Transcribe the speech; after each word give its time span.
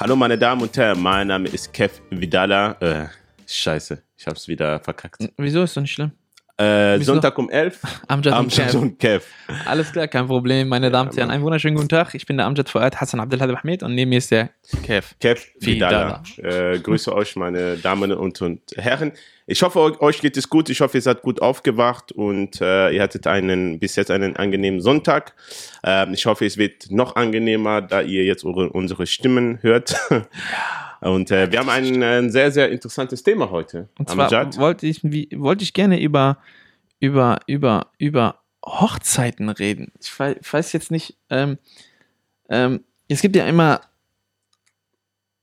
Hallo 0.00 0.16
meine 0.16 0.36
Damen 0.36 0.62
und 0.62 0.76
Herren, 0.76 1.00
mein 1.00 1.28
Name 1.28 1.48
ist 1.48 1.72
Kev 1.72 2.00
Vidala. 2.10 2.76
Äh, 2.80 3.06
scheiße, 3.46 4.02
ich 4.16 4.26
hab's 4.26 4.48
wieder 4.48 4.80
verkackt. 4.80 5.18
Wieso 5.36 5.62
ist 5.62 5.76
doch 5.76 5.82
nicht 5.82 5.92
schlimm? 5.92 6.10
Äh? 6.56 6.98
Sonntag 7.00 7.38
um 7.38 7.48
11. 7.48 7.80
Amjad 8.08 8.32
und 8.34 8.38
Amjad 8.38 8.70
Kev. 8.70 8.78
und 8.78 8.98
Kev. 8.98 9.24
Alles 9.66 9.92
klar, 9.92 10.08
kein 10.08 10.26
Problem, 10.26 10.68
meine 10.68 10.90
Damen 10.90 11.10
und 11.10 11.16
Herren. 11.16 11.30
Einen 11.30 11.42
wunderschönen 11.44 11.76
guten 11.76 11.88
Tag. 11.88 12.14
Ich 12.14 12.26
bin 12.26 12.36
der 12.36 12.46
Amjad 12.46 12.68
Fuad 12.68 13.00
Hassan 13.00 13.20
Abdelhadi 13.20 13.54
Ahmed 13.54 13.82
und 13.82 13.94
neben 13.94 14.08
mir 14.08 14.18
ist 14.18 14.30
der 14.30 14.50
Kev. 14.82 15.14
Kev 15.20 15.40
Vidala. 15.60 16.22
Vidala. 16.36 16.72
Äh, 16.72 16.78
grüße 16.80 17.14
euch, 17.14 17.36
meine 17.36 17.76
Damen 17.76 18.12
und, 18.12 18.42
und 18.42 18.60
Herren. 18.76 19.12
Ich 19.46 19.62
hoffe, 19.62 19.78
eu- 19.78 20.00
euch 20.00 20.20
geht 20.20 20.36
es 20.38 20.48
gut. 20.48 20.70
Ich 20.70 20.80
hoffe, 20.80 20.96
ihr 20.96 21.02
seid 21.02 21.20
gut 21.22 21.42
aufgewacht 21.42 22.12
und 22.12 22.60
äh, 22.62 22.90
ihr 22.92 23.02
hattet 23.02 23.26
einen 23.26 23.78
bis 23.78 23.94
jetzt 23.96 24.10
einen 24.10 24.36
angenehmen 24.36 24.80
Sonntag. 24.80 25.34
Ähm, 25.82 26.14
ich 26.14 26.24
hoffe, 26.24 26.46
es 26.46 26.56
wird 26.56 26.90
noch 26.90 27.16
angenehmer, 27.16 27.82
da 27.82 28.00
ihr 28.00 28.24
jetzt 28.24 28.44
eure, 28.44 28.70
unsere 28.70 29.06
Stimmen 29.06 29.58
hört. 29.62 29.96
Und 31.00 31.30
äh, 31.30 31.52
wir 31.52 31.58
haben 31.58 31.68
ein, 31.68 32.02
ein 32.02 32.30
sehr, 32.30 32.50
sehr 32.50 32.70
interessantes 32.70 33.22
Thema 33.22 33.50
heute. 33.50 33.90
Und 33.98 34.08
zwar 34.08 34.24
Amjad. 34.32 34.56
wollte 34.56 34.86
ich, 34.86 35.00
wie, 35.04 35.28
wollte 35.36 35.62
ich 35.62 35.74
gerne 35.74 36.00
über, 36.00 36.38
über, 36.98 37.40
über, 37.46 37.90
über 37.98 38.40
Hochzeiten 38.64 39.50
reden. 39.50 39.92
Ich 40.00 40.18
wei- 40.18 40.36
ich 40.40 40.50
weiß 40.50 40.72
jetzt 40.72 40.90
nicht, 40.90 41.18
ähm, 41.28 41.58
ähm, 42.48 42.84
es 43.08 43.20
gibt 43.20 43.36
ja 43.36 43.46
immer, 43.46 43.82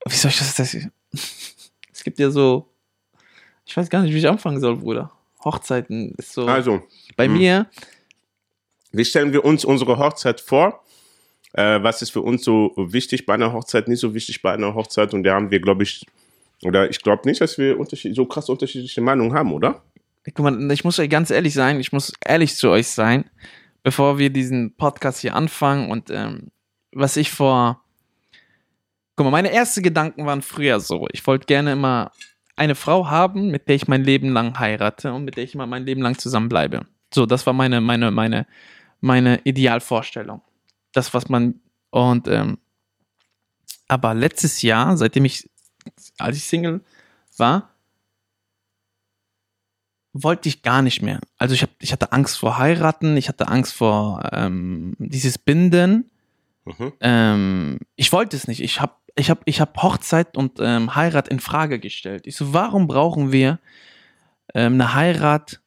wie 0.08 0.16
soll 0.16 0.32
ich 0.32 0.40
das, 0.40 0.56
das 0.56 0.74
es 1.94 2.04
gibt 2.04 2.18
ja 2.18 2.32
so, 2.32 2.71
ich 3.72 3.78
weiß 3.78 3.90
gar 3.90 4.02
nicht, 4.02 4.14
wie 4.14 4.18
ich 4.18 4.28
anfangen 4.28 4.60
soll, 4.60 4.76
Bruder. 4.76 5.12
Hochzeiten 5.46 6.14
ist 6.18 6.34
so, 6.34 6.46
Also, 6.46 6.84
bei 7.16 7.26
hm. 7.26 7.34
mir, 7.34 7.68
wie 8.92 9.06
stellen 9.06 9.32
wir 9.32 9.46
uns 9.46 9.64
unsere 9.64 9.98
Hochzeit 9.98 10.42
vor? 10.42 10.84
Äh, 11.54 11.82
was 11.82 12.02
ist 12.02 12.12
für 12.12 12.22
uns 12.22 12.44
so 12.44 12.74
wichtig 12.76 13.26
bei 13.26 13.34
einer 13.34 13.54
Hochzeit, 13.54 13.88
nicht 13.88 14.02
so 14.02 14.14
wichtig 14.14 14.42
bei 14.42 14.52
einer 14.52 14.76
Hochzeit? 14.76 15.14
Und 15.14 15.24
da 15.24 15.36
haben 15.36 15.52
wir, 15.52 15.62
glaube 15.62 15.84
ich, 15.84 16.06
oder 16.64 16.90
ich 16.90 17.02
glaube 17.02 17.28
nicht, 17.28 17.40
dass 17.40 17.58
wir 17.58 17.78
so 18.14 18.26
krass 18.26 18.50
unterschiedliche 18.50 19.00
Meinungen 19.00 19.34
haben, 19.34 19.54
oder? 19.54 19.82
Guck 20.26 20.40
mal, 20.40 20.72
ich 20.72 20.84
muss 20.84 21.00
euch 21.00 21.10
ganz 21.10 21.32
ehrlich 21.32 21.54
sein, 21.54 21.80
ich 21.80 21.94
muss 21.94 22.12
ehrlich 22.26 22.56
zu 22.56 22.70
euch 22.70 22.88
sein, 22.88 23.24
bevor 23.84 24.20
wir 24.20 24.30
diesen 24.32 24.76
Podcast 24.76 25.22
hier 25.22 25.34
anfangen 25.34 25.90
und 25.90 26.10
ähm, 26.10 26.52
was 26.92 27.16
ich 27.16 27.32
vor. 27.32 27.82
Guck 29.16 29.26
mal, 29.26 29.32
meine 29.32 29.52
ersten 29.52 29.82
Gedanken 29.82 30.26
waren 30.26 30.42
früher 30.42 30.82
so. 30.82 31.08
Ich 31.14 31.26
wollte 31.26 31.46
gerne 31.46 31.72
immer 31.72 32.12
eine 32.62 32.76
Frau 32.76 33.10
haben, 33.10 33.50
mit 33.50 33.68
der 33.68 33.76
ich 33.76 33.88
mein 33.88 34.04
Leben 34.04 34.30
lang 34.30 34.60
heirate 34.60 35.12
und 35.12 35.26
mit 35.26 35.36
der 35.36 35.44
ich 35.44 35.56
immer 35.56 35.66
mein 35.66 35.84
Leben 35.84 36.04
lang 36.04 36.20
zusammenbleibe. 36.20 36.86
So, 37.12 37.26
das 37.26 37.48
war 37.48 37.54
meine, 37.54 37.82
meine, 37.82 38.12
meine, 38.12 38.46
meine 39.00 39.42
Idealvorstellung. 39.44 40.44
Das, 40.94 41.12
was 41.16 41.28
man. 41.28 41.60
Und 41.90 42.28
ähm, 42.28 42.60
aber 43.88 44.14
letztes 44.14 44.62
Jahr, 44.62 44.96
seitdem 44.96 45.26
ich, 45.26 45.50
als 46.20 46.38
ich 46.38 46.44
Single 46.44 46.82
war, 47.36 47.72
wollte 50.14 50.48
ich 50.48 50.62
gar 50.62 50.84
nicht 50.84 51.02
mehr. 51.02 51.20
Also 51.38 51.56
ich, 51.56 51.64
hab, 51.64 51.72
ich 51.80 51.92
hatte 51.92 52.12
Angst 52.12 52.38
vor 52.38 52.60
heiraten, 52.60 53.18
ich 53.18 53.28
hatte 53.28 53.48
Angst 53.48 53.74
vor 53.74 54.30
ähm, 54.34 54.96
dieses 55.00 55.40
Binden. 55.40 56.12
Mhm. 56.66 56.94
Ähm, 57.00 57.80
ich 57.96 58.14
wollte 58.14 58.38
es 58.38 58.48
nicht. 58.48 58.62
Ich 58.62 58.82
habe 58.82 58.94
ich 59.16 59.30
hab, 59.30 59.42
ich 59.46 59.62
hab 59.62 59.82
Hochzeit 59.82 60.38
und 60.38 60.60
ähm, 60.60 60.96
Heirat 60.96 61.28
in 61.28 61.40
Frage 61.40 61.80
gestellt. 61.80 62.28
Ich 62.28 62.36
so, 62.36 62.54
warum 62.54 62.88
brauchen 62.88 63.32
wir 63.32 63.60
ähm, 64.54 64.74
eine 64.74 64.94
Heirat, 64.94 65.62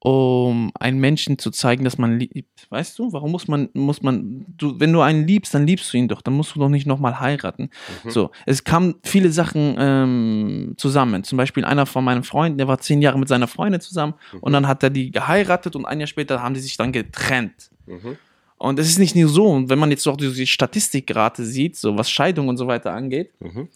um 0.00 0.72
einen 0.74 0.98
Menschen 0.98 1.38
zu 1.38 1.50
zeigen, 1.50 1.84
dass 1.84 1.96
man 1.96 2.18
liebt? 2.18 2.66
Weißt 2.70 2.98
du, 2.98 3.12
warum 3.12 3.30
muss 3.30 3.46
man, 3.46 3.68
muss 3.72 4.02
man, 4.02 4.44
du, 4.48 4.80
wenn 4.80 4.92
du 4.92 5.00
einen 5.00 5.26
liebst, 5.26 5.54
dann 5.54 5.66
liebst 5.66 5.92
du 5.92 5.96
ihn 5.96 6.08
doch, 6.08 6.22
dann 6.22 6.34
musst 6.34 6.56
du 6.56 6.60
doch 6.60 6.68
nicht 6.68 6.86
nochmal 6.86 7.20
heiraten. 7.20 7.70
Mhm. 8.02 8.10
So, 8.10 8.30
es 8.46 8.64
kamen 8.64 8.96
viele 9.04 9.30
Sachen 9.30 9.76
ähm, 9.78 10.74
zusammen. 10.76 11.22
Zum 11.22 11.38
Beispiel 11.38 11.64
einer 11.64 11.86
von 11.86 12.04
meinen 12.04 12.24
Freunden, 12.24 12.58
der 12.58 12.68
war 12.68 12.78
zehn 12.78 13.00
Jahre 13.00 13.18
mit 13.18 13.28
seiner 13.28 13.46
Freundin 13.46 13.80
zusammen 13.80 14.14
und 14.40 14.52
dann 14.52 14.66
hat 14.66 14.82
er 14.82 14.90
die 14.90 15.12
geheiratet 15.12 15.76
und 15.76 15.84
ein 15.84 16.00
Jahr 16.00 16.08
später 16.08 16.42
haben 16.42 16.54
die 16.54 16.60
sich 16.60 16.76
dann 16.76 16.90
getrennt. 16.90 17.70
Mhm. 17.86 18.16
Und 18.62 18.78
es 18.78 18.88
ist 18.88 18.98
nicht 18.98 19.16
nur 19.16 19.28
so, 19.28 19.46
und 19.48 19.68
wenn 19.70 19.78
man 19.80 19.90
jetzt 19.90 20.06
auch 20.06 20.16
die 20.16 20.46
Statistikrate 20.46 21.44
sieht, 21.44 21.76
so 21.76 21.98
was 21.98 22.08
Scheidung 22.08 22.46
und 22.46 22.58
so 22.58 22.68
weiter 22.68 22.92
angeht, 22.92 23.32
Mhm. 23.40 23.68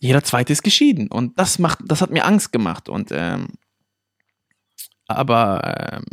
jeder 0.00 0.24
zweite 0.24 0.52
ist 0.52 0.64
geschieden. 0.64 1.06
Und 1.06 1.38
das 1.38 1.60
macht, 1.60 1.78
das 1.86 2.00
hat 2.02 2.10
mir 2.10 2.24
Angst 2.24 2.50
gemacht. 2.50 2.88
Und 2.88 3.10
ähm, 3.12 3.46
aber 5.06 5.92
ähm, 5.92 6.04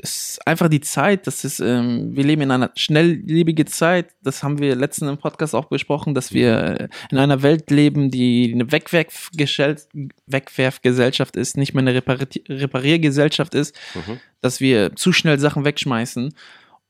es 0.00 0.34
ist 0.36 0.46
einfach 0.46 0.68
die 0.68 0.80
Zeit, 0.80 1.26
das 1.26 1.44
ist, 1.44 1.58
ähm, 1.60 2.14
wir 2.14 2.22
leben 2.22 2.42
in 2.42 2.50
einer 2.52 2.70
schnelllebige 2.76 3.64
Zeit, 3.64 4.10
das 4.22 4.42
haben 4.44 4.58
wir 4.60 4.76
letzten 4.76 5.08
im 5.08 5.18
Podcast 5.18 5.54
auch 5.56 5.64
besprochen, 5.64 6.14
dass 6.14 6.32
wir 6.32 6.88
in 7.10 7.18
einer 7.18 7.42
Welt 7.42 7.68
leben, 7.70 8.10
die 8.12 8.52
eine 8.54 8.66
Wegwerfgesell- 8.66 9.88
Wegwerfgesellschaft 10.26 11.34
ist, 11.36 11.56
nicht 11.56 11.74
mehr 11.74 11.80
eine 11.82 11.98
Repari- 11.98 12.48
Repariergesellschaft 12.48 13.54
ist, 13.54 13.74
Mhm. 13.94 14.20
dass 14.40 14.60
wir 14.60 14.94
zu 14.94 15.12
schnell 15.12 15.40
Sachen 15.40 15.64
wegschmeißen. 15.64 16.32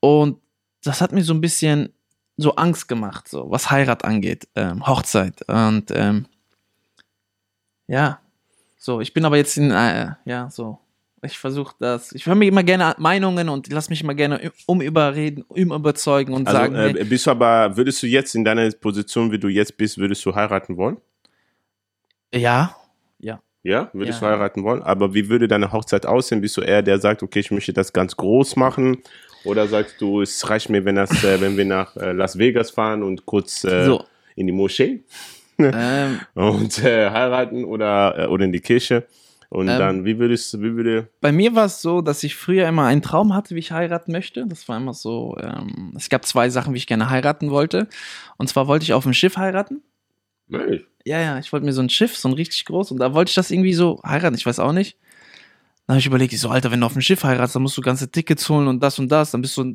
Und 0.00 0.38
das 0.84 1.00
hat 1.00 1.12
mir 1.12 1.22
so 1.24 1.34
ein 1.34 1.40
bisschen 1.40 1.92
so 2.36 2.54
Angst 2.54 2.86
gemacht, 2.88 3.28
so 3.28 3.50
was 3.50 3.70
Heirat 3.70 4.04
angeht, 4.04 4.46
ähm, 4.54 4.86
Hochzeit. 4.86 5.42
Und 5.48 5.90
ähm, 5.92 6.26
ja, 7.88 8.20
so, 8.76 9.00
ich 9.00 9.12
bin 9.12 9.24
aber 9.24 9.36
jetzt 9.36 9.56
in, 9.56 9.70
äh, 9.72 10.12
ja, 10.24 10.48
so, 10.50 10.78
ich 11.22 11.36
versuche 11.36 11.74
das, 11.80 12.12
ich 12.12 12.26
höre 12.26 12.36
mir 12.36 12.46
immer 12.46 12.62
gerne 12.62 12.94
Meinungen 12.98 13.48
und 13.48 13.72
lass 13.72 13.90
mich 13.90 14.02
immer 14.02 14.14
gerne 14.14 14.52
umüberreden, 14.66 15.42
umüberzeugen 15.48 16.32
und 16.32 16.46
Also, 16.46 16.58
sagen, 16.60 16.74
äh, 16.76 17.04
bist 17.04 17.26
du 17.26 17.32
aber, 17.32 17.76
würdest 17.76 18.00
du 18.02 18.06
jetzt 18.06 18.36
in 18.36 18.44
deiner 18.44 18.70
Position, 18.70 19.32
wie 19.32 19.38
du 19.38 19.48
jetzt 19.48 19.76
bist, 19.76 19.98
würdest 19.98 20.24
du 20.24 20.34
heiraten 20.34 20.76
wollen? 20.76 20.98
ja, 22.32 22.76
ja. 23.18 23.40
Ja, 23.64 23.90
würdest 23.92 24.20
Ja. 24.22 24.28
du 24.28 24.34
heiraten 24.34 24.62
wollen? 24.62 24.82
Aber 24.82 25.12
wie 25.14 25.28
würde 25.28 25.48
deine 25.48 25.72
Hochzeit 25.72 26.06
aussehen? 26.06 26.40
Bist 26.40 26.56
du 26.56 26.60
eher 26.60 26.82
der 26.82 27.00
sagt, 27.00 27.22
okay, 27.22 27.40
ich 27.40 27.50
möchte 27.50 27.72
das 27.72 27.92
ganz 27.92 28.16
groß 28.16 28.54
machen? 28.56 29.02
Oder 29.44 29.66
sagst 29.68 30.00
du, 30.00 30.20
es 30.22 30.48
reicht 30.50 30.68
mir, 30.68 30.84
wenn, 30.84 30.96
das, 30.96 31.22
äh, 31.24 31.40
wenn 31.40 31.56
wir 31.56 31.64
nach 31.64 31.96
äh, 31.96 32.12
Las 32.12 32.38
Vegas 32.38 32.70
fahren 32.70 33.02
und 33.02 33.24
kurz 33.26 33.64
äh, 33.64 33.84
So. 33.84 34.04
in 34.36 34.46
die 34.46 34.52
Moschee 34.52 35.02
Ähm, 35.58 36.20
und 36.34 36.82
äh, 36.84 37.10
heiraten 37.10 37.64
oder, 37.64 38.18
äh, 38.18 38.26
oder 38.26 38.44
in 38.44 38.52
die 38.52 38.60
Kirche? 38.60 39.06
Und 39.50 39.68
Ähm. 39.68 39.78
dann, 39.78 40.04
wie 40.04 40.18
würdest 40.18 40.60
wie 40.60 40.74
würde, 40.76 41.08
bei 41.22 41.32
mir 41.32 41.54
war 41.54 41.64
es 41.64 41.80
so, 41.80 42.02
dass 42.02 42.22
ich 42.22 42.36
früher 42.36 42.68
immer 42.68 42.84
einen 42.84 43.00
Traum 43.00 43.34
hatte, 43.34 43.54
wie 43.54 43.60
ich 43.60 43.72
heiraten 43.72 44.12
möchte. 44.12 44.44
Das 44.46 44.68
war 44.68 44.76
immer 44.76 44.92
so, 44.92 45.38
ähm, 45.40 45.94
es 45.96 46.10
gab 46.10 46.26
zwei 46.26 46.50
Sachen, 46.50 46.74
wie 46.74 46.78
ich 46.78 46.86
gerne 46.86 47.08
heiraten 47.08 47.50
wollte. 47.50 47.88
Und 48.36 48.48
zwar 48.48 48.66
wollte 48.68 48.82
ich 48.82 48.92
auf 48.92 49.04
dem 49.04 49.14
Schiff 49.14 49.38
heiraten. 49.38 49.82
Nein. 50.48 50.84
Ja, 51.06 51.18
ja, 51.20 51.38
ich 51.38 51.50
wollte 51.52 51.64
mir 51.64 51.72
so 51.72 51.80
ein 51.80 51.88
Schiff, 51.88 52.14
so 52.16 52.28
ein 52.28 52.34
richtig 52.34 52.66
groß, 52.66 52.90
und 52.90 52.98
da 52.98 53.14
wollte 53.14 53.30
ich 53.30 53.34
das 53.34 53.50
irgendwie 53.50 53.72
so 53.72 54.00
heiraten, 54.04 54.34
ich 54.36 54.44
weiß 54.44 54.58
auch 54.60 54.72
nicht. 54.72 54.98
Dann 55.88 55.94
habe 55.94 56.00
ich 56.00 56.06
überlegt, 56.06 56.34
ich 56.34 56.40
so, 56.40 56.50
Alter, 56.50 56.70
wenn 56.70 56.80
du 56.80 56.86
auf 56.86 56.92
dem 56.92 57.00
Schiff 57.00 57.24
heiratest, 57.24 57.56
dann 57.56 57.62
musst 57.62 57.76
du 57.78 57.80
ganze 57.80 58.10
Tickets 58.10 58.46
holen 58.50 58.68
und 58.68 58.80
das 58.80 58.98
und 58.98 59.08
das, 59.08 59.30
dann 59.30 59.40
bist 59.40 59.56
du 59.56 59.74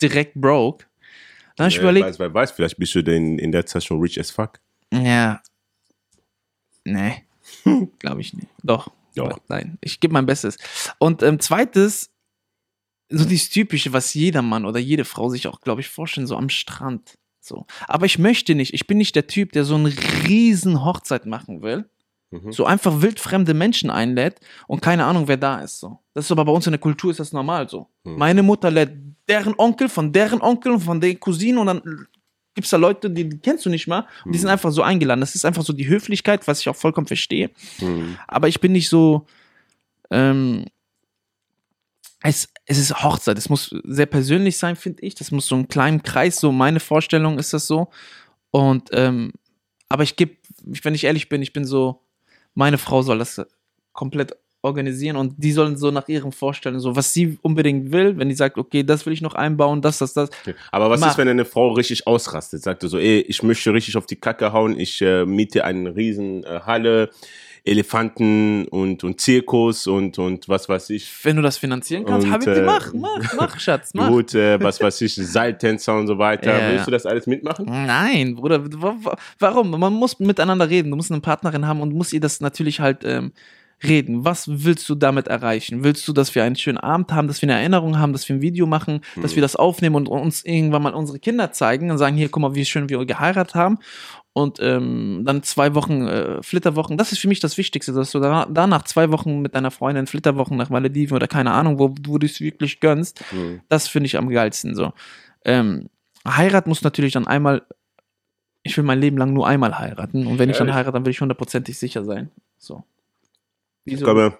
direkt 0.00 0.34
broke. 0.40 0.86
Dann 1.56 1.64
habe 1.64 1.72
ich 1.72 1.78
Äh, 1.78 1.82
überlegt, 1.82 2.06
weiß, 2.06 2.18
wer 2.20 2.32
weiß, 2.32 2.52
vielleicht 2.52 2.76
bist 2.78 2.94
du 2.94 3.02
denn 3.02 3.38
in 3.40 3.50
der 3.50 3.66
Zeit 3.66 3.82
schon 3.84 4.00
rich 4.00 4.18
as 4.20 4.30
fuck. 4.30 4.60
ja, 4.92 5.42
nee, 6.84 7.24
glaube 7.98 8.20
ich 8.20 8.34
nicht. 8.34 8.46
Doch, 8.62 8.88
Doch. 9.16 9.38
Nein, 9.48 9.78
ich 9.80 9.98
gebe 10.00 10.12
mein 10.14 10.26
Bestes. 10.26 10.56
Und 10.98 11.22
ähm, 11.24 11.40
zweites, 11.40 12.10
so 13.10 13.24
dieses 13.24 13.50
typische, 13.50 13.92
was 13.92 14.14
jeder 14.14 14.42
Mann 14.42 14.64
oder 14.64 14.78
jede 14.78 15.04
Frau 15.04 15.28
sich 15.28 15.48
auch, 15.48 15.60
glaube 15.60 15.80
ich, 15.82 15.88
vorstellen, 15.88 16.26
so 16.26 16.36
am 16.36 16.48
Strand. 16.48 17.18
So. 17.40 17.66
Aber 17.88 18.06
ich 18.06 18.18
möchte 18.18 18.54
nicht, 18.54 18.72
ich 18.72 18.86
bin 18.86 18.96
nicht 18.98 19.14
der 19.16 19.26
Typ, 19.26 19.52
der 19.52 19.64
so 19.64 19.74
eine 19.74 19.92
riesen 20.28 20.84
Hochzeit 20.84 21.26
machen 21.26 21.60
will. 21.62 21.90
Mhm. 22.32 22.50
So 22.50 22.64
einfach 22.64 23.02
wildfremde 23.02 23.54
Menschen 23.54 23.90
einlädt 23.90 24.40
und 24.66 24.80
keine 24.80 25.04
Ahnung, 25.04 25.28
wer 25.28 25.36
da 25.36 25.60
ist. 25.60 25.78
So. 25.78 25.98
Das 26.14 26.24
ist 26.24 26.32
aber 26.32 26.44
bei 26.44 26.52
uns 26.52 26.66
in 26.66 26.72
der 26.72 26.80
Kultur 26.80 27.10
ist 27.10 27.20
das 27.20 27.32
normal 27.32 27.68
so. 27.68 27.88
Mhm. 28.04 28.16
Meine 28.16 28.42
Mutter 28.42 28.70
lädt 28.70 28.92
deren 29.28 29.54
Onkel 29.56 29.88
von 29.88 30.12
deren 30.12 30.40
Onkel 30.40 30.72
und 30.72 30.80
von 30.80 31.00
der 31.00 31.14
Cousine 31.16 31.60
und 31.60 31.66
dann 31.66 32.06
gibt 32.54 32.64
es 32.64 32.70
da 32.70 32.78
Leute, 32.78 33.10
die, 33.10 33.28
die 33.28 33.38
kennst 33.38 33.64
du 33.66 33.70
nicht 33.70 33.86
mal 33.86 34.06
und 34.24 34.32
die 34.32 34.38
sind 34.38 34.48
einfach 34.48 34.72
so 34.72 34.82
eingeladen. 34.82 35.20
Das 35.20 35.34
ist 35.34 35.44
einfach 35.44 35.62
so 35.62 35.72
die 35.72 35.88
Höflichkeit, 35.88 36.46
was 36.48 36.60
ich 36.60 36.68
auch 36.68 36.76
vollkommen 36.76 37.06
verstehe. 37.06 37.50
Mhm. 37.80 38.18
Aber 38.26 38.48
ich 38.48 38.60
bin 38.60 38.72
nicht 38.72 38.88
so. 38.88 39.26
Ähm, 40.10 40.64
es, 42.24 42.48
es 42.66 42.78
ist 42.78 43.02
Hochzeit. 43.02 43.36
Es 43.36 43.48
muss 43.48 43.74
sehr 43.84 44.06
persönlich 44.06 44.56
sein, 44.56 44.76
finde 44.76 45.02
ich. 45.02 45.14
Das 45.16 45.32
muss 45.32 45.46
so 45.46 45.56
einen 45.56 45.68
kleinen 45.68 46.02
Kreis, 46.02 46.38
so 46.38 46.52
meine 46.52 46.78
Vorstellung 46.78 47.38
ist 47.38 47.52
das 47.52 47.66
so. 47.66 47.88
Und 48.50 48.90
ähm, 48.92 49.32
aber 49.88 50.04
ich 50.04 50.16
gebe, 50.16 50.36
wenn 50.62 50.94
ich 50.94 51.04
ehrlich 51.04 51.28
bin, 51.28 51.42
ich 51.42 51.52
bin 51.52 51.66
so, 51.66 52.01
meine 52.54 52.78
Frau 52.78 53.02
soll 53.02 53.18
das 53.18 53.40
komplett 53.92 54.36
organisieren 54.62 55.16
und 55.16 55.34
die 55.38 55.50
sollen 55.50 55.76
so 55.76 55.90
nach 55.90 56.08
ihren 56.08 56.30
Vorstellungen, 56.30 56.80
so 56.80 56.94
was 56.94 57.12
sie 57.12 57.36
unbedingt 57.42 57.90
will, 57.90 58.16
wenn 58.16 58.28
die 58.28 58.34
sagt, 58.34 58.56
okay, 58.56 58.84
das 58.84 59.04
will 59.04 59.12
ich 59.12 59.20
noch 59.20 59.34
einbauen, 59.34 59.82
das, 59.82 59.98
das, 59.98 60.14
das. 60.14 60.30
Aber 60.70 60.88
was 60.88 61.00
Mach. 61.00 61.10
ist, 61.10 61.18
wenn 61.18 61.28
eine 61.28 61.44
Frau 61.44 61.72
richtig 61.72 62.06
ausrastet? 62.06 62.62
Sagt 62.62 62.82
so, 62.82 62.96
ey, 62.96 63.20
ich 63.20 63.42
möchte 63.42 63.74
richtig 63.74 63.96
auf 63.96 64.06
die 64.06 64.16
Kacke 64.16 64.52
hauen, 64.52 64.78
ich 64.78 65.02
äh, 65.02 65.26
miete 65.26 65.64
eine 65.64 65.96
riesen 65.96 66.44
äh, 66.44 66.60
Halle, 66.64 67.10
Elefanten 67.64 68.66
und, 68.68 69.04
und 69.04 69.20
Zirkus 69.20 69.86
und, 69.86 70.18
und 70.18 70.48
was 70.48 70.68
weiß 70.68 70.90
ich. 70.90 71.10
Wenn 71.24 71.36
du 71.36 71.42
das 71.42 71.58
finanzieren 71.58 72.04
kannst, 72.04 72.26
Und, 72.26 72.32
Habibti, 72.32 72.60
äh, 72.60 72.62
mach, 72.62 72.92
mach, 72.92 73.34
mach, 73.34 73.60
Schatz, 73.60 73.90
mach. 73.94 74.08
Gut, 74.08 74.34
äh, 74.34 74.60
was 74.62 74.80
weiß 74.80 75.00
ich, 75.02 75.14
Seiltänzer 75.14 75.96
und 75.96 76.06
so 76.06 76.18
weiter. 76.18 76.52
Ja, 76.58 76.68
Willst 76.70 76.78
ja. 76.80 76.84
du 76.86 76.90
das 76.90 77.06
alles 77.06 77.26
mitmachen? 77.26 77.66
Nein, 77.66 78.34
Bruder, 78.34 78.64
wa- 78.80 78.96
wa- 79.02 79.16
warum? 79.38 79.70
Man 79.70 79.92
muss 79.92 80.18
miteinander 80.18 80.68
reden. 80.68 80.90
Du 80.90 80.96
musst 80.96 81.12
eine 81.12 81.20
Partnerin 81.20 81.66
haben 81.66 81.80
und 81.80 81.94
muss 81.94 82.12
ihr 82.12 82.20
das 82.20 82.40
natürlich 82.40 82.80
halt 82.80 83.04
ähm, 83.04 83.32
reden. 83.84 84.24
Was 84.24 84.46
willst 84.64 84.88
du 84.88 84.94
damit 84.94 85.28
erreichen? 85.28 85.84
Willst 85.84 86.06
du, 86.06 86.12
dass 86.12 86.34
wir 86.34 86.44
einen 86.44 86.56
schönen 86.56 86.78
Abend 86.78 87.12
haben, 87.12 87.28
dass 87.28 87.42
wir 87.42 87.48
eine 87.48 87.58
Erinnerung 87.58 87.98
haben, 87.98 88.12
dass 88.12 88.28
wir 88.28 88.36
ein 88.36 88.42
Video 88.42 88.66
machen, 88.66 89.00
dass 89.20 89.34
wir 89.34 89.42
das 89.42 89.56
aufnehmen 89.56 89.96
und 89.96 90.08
uns 90.08 90.44
irgendwann 90.44 90.82
mal 90.82 90.94
unsere 90.94 91.18
Kinder 91.18 91.52
zeigen 91.52 91.90
und 91.90 91.98
sagen, 91.98 92.16
hier, 92.16 92.28
guck 92.28 92.42
mal, 92.42 92.54
wie 92.54 92.64
schön 92.64 92.88
wir 92.88 93.04
geheiratet 93.04 93.54
haben. 93.54 93.78
Und 94.34 94.58
ähm, 94.62 95.22
dann 95.26 95.42
zwei 95.42 95.74
Wochen 95.74 96.06
äh, 96.06 96.42
Flitterwochen, 96.42 96.96
das 96.96 97.12
ist 97.12 97.18
für 97.18 97.28
mich 97.28 97.40
das 97.40 97.58
Wichtigste, 97.58 97.92
dass 97.92 98.12
du 98.12 98.18
da, 98.20 98.46
danach 98.50 98.84
zwei 98.84 99.10
Wochen 99.10 99.40
mit 99.42 99.54
deiner 99.54 99.70
Freundin 99.70 100.06
Flitterwochen 100.06 100.56
nach 100.56 100.70
Malediven 100.70 101.14
oder 101.16 101.28
keine 101.28 101.50
Ahnung, 101.52 101.78
wo, 101.78 101.94
wo 102.06 102.16
du 102.18 102.26
es 102.26 102.40
wirklich 102.40 102.80
gönnst, 102.80 103.22
Hm. 103.30 103.60
das 103.68 103.88
finde 103.88 104.06
ich 104.06 104.16
am 104.16 104.30
geilsten 104.30 104.74
so. 104.74 104.92
Ähm, 105.44 105.90
Heirat 106.26 106.66
muss 106.66 106.82
natürlich 106.82 107.12
dann 107.12 107.26
einmal, 107.26 107.62
ich 108.62 108.76
will 108.76 108.84
mein 108.84 109.00
Leben 109.00 109.18
lang 109.18 109.32
nur 109.34 109.46
einmal 109.46 109.78
heiraten 109.78 110.26
und 110.26 110.38
wenn 110.38 110.48
ich 110.48 110.56
dann 110.56 110.68
Ehrlich? 110.68 110.76
heirate, 110.78 110.92
dann 110.92 111.04
will 111.04 111.10
ich 111.10 111.20
hundertprozentig 111.20 111.76
sicher 111.78 112.04
sein. 112.04 112.30
So. 112.56 112.84
Ich 113.84 113.94
Wieso? 113.94 114.04
glaube, 114.04 114.38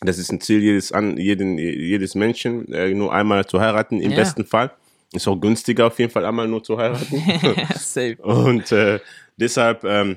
das 0.00 0.18
ist 0.18 0.32
ein 0.32 0.40
Ziel 0.40 0.60
jedes, 0.60 0.90
an, 0.92 1.16
jeden, 1.16 1.58
jedes 1.58 2.14
Menschen, 2.14 2.72
äh, 2.72 2.92
nur 2.92 3.12
einmal 3.12 3.46
zu 3.46 3.60
heiraten, 3.60 4.00
im 4.00 4.10
Ja. 4.10 4.16
besten 4.16 4.44
Fall. 4.44 4.72
Ist 5.12 5.28
auch 5.28 5.36
günstiger, 5.36 5.86
auf 5.86 5.98
jeden 5.98 6.10
Fall 6.10 6.24
einmal 6.24 6.48
nur 6.48 6.64
zu 6.64 6.78
heiraten. 6.78 7.22
Safe. 7.76 8.16
Und 8.22 8.72
äh, 8.72 8.98
deshalb, 9.36 9.84
ähm, 9.84 10.16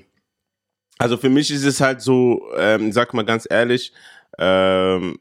also 0.97 1.17
für 1.17 1.29
mich 1.29 1.51
ist 1.51 1.65
es 1.65 1.81
halt 1.81 2.01
so, 2.01 2.41
ähm, 2.57 2.91
sag 2.91 3.13
mal 3.13 3.25
ganz 3.25 3.45
ehrlich, 3.49 3.91
ähm, 4.39 5.19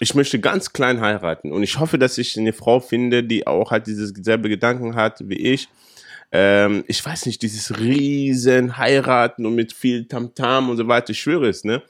ich 0.00 0.14
möchte 0.14 0.40
ganz 0.40 0.72
klein 0.72 1.00
heiraten 1.00 1.52
und 1.52 1.62
ich 1.62 1.78
hoffe, 1.78 1.98
dass 1.98 2.16
ich 2.18 2.38
eine 2.38 2.52
Frau 2.52 2.80
finde, 2.80 3.22
die 3.22 3.46
auch 3.46 3.70
halt 3.70 3.86
dieses 3.86 4.10
selbe 4.10 4.48
Gedanken 4.48 4.94
hat 4.94 5.28
wie 5.28 5.36
ich. 5.36 5.68
Ähm, 6.30 6.82
ich 6.86 7.04
weiß 7.04 7.26
nicht, 7.26 7.42
dieses 7.42 7.78
riesen 7.78 8.78
Heiraten 8.78 9.44
und 9.44 9.54
mit 9.54 9.72
viel 9.72 10.06
Tamtam 10.06 10.70
und 10.70 10.76
so 10.78 10.88
weiter, 10.88 11.10
ich 11.10 11.20
schwöre 11.20 11.48
es, 11.48 11.62
ne? 11.64 11.82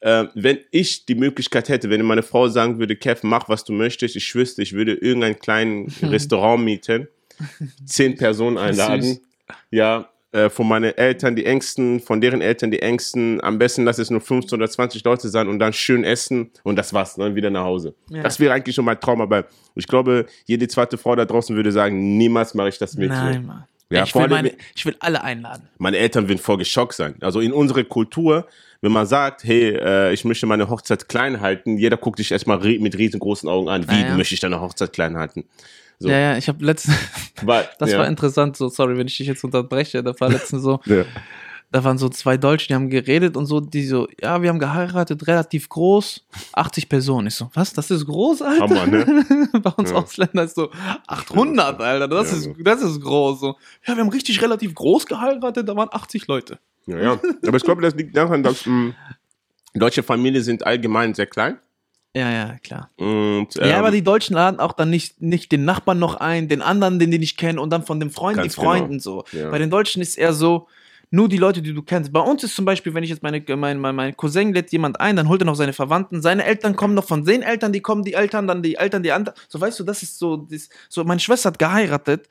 Äh, 0.00 0.26
wenn 0.34 0.58
ich 0.70 1.04
die 1.04 1.14
Möglichkeit 1.14 1.68
hätte, 1.68 1.90
wenn 1.90 2.04
meine 2.04 2.22
Frau 2.22 2.48
sagen 2.48 2.78
würde, 2.78 2.96
Kev, 2.96 3.20
mach 3.26 3.48
was 3.48 3.64
du 3.64 3.72
möchtest, 3.72 4.16
ich 4.16 4.26
schwüsste, 4.26 4.62
ich 4.62 4.72
würde 4.72 4.94
irgendein 4.94 5.38
kleines 5.38 6.02
Restaurant 6.02 6.64
mieten, 6.64 7.08
zehn 7.84 8.16
Personen 8.16 8.56
einladen, 8.56 9.20
ja, 9.70 10.08
äh, 10.32 10.48
von 10.48 10.68
meinen 10.68 10.96
Eltern 10.96 11.34
die 11.34 11.44
Ängsten, 11.44 12.00
von 12.00 12.20
deren 12.20 12.40
Eltern 12.40 12.70
die 12.70 12.80
Ängsten, 12.80 13.42
am 13.42 13.58
besten 13.58 13.84
lass 13.84 13.98
es 13.98 14.10
nur 14.10 14.20
15 14.20 14.58
oder 14.58 14.70
20 14.70 15.04
Leute 15.04 15.28
sein 15.28 15.48
und 15.48 15.58
dann 15.58 15.72
schön 15.72 16.04
essen 16.04 16.50
und 16.62 16.76
das 16.76 16.94
war's, 16.94 17.16
dann 17.16 17.34
wieder 17.34 17.50
nach 17.50 17.64
Hause. 17.64 17.94
Ja. 18.08 18.22
Das 18.22 18.38
wäre 18.38 18.54
eigentlich 18.54 18.76
schon 18.76 18.84
mein 18.84 19.00
Traum, 19.00 19.20
aber 19.20 19.46
ich 19.74 19.86
glaube, 19.86 20.26
jede 20.46 20.68
zweite 20.68 20.98
Frau 20.98 21.16
da 21.16 21.24
draußen 21.24 21.54
würde 21.56 21.72
sagen, 21.72 22.16
niemals 22.16 22.54
mache 22.54 22.68
ich 22.68 22.78
das 22.78 22.94
mit. 22.94 23.08
Nein, 23.08 23.44
Mann. 23.44 23.64
Ja, 23.90 24.04
ich, 24.04 24.14
will 24.14 24.22
allem- 24.22 24.30
meine, 24.30 24.52
ich 24.74 24.86
will 24.86 24.96
alle 25.00 25.22
einladen. 25.24 25.68
Meine 25.78 25.98
Eltern 25.98 26.28
würden 26.28 26.38
voll 26.38 26.58
geschockt 26.58 26.94
sein. 26.94 27.16
Also 27.20 27.40
in 27.40 27.52
unserer 27.52 27.82
Kultur, 27.84 28.46
wenn 28.80 28.92
man 28.92 29.06
sagt, 29.06 29.42
hey, 29.44 29.70
äh, 29.76 30.12
ich 30.12 30.24
möchte 30.24 30.46
meine 30.46 30.68
Hochzeit 30.70 31.08
klein 31.08 31.40
halten, 31.40 31.76
jeder 31.76 31.96
guckt 31.96 32.18
dich 32.20 32.30
erstmal 32.30 32.58
mit 32.58 32.96
riesengroßen 32.96 33.48
Augen 33.48 33.68
an. 33.68 33.88
Wie 33.88 34.00
Ja, 34.00 34.16
möchte 34.16 34.34
ich 34.34 34.40
deine 34.40 34.60
Hochzeit 34.60 34.92
klein 34.92 35.16
halten? 35.18 35.44
So. 35.98 36.08
Ja, 36.08 36.18
ja, 36.18 36.36
ich 36.38 36.48
habe 36.48 36.64
letztens, 36.64 36.96
das 37.78 37.90
ja. 37.90 37.98
war 37.98 38.06
interessant, 38.06 38.56
so, 38.56 38.68
sorry, 38.68 38.96
wenn 38.96 39.06
ich 39.06 39.18
dich 39.18 39.26
jetzt 39.26 39.44
unterbreche, 39.44 40.02
da 40.02 40.18
war 40.18 40.30
letztens 40.30 40.62
so, 40.62 40.80
Ja. 40.86 41.04
Da 41.72 41.84
waren 41.84 41.98
so 41.98 42.08
zwei 42.08 42.36
Deutsche, 42.36 42.68
die 42.68 42.74
haben 42.74 42.90
geredet 42.90 43.36
und 43.36 43.46
so, 43.46 43.60
die 43.60 43.86
so, 43.86 44.08
ja, 44.20 44.42
wir 44.42 44.48
haben 44.48 44.58
geheiratet, 44.58 45.26
relativ 45.28 45.68
groß, 45.68 46.24
80 46.52 46.88
Personen. 46.88 47.28
Ich 47.28 47.36
so, 47.36 47.48
was, 47.54 47.72
das 47.72 47.90
ist 47.92 48.06
groß, 48.06 48.42
Alter? 48.42 48.62
Hammer, 48.62 48.86
ne? 48.86 49.48
Bei 49.62 49.70
uns 49.70 49.90
Ja. 49.90 49.96
Ausländer 49.96 50.44
ist 50.44 50.56
so 50.56 50.70
800, 51.06 51.80
Alter, 51.80 52.08
das, 52.08 52.32
Ja, 52.32 52.38
ist, 52.38 52.50
das 52.58 52.82
ist 52.82 53.00
groß. 53.00 53.40
So. 53.40 53.56
Ja, 53.86 53.94
wir 53.94 54.02
haben 54.02 54.10
richtig 54.10 54.42
relativ 54.42 54.74
groß 54.74 55.06
geheiratet, 55.06 55.68
da 55.68 55.76
waren 55.76 55.88
80 55.92 56.26
Leute. 56.26 56.58
Ja, 56.86 56.98
ja. 56.98 57.20
Aber 57.46 57.56
ich 57.56 57.62
glaube, 57.62 57.82
das 57.82 57.94
liegt 57.94 58.16
daran, 58.16 58.42
dass 58.42 58.66
mh, 58.66 58.94
deutsche 59.74 60.02
Familien 60.02 60.42
sind 60.42 60.66
allgemein 60.66 61.14
sehr 61.14 61.26
klein. 61.26 61.58
Ja, 62.16 62.28
ja, 62.28 62.58
klar. 62.58 62.90
Und, 62.96 63.56
ähm, 63.56 63.68
ja, 63.68 63.78
aber 63.78 63.92
die 63.92 64.02
Deutschen 64.02 64.34
laden 64.34 64.58
auch 64.58 64.72
dann 64.72 64.90
nicht, 64.90 65.22
nicht 65.22 65.52
den 65.52 65.64
Nachbarn 65.64 66.00
noch 66.00 66.16
ein, 66.16 66.48
den 66.48 66.60
anderen, 66.62 66.98
den 66.98 67.12
die 67.12 67.20
nicht 67.20 67.36
kennen 67.36 67.60
und 67.60 67.70
dann 67.70 67.84
von 67.84 68.00
dem 68.00 68.10
Freund 68.10 68.38
die 68.38 68.48
genau. 68.48 68.62
Freunden 68.62 68.98
so. 68.98 69.24
Ja. 69.30 69.50
Bei 69.50 69.58
den 69.58 69.70
Deutschen 69.70 70.02
ist 70.02 70.18
eher 70.18 70.32
so, 70.32 70.66
nur 71.10 71.28
die 71.28 71.36
Leute, 71.36 71.60
die 71.60 71.74
du 71.74 71.82
kennst. 71.82 72.12
Bei 72.12 72.20
uns 72.20 72.44
ist 72.44 72.54
zum 72.54 72.64
Beispiel, 72.64 72.94
wenn 72.94 73.02
ich 73.02 73.10
jetzt 73.10 73.22
meine, 73.22 73.42
mein, 73.56 73.78
mein, 73.78 73.94
mein 73.94 74.16
Cousin 74.16 74.52
lädt 74.52 74.70
jemand 74.70 75.00
ein, 75.00 75.16
dann 75.16 75.28
holt 75.28 75.42
er 75.42 75.44
noch 75.44 75.56
seine 75.56 75.72
Verwandten. 75.72 76.22
Seine 76.22 76.44
Eltern 76.44 76.76
kommen 76.76 76.94
noch 76.94 77.06
von 77.06 77.24
den 77.24 77.42
Eltern, 77.42 77.72
die 77.72 77.80
kommen, 77.80 78.04
die 78.04 78.14
Eltern, 78.14 78.46
dann 78.46 78.62
die 78.62 78.76
Eltern, 78.76 79.02
die 79.02 79.12
anderen. 79.12 79.36
So, 79.48 79.60
weißt 79.60 79.80
du, 79.80 79.84
das 79.84 80.02
ist 80.02 80.18
so, 80.18 80.36
das, 80.36 80.68
so, 80.88 81.02
meine 81.04 81.20
Schwester 81.20 81.48
hat 81.48 81.58
geheiratet 81.58 82.28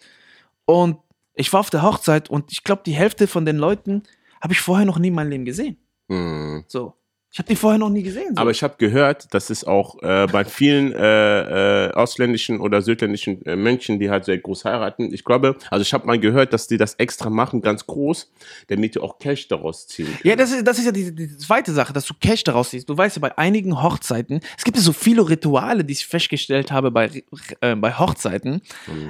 und 0.65 0.97
ich 1.33 1.51
war 1.51 1.59
auf 1.59 1.69
der 1.69 1.81
Hochzeit 1.81 2.29
und 2.29 2.51
ich 2.51 2.63
glaube, 2.63 2.83
die 2.85 2.93
Hälfte 2.93 3.27
von 3.27 3.45
den 3.45 3.57
Leuten 3.57 4.03
habe 4.41 4.53
ich 4.53 4.61
vorher 4.61 4.85
noch 4.85 4.99
nie 4.99 5.09
in 5.09 5.15
meinem 5.15 5.29
Leben 5.29 5.45
gesehen. 5.45 5.77
mh. 6.07 6.63
So. 6.67 6.98
Ich 7.31 7.37
habe 7.37 7.47
die 7.47 7.55
vorher 7.55 7.77
noch 7.77 7.89
nie 7.89 8.01
gesehen. 8.01 8.35
So. 8.35 8.41
Aber 8.41 8.49
ich 8.49 8.63
habe 8.63 8.73
gehört, 8.79 9.33
dass 9.35 9.51
es 9.51 9.63
auch 9.63 10.01
äh, 10.01 10.25
bei 10.31 10.45
vielen 10.45 10.93
äh, 10.93 11.87
äh, 11.87 11.91
ausländischen 11.91 12.59
oder 12.59 12.81
südländischen 12.81 13.45
äh, 13.45 13.55
Menschen, 13.55 13.99
die 13.99 14.09
halt 14.09 14.25
sehr 14.25 14.39
groß 14.39 14.65
heiraten, 14.65 15.13
ich 15.13 15.23
glaube, 15.23 15.55
also 15.69 15.83
ich 15.83 15.93
habe 15.93 16.07
mal 16.07 16.19
gehört, 16.19 16.53
dass 16.53 16.67
die 16.67 16.77
das 16.77 16.95
extra 16.95 17.29
machen, 17.29 17.61
ganz 17.61 17.85
groß, 17.85 18.31
damit 18.67 18.95
die 18.95 18.99
auch 18.99 19.19
Cash 19.19 19.47
daraus 19.47 19.87
ziehen. 19.87 20.07
können. 20.07 20.19
Ja, 20.23 20.35
das 20.35 20.51
ist, 20.51 20.65
das 20.65 20.79
ist 20.79 20.85
ja 20.85 20.91
die, 20.91 21.13
die 21.13 21.37
zweite 21.37 21.71
Sache, 21.71 21.93
dass 21.93 22.05
du 22.05 22.15
Cash 22.19 22.43
daraus 22.45 22.71
siehst. 22.71 22.89
Du 22.89 22.97
weißt 22.97 23.17
ja, 23.17 23.19
bei 23.19 23.37
einigen 23.37 23.81
Hochzeiten, 23.83 24.39
es 24.57 24.63
gibt 24.63 24.77
ja 24.77 24.83
so 24.83 24.91
viele 24.93 25.29
Rituale, 25.29 25.85
die 25.85 25.93
ich 25.93 26.07
festgestellt 26.07 26.71
habe 26.71 26.89
bei, 26.89 27.23
äh, 27.61 27.75
bei 27.75 27.93
Hochzeiten. 27.93 28.61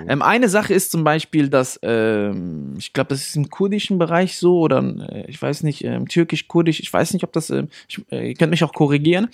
Ähm, 0.10 0.22
eine 0.22 0.50
Sache 0.50 0.74
ist 0.74 0.92
zum 0.92 1.06
Beispiel, 1.06 1.48
dass, 1.48 1.80
ähm, 1.84 2.74
ich 2.78 2.92
glaube, 2.92 3.10
das 3.10 3.22
ist 3.22 3.38
im 3.38 3.50
kurdischen 3.50 3.98
Bereich 3.98 4.38
so 4.38 4.60
oder 4.60 4.84
äh, 5.10 5.24
ich 5.30 5.42
weiß 5.42 5.64
nicht, 5.64 5.86
ähm, 5.86 6.08
türkisch-kurdisch, 6.08 6.82
ich 6.82 6.92
weiß 6.92 7.14
nicht, 7.14 7.24
ob 7.24 7.32
das, 7.32 7.50
ähm, 7.50 7.70
ich, 7.88 8.09
ihr 8.12 8.34
könnt 8.36 8.52
mich 8.52 8.64
auch 8.64 8.74
korrigieren. 8.74 9.30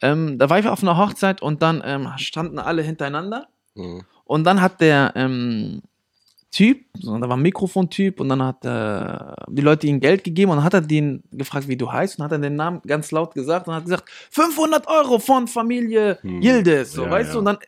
Ähm, 0.00 0.38
da 0.38 0.48
war 0.48 0.58
ich 0.58 0.66
auf 0.66 0.82
einer 0.82 0.96
Hochzeit 0.96 1.42
und 1.42 1.60
dann 1.62 1.82
ähm, 1.84 2.08
standen 2.18 2.58
alle 2.58 2.82
hintereinander 2.82 3.48
Mhm. 3.74 4.02
und 4.24 4.44
dann 4.44 4.60
hat 4.60 4.80
der 4.80 5.12
ähm, 5.14 5.82
Typ, 6.50 6.86
so, 6.98 7.16
da 7.18 7.28
war 7.28 7.36
ein 7.36 7.42
Mikrofontyp 7.42 8.20
und 8.20 8.30
dann 8.30 8.42
hat 8.42 8.64
äh, 8.64 9.34
die 9.48 9.60
Leute 9.60 9.86
ihm 9.86 10.00
Geld 10.00 10.24
gegeben 10.24 10.50
und 10.50 10.56
dann 10.56 10.64
hat 10.64 10.72
er 10.74 10.80
den 10.80 11.22
gefragt, 11.30 11.68
wie 11.68 11.76
du 11.76 11.92
heißt 11.92 12.18
und 12.18 12.24
hat 12.24 12.32
er 12.32 12.38
den 12.38 12.56
Namen 12.56 12.80
ganz 12.86 13.10
laut 13.10 13.34
gesagt 13.34 13.68
und 13.68 13.74
hat 13.74 13.84
gesagt, 13.84 14.08
500 14.30 14.86
Euro 14.88 15.18
von 15.18 15.46
Familie 15.46 16.18
Hm. 16.22 16.40
Yildiz, 16.42 16.92
so, 16.92 17.04
Ja, 17.04 17.10
weißt 17.10 17.28
ja. 17.28 17.32
du, 17.34 17.38
und 17.40 17.44
dann 17.44 17.58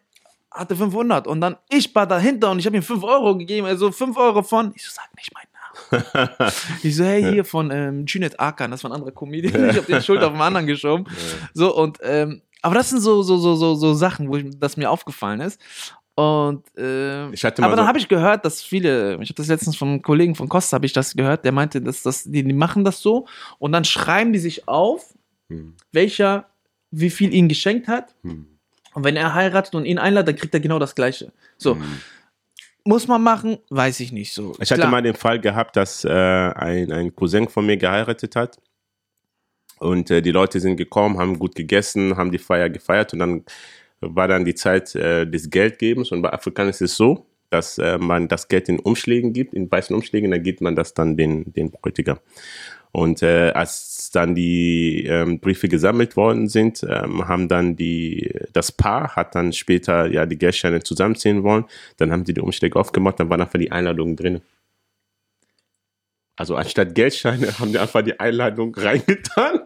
hatte 0.50 0.75
500 0.75 1.26
und 1.26 1.40
dann 1.42 1.57
ich 1.69 1.95
war 1.95 2.07
dahinter 2.07 2.50
und 2.50 2.59
ich 2.59 2.66
habe 2.66 2.76
ihm 2.76 2.83
5 2.83 3.04
Euro 3.04 3.37
gegeben, 3.37 3.66
also 3.66 3.92
5 3.92 4.16
Euro 4.16 4.42
von, 4.42 4.73
ich 4.75 4.83
so, 4.85 4.90
sag 4.95 5.14
nicht 5.14 5.30
Namen. 5.35 5.50
Ich 6.82 6.96
so, 6.96 7.04
hey, 7.04 7.22
hier 7.22 7.44
von 7.44 7.70
ähm, 7.70 8.04
Junet 8.06 8.38
Akan, 8.38 8.70
das 8.70 8.82
war 8.84 8.90
ein 8.90 8.94
anderer 8.94 9.12
Comedian, 9.12 9.70
ich 9.70 9.76
habe 9.76 9.92
die 9.92 10.00
Schuld 10.02 10.22
auf 10.22 10.32
den 10.32 10.40
anderen 10.40 10.66
geschoben. 10.66 11.04
So, 11.54 11.75
und, 11.76 11.99
ähm, 12.02 12.42
aber 12.62 12.75
das 12.75 12.90
sind 12.90 13.00
so, 13.00 13.22
so, 13.22 13.38
so, 13.38 13.54
so, 13.54 13.75
so 13.75 13.94
Sachen, 13.94 14.28
wo 14.28 14.37
ich, 14.37 14.46
das 14.58 14.76
mir 14.76 14.90
aufgefallen 14.90 15.40
ist. 15.40 15.60
Und, 16.14 16.64
mal 17.62 17.68
aber 17.68 17.76
dann 17.76 17.84
so- 17.84 17.88
habe 17.88 17.99
ich 17.99 18.08
gehört, 18.08 18.44
dass 18.44 18.62
viele, 18.62 19.14
ich 19.22 19.28
habe 19.30 19.34
das 19.34 19.46
letztens 19.49 19.76
von 19.76 19.88
einem 19.88 20.02
Kollegen 20.02 20.34
von 20.34 20.49
Costa, 20.49 20.75
habe 20.75 20.84
ich 20.87 20.92
das 20.92 21.14
gehört, 21.14 21.44
der 21.44 21.52
meinte, 21.52 21.80
dass 21.80 22.02
das, 22.02 22.25
die, 22.25 22.42
die 22.44 22.52
machen 22.52 22.84
das 22.84 23.00
so 23.00 23.26
und 23.58 23.72
dann 23.72 23.84
schreiben 23.84 24.32
die 24.32 24.38
sich 24.38 24.68
auf, 24.68 25.14
Hm. 25.49 25.75
welcher 25.92 26.46
wie 26.92 27.10
viel 27.10 27.32
ihn 27.34 27.49
geschenkt 27.49 27.88
hat. 27.88 28.14
Hm. 28.22 28.46
Und 28.94 29.04
wenn 29.04 29.16
er 29.16 29.34
heiratet 29.34 29.75
und 29.75 29.84
ihn 29.84 29.99
einladet, 29.99 30.28
dann 30.28 30.37
kriegt 30.37 30.52
er 30.54 30.60
genau 30.60 30.78
das 30.78 30.94
Gleiche. 30.94 31.32
So. 31.56 31.75
Hm. 31.76 31.82
Muss 32.84 33.06
man 33.06 33.22
machen? 33.22 33.58
Weiß 33.68 34.00
ich 34.00 34.12
nicht 34.12 34.32
so. 34.32 34.52
Ich 34.60 34.70
hatte 34.70 34.80
Klar. 34.80 34.90
mal 34.90 35.02
den 35.02 35.14
Fall 35.14 35.40
gehabt, 35.40 35.76
dass 35.76 36.04
äh, 36.04 36.10
ein, 36.10 36.90
ein 36.92 37.14
Cousin 37.14 37.49
von 37.49 37.66
mir 37.66 37.76
geheiratet 37.76 38.37
hat. 38.37 38.58
Und 39.78 40.10
äh, 40.10 40.20
die 40.22 40.32
Leute 40.32 40.60
sind 40.60 40.76
gekommen, 40.76 41.18
haben 41.18 41.38
gut 41.38 41.54
gegessen, 41.54 42.16
haben 42.16 42.30
die 42.30 42.38
Feier 42.38 42.68
gefeiert 42.68 43.12
und 43.14 43.18
dann 43.18 43.44
war 44.00 44.28
dann 44.28 44.44
die 44.44 44.54
Zeit 44.54 44.94
äh, 44.94 45.26
des 45.26 45.50
Geldgebens. 45.50 46.12
Und 46.12 46.22
bei 46.22 46.32
Afrikanern 46.32 46.70
ist 46.70 46.82
es 46.82 46.96
so, 46.96 47.26
dass 47.50 47.78
äh, 47.78 47.99
man 47.99 48.28
das 48.28 48.49
Geld 48.49 48.68
in 48.68 48.78
Umschlägen 48.78 49.32
gibt, 49.32 49.54
in 49.54 49.70
weißen 49.70 49.94
Umschlägen, 49.94 50.30
dann 50.30 50.42
gibt 50.42 50.60
man 50.60 50.76
das 50.76 50.94
dann 50.94 51.16
den, 51.16 51.52
den 51.52 51.70
Bräutigam. 51.70 52.18
Und 52.92 53.23
äh, 53.23 53.50
als 53.50 54.11
dann 54.12 54.35
die 54.35 55.04
ähm, 55.06 55.38
Briefe 55.38 55.68
gesammelt 55.68 56.16
worden 56.16 56.49
sind, 56.49 56.85
ähm, 56.88 57.28
haben 57.28 57.47
dann 57.47 57.76
die, 57.76 58.35
das 58.52 58.73
Paar 58.73 59.14
hat 59.14 59.35
dann 59.35 59.52
später 59.52 60.06
ja 60.06 60.26
die 60.26 60.38
Geldscheine 60.38 60.82
zusammenziehen 60.82 61.44
wollen. 61.44 61.64
Dann 61.99 62.11
haben 62.11 62.26
sie 62.26 62.35
die 62.35 62.40
Umschläge 62.40 62.78
aufgemacht, 62.78 63.20
dann 63.20 63.30
waren 63.30 63.40
einfach 63.40 63.59
die 63.59 63.70
Einladungen 63.70 64.16
drin. 64.16 64.40
Also 66.35 66.56
anstatt 66.56 66.94
Geldscheine 66.94 67.59
haben 67.59 67.70
die 67.70 67.78
einfach 67.78 68.02
die 68.02 68.18
Einladung 68.18 68.75
reingetan 68.75 69.61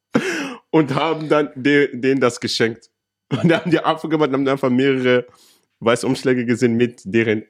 und 0.70 0.94
haben 0.94 1.28
dann 1.28 1.50
de, 1.56 1.94
denen 1.94 2.20
das 2.20 2.40
geschenkt. 2.40 2.90
Und 3.28 3.48
dann 3.50 3.60
haben 3.60 3.70
die 3.70 3.80
einfach 3.80 4.08
gemacht, 4.08 4.32
haben 4.32 4.48
einfach 4.48 4.70
mehrere 4.70 5.26
weiße 5.80 6.06
Umschläge 6.06 6.46
gesehen 6.46 6.76
mit 6.76 7.02
deren 7.04 7.44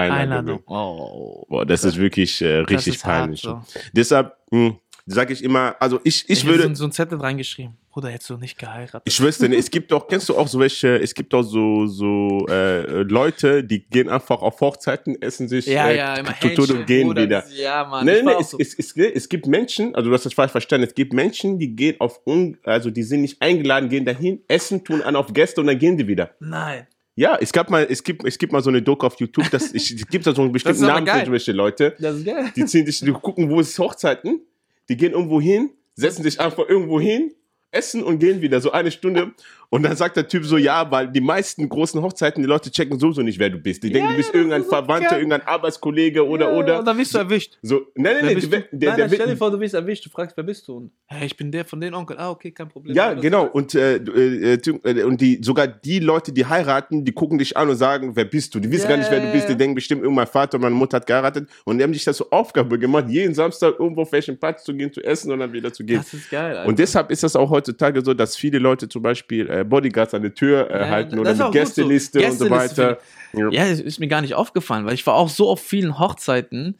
Einladung. 0.00 0.62
Oh. 0.66 1.44
Boah, 1.48 1.66
das 1.66 1.84
ist 1.84 1.96
wirklich 1.98 2.40
äh, 2.42 2.58
richtig 2.58 2.96
ist 2.96 3.04
hart, 3.04 3.22
peinlich. 3.22 3.42
so. 3.42 3.60
Deshalb, 3.92 4.36
mh, 4.50 4.76
sage 5.06 5.32
ich 5.32 5.42
immer, 5.42 5.76
also 5.80 6.00
ich, 6.04 6.24
ich 6.24 6.40
Ich 6.40 6.46
würde 6.46 6.68
so, 6.68 6.74
so 6.74 6.84
ein 6.84 6.92
Zettel 6.92 7.18
reingeschrieben. 7.18 7.76
Bruder, 7.90 8.10
hättest 8.10 8.30
du 8.30 8.36
nicht 8.36 8.56
geheiratet. 8.56 9.02
ich 9.04 9.16
dir, 9.16 9.48
nicht, 9.48 9.58
es 9.58 9.70
gibt 9.70 9.90
doch, 9.90 10.06
kennst 10.06 10.28
du 10.28 10.36
auch 10.36 10.46
so 10.46 10.60
welche, 10.60 11.00
es 11.00 11.12
gibt 11.12 11.34
auch 11.34 11.42
so, 11.42 11.86
so 11.86 12.46
äh, 12.48 13.02
Leute, 13.02 13.64
die 13.64 13.84
gehen 13.84 14.08
einfach 14.08 14.42
auf 14.42 14.60
Hochzeiten, 14.60 15.20
essen 15.20 15.48
sich 15.48 15.66
ja, 15.66 15.88
äh, 15.88 15.96
ja, 15.96 16.14
immer 16.14 16.38
zu 16.38 16.48
Tode 16.50 16.60
Hähnchen, 16.60 16.76
und 16.78 16.86
gehen 16.86 17.08
Bruder, 17.08 17.22
wieder. 17.22 17.44
Ja, 17.50 17.84
Mann. 17.84 18.06
Nee, 18.06 18.22
nee, 18.22 18.32
es, 18.38 18.50
so. 18.50 18.58
es, 18.60 18.78
es, 18.78 18.96
es 18.96 19.28
gibt 19.28 19.48
Menschen, 19.48 19.94
also 19.96 20.08
du 20.08 20.14
hast 20.14 20.24
das 20.24 20.34
falsch 20.34 20.52
verstanden, 20.52 20.86
es 20.86 20.94
gibt 20.94 21.12
Menschen, 21.12 21.58
die 21.58 21.74
gehen 21.74 21.96
auf, 21.98 22.20
also 22.62 22.90
die 22.90 23.02
sind 23.02 23.22
nicht 23.22 23.42
eingeladen, 23.42 23.88
gehen 23.88 24.04
dahin, 24.04 24.40
essen, 24.46 24.84
tun 24.84 25.02
an 25.02 25.16
auf 25.16 25.32
Gäste 25.32 25.60
und 25.60 25.66
dann 25.66 25.78
gehen 25.78 25.96
die 25.96 26.06
wieder. 26.06 26.30
Nein. 26.38 26.86
Ja, 27.20 27.36
es 27.38 27.52
gab 27.52 27.68
mal, 27.68 27.86
es 27.90 28.02
gibt, 28.02 28.24
es 28.24 28.38
gibt 28.38 28.50
mal 28.50 28.62
so 28.62 28.70
eine 28.70 28.80
Doku 28.80 29.06
auf 29.06 29.20
YouTube, 29.20 29.50
das, 29.50 29.74
ich, 29.74 29.90
es 29.90 30.08
gibt 30.08 30.26
da 30.26 30.34
so 30.34 30.40
einen 30.40 30.52
bestimmten 30.56 30.86
Namen 30.86 31.04
geil. 31.04 31.20
für 31.26 31.32
solche 31.32 31.52
Leute. 31.52 31.94
Das 31.98 32.16
ist 32.16 32.24
geil. 32.24 32.50
Die 32.56 32.64
ziehen 32.64 32.86
sich, 32.86 33.00
die 33.00 33.12
gucken, 33.12 33.50
wo 33.50 33.60
ist 33.60 33.78
Hochzeiten, 33.78 34.40
die 34.88 34.96
gehen 34.96 35.12
irgendwo 35.12 35.38
hin, 35.38 35.68
setzen 35.94 36.22
sich 36.22 36.40
einfach 36.40 36.66
irgendwo 36.66 36.98
hin, 36.98 37.34
essen 37.72 38.02
und 38.02 38.20
gehen 38.20 38.40
wieder, 38.40 38.62
so 38.62 38.72
eine 38.72 38.90
Stunde. 38.90 39.32
Und 39.72 39.84
dann 39.84 39.94
sagt 39.94 40.16
der 40.16 40.26
Typ 40.26 40.44
so, 40.44 40.56
ja, 40.56 40.90
weil 40.90 41.06
die 41.08 41.20
meisten 41.20 41.68
großen 41.68 42.02
Hochzeiten, 42.02 42.42
die 42.42 42.48
Leute 42.48 42.72
checken 42.72 42.98
sowieso 42.98 43.22
nicht, 43.22 43.38
wer 43.38 43.50
du 43.50 43.58
bist. 43.58 43.84
Die 43.84 43.90
denken, 43.92 44.06
Ja, 44.08 44.10
du 44.10 44.16
bist 44.16 44.30
ja, 44.30 44.34
irgendein 44.34 44.62
so 44.64 44.68
Verwandter, 44.68 45.16
irgendein 45.16 45.42
Arbeitskollege 45.46 46.26
oder, 46.26 46.50
ja, 46.50 46.58
oder. 46.58 46.78
Und 46.80 46.84
dann 46.86 46.98
wirst 46.98 47.14
du 47.14 47.18
erwischt. 47.18 47.56
So, 47.62 47.82
nein, 47.94 48.16
nein, 48.20 48.34
nein, 48.34 48.50
der, 48.50 48.64
der, 48.72 48.96
Nein, 48.98 49.10
stell 49.14 49.28
dir 49.28 49.36
vor, 49.36 49.50
du 49.52 49.60
wirst 49.60 49.74
erwischt. 49.74 50.04
Du 50.04 50.10
fragst, 50.10 50.36
wer 50.36 50.42
bist 50.42 50.66
du? 50.66 50.76
Und, 50.76 50.90
hey, 51.06 51.24
ich 51.26 51.36
bin 51.36 51.52
der 51.52 51.64
von 51.64 51.80
den 51.80 51.94
Onkel. 51.94 52.16
Ah, 52.18 52.30
okay, 52.30 52.50
kein 52.50 52.68
Problem. 52.68 52.96
Ja, 52.96 53.14
genau. 53.14 53.46
Und, 53.46 53.74
äh, 53.76 53.94
äh, 53.96 54.56
du- 54.58 54.80
äh, 54.82 55.04
und 55.04 55.20
die, 55.20 55.38
sogar 55.40 55.68
die 55.68 56.00
Leute, 56.00 56.32
die 56.32 56.44
heiraten, 56.44 57.04
die 57.04 57.12
gucken 57.12 57.38
dich 57.38 57.56
an 57.56 57.68
und 57.68 57.76
sagen, 57.76 58.16
wer 58.16 58.24
bist 58.24 58.52
du? 58.54 58.58
Die 58.58 58.70
wissen 58.72 58.88
gar 58.88 58.96
nicht, 58.96 59.10
wer 59.10 59.20
du 59.20 59.30
bist. 59.30 59.48
Die 59.48 59.56
denken 59.56 59.76
bestimmt, 59.76 60.02
mein 60.02 60.26
Vater 60.26 60.56
und 60.56 60.62
meine 60.62 60.74
Mutter 60.74 60.96
hat 60.96 61.06
geheiratet. 61.06 61.48
Und 61.64 61.78
die 61.78 61.84
haben 61.84 61.94
sich 61.94 62.02
das 62.02 62.16
zur 62.16 62.32
Aufgabe 62.32 62.76
gemacht, 62.76 63.04
jeden 63.08 63.34
Samstag 63.34 63.74
irgendwo 63.78 64.02
auf 64.02 64.10
welchen 64.10 64.36
Platz 64.36 64.64
zu 64.64 64.74
gehen, 64.74 64.92
zu 64.92 65.00
essen 65.04 65.30
und 65.30 65.38
dann 65.38 65.52
wieder 65.52 65.72
zu 65.72 65.84
gehen. 65.84 65.98
Das 65.98 66.12
ist 66.12 66.28
geil, 66.28 66.56
Alter. 66.56 66.68
Und 66.68 66.76
deshalb 66.78 67.10
ist 67.12 67.22
das 67.22 67.36
auch 67.36 67.50
heutzutage 67.50 68.04
so, 68.04 68.14
dass 68.14 68.36
viele 68.36 68.58
Leute 68.58 68.88
zum 68.88 69.02
Beispiel 69.02 69.48
äh, 69.48 69.59
Bodyguards 69.64 70.14
an 70.14 70.22
der 70.22 70.34
Tür 70.34 70.70
äh, 70.70 70.80
Ja, 70.80 70.88
halten 70.88 71.10
das 71.12 71.20
oder 71.20 71.30
eine 71.30 71.38
so. 71.38 71.50
Gästeliste 71.50 72.18
und 72.18 72.32
so 72.32 72.48
Gästeliste 72.48 72.82
weiter. 72.82 72.98
Ja. 73.32 73.50
Ja, 73.50 73.64
es 73.66 73.80
ist 73.80 74.00
mir 74.00 74.08
gar 74.08 74.20
nicht 74.20 74.34
aufgefallen, 74.34 74.86
weil 74.86 74.94
ich 74.94 75.06
war 75.06 75.14
auch 75.14 75.28
so 75.28 75.48
auf 75.48 75.60
vielen 75.60 75.98
Hochzeiten, 75.98 76.78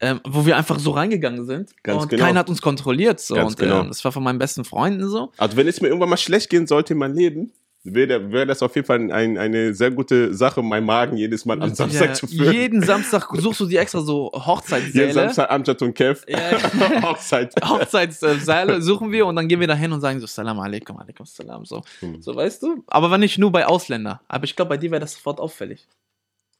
ähm, 0.00 0.20
wo 0.26 0.46
wir 0.46 0.56
einfach 0.56 0.78
so 0.78 0.90
reingegangen 0.92 1.44
sind 1.44 1.70
Ganz 1.82 2.02
und 2.02 2.08
genau. 2.08 2.24
keiner 2.24 2.40
hat 2.40 2.48
uns 2.48 2.60
kontrolliert. 2.62 3.20
So. 3.20 3.34
Ganz 3.34 3.52
und 3.52 3.58
genau. 3.58 3.80
ähm, 3.80 3.88
das 3.88 4.04
war 4.04 4.10
von 4.12 4.22
meinen 4.22 4.38
besten 4.38 4.64
Freunden 4.64 5.08
so. 5.08 5.32
Also 5.36 5.56
wenn 5.56 5.68
es 5.68 5.80
mir 5.80 5.88
irgendwann 5.88 6.08
mal 6.08 6.16
schlecht 6.16 6.50
gehen 6.50 6.66
sollte 6.66 6.94
in 6.94 6.98
meinem 6.98 7.14
Leben, 7.14 7.52
wäre 7.84 8.30
wäre 8.30 8.46
das 8.46 8.62
auf 8.62 8.74
jeden 8.76 8.86
Fall 8.86 9.10
ein, 9.10 9.36
eine 9.38 9.74
sehr 9.74 9.90
gute 9.90 10.32
Sache, 10.34 10.62
meinen 10.62 10.86
Magen 10.86 11.16
jedes 11.16 11.44
Mal 11.44 11.60
am 11.60 11.74
Samstag 11.74 12.08
Ja, 12.10 12.14
zu 12.14 12.26
führen. 12.28 12.52
jeden 12.52 12.82
Samstag 12.82 13.28
suchst 13.34 13.60
du 13.60 13.66
dir 13.66 13.80
extra 13.80 14.00
so 14.00 14.30
Jeden 14.34 14.46
Hochzeitssäle. 14.46 15.12
Samstag 15.12 15.50
Amjad 15.50 15.82
und 15.82 15.94
Kev. 15.94 16.22
Ja. 16.28 16.38
Hochzeit. 17.02 17.52
Hochzeitssäle 17.68 18.80
suchen 18.82 19.10
wir 19.10 19.26
und 19.26 19.36
dann 19.36 19.48
gehen 19.48 19.58
wir 19.60 19.66
da 19.66 19.74
hin 19.74 19.90
und 19.92 20.00
sagen 20.00 20.20
so 20.20 20.26
Salam 20.26 20.60
alaikum, 20.60 20.96
alaikum 20.98 21.26
salam, 21.26 21.64
so. 21.64 21.82
Hm. 22.00 22.22
So, 22.22 22.36
weißt 22.36 22.62
du? 22.62 22.84
Aber 22.86 23.10
wenn 23.10 23.20
nicht 23.20 23.38
nur 23.38 23.50
bei 23.50 23.66
Ausländer. 23.66 24.20
Aber 24.28 24.44
ich 24.44 24.54
glaube, 24.54 24.68
bei 24.70 24.76
dir 24.76 24.90
wäre 24.90 25.00
das 25.00 25.14
sofort 25.14 25.40
auffällig. 25.40 25.86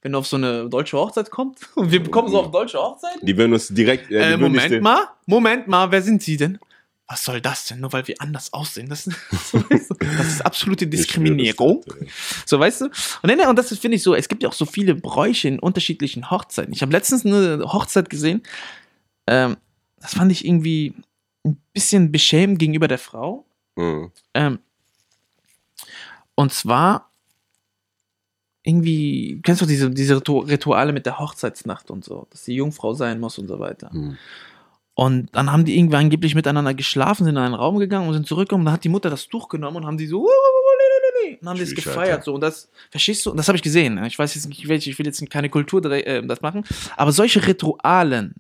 Wenn 0.05 0.11
du 0.13 0.19
auf 0.19 0.27
so 0.27 0.37
eine 0.37 0.69
deutsche 0.69 0.99
Hochzeit 0.99 1.31
kommst 1.31 1.69
und 1.77 1.93
wir 1.93 2.03
kommen 2.11 2.29
so 2.29 2.41
auf 2.41 2.51
deutsche 2.51 2.79
Hochzeit. 2.79 3.19
Die 3.23 3.37
würden 3.37 3.53
uns 3.53 3.69
direkt. 3.69 4.11
Äh, 4.11 4.33
dich- 4.33 4.41
Moment 4.41 4.83
mal, 4.83 5.05
Moment 5.27 5.69
mal, 5.69 5.89
wer 5.93 6.03
sind 6.03 6.21
Sie 6.21 6.37
denn? 6.37 6.59
Was 7.13 7.25
soll 7.25 7.43
das 7.43 7.67
denn? 7.67 7.81
Nur 7.81 7.93
weil 7.93 8.09
wir 8.09 8.15
anders 8.21 8.55
aussehen. 8.55 8.89
Das, 8.89 9.05
das 9.69 10.27
ist 10.27 10.47
absolute 10.47 10.87
Diskriminierung. 10.87 11.85
So, 12.47 12.59
weißt 12.59 12.81
du? 12.81 12.85
Und, 13.23 13.31
und 13.31 13.59
das 13.59 13.77
finde 13.77 13.97
ich 13.97 14.03
so, 14.03 14.15
es 14.15 14.29
gibt 14.29 14.43
ja 14.43 14.49
auch 14.49 14.55
so 14.55 14.65
viele 14.65 14.95
Bräuche 14.95 15.47
in 15.47 15.59
unterschiedlichen 15.59 16.31
Hochzeiten. 16.31 16.73
Ich 16.73 16.81
habe 16.81 16.91
letztens 16.91 17.27
eine 17.27 17.65
Hochzeit 17.71 18.09
gesehen, 18.09 18.43
ähm, 19.27 19.59
das 20.01 20.15
fand 20.15 20.33
ich 20.33 20.47
irgendwie 20.47 20.95
ein 21.45 21.61
bisschen 21.75 22.13
beschämend 22.13 22.59
gegenüber 22.59 22.89
der 22.89 22.99
Frau. 22.99 23.45
Mhm. 23.77 24.11
Ähm, 24.33 24.59
und 26.35 26.51
zwar 26.55 27.13
irgendwie, 28.63 29.39
kennst 29.43 29.61
du 29.61 29.67
diese, 29.67 29.91
diese 29.91 30.17
Ritu- 30.17 30.49
Rituale 30.49 30.95
mit 30.95 31.05
der 31.05 31.19
Hochzeitsnacht 31.19 31.91
und 31.91 32.07
so, 32.07 32.27
dass 32.31 32.45
die 32.45 32.55
Jungfrau 32.55 32.95
sein 32.95 33.21
muss 33.21 33.37
und 33.37 33.49
so 33.49 33.59
weiter. 33.59 33.91
Mhm. 33.93 34.17
Und 34.95 35.35
dann 35.35 35.51
haben 35.51 35.65
die 35.65 35.79
irgendwie 35.79 35.97
angeblich 35.97 36.35
miteinander 36.35 36.75
geschlafen, 36.75 37.25
sind 37.25 37.37
in 37.37 37.43
einen 37.43 37.55
Raum 37.55 37.79
gegangen 37.79 38.09
und 38.09 38.15
sind 38.15 38.27
zurückgekommen. 38.27 38.65
Dann 38.67 38.75
hat 38.75 38.85
die 38.85 38.91
Mutter 38.91 39.09
das 39.09 39.29
Tuch 39.29 39.49
genommen 39.49 39.79
und 39.79 39.87
haben 39.87 39.97
die 39.97 40.07
so 40.07 40.29
und 41.43 41.49
haben 41.49 41.59
das 41.59 41.75
gefeiert 41.75 42.11
Alter. 42.11 42.23
so 42.25 42.35
und 42.35 42.41
das 42.41 42.71
verstehst 42.91 43.27
du? 43.27 43.31
Und 43.31 43.37
das 43.37 43.49
habe 43.49 43.57
ich 43.57 43.63
gesehen. 43.63 44.03
Ich 44.05 44.19
weiß 44.19 44.35
jetzt 44.35 44.49
nicht 44.49 44.69
welche 44.69 44.91
ich 44.91 44.99
will 44.99 45.07
jetzt 45.07 45.29
keine 45.31 45.51
Kultur 45.51 45.85
äh, 45.85 46.25
das 46.27 46.41
machen. 46.41 46.65
Aber 46.97 47.13
solche 47.13 47.47
Ritualen 47.47 48.35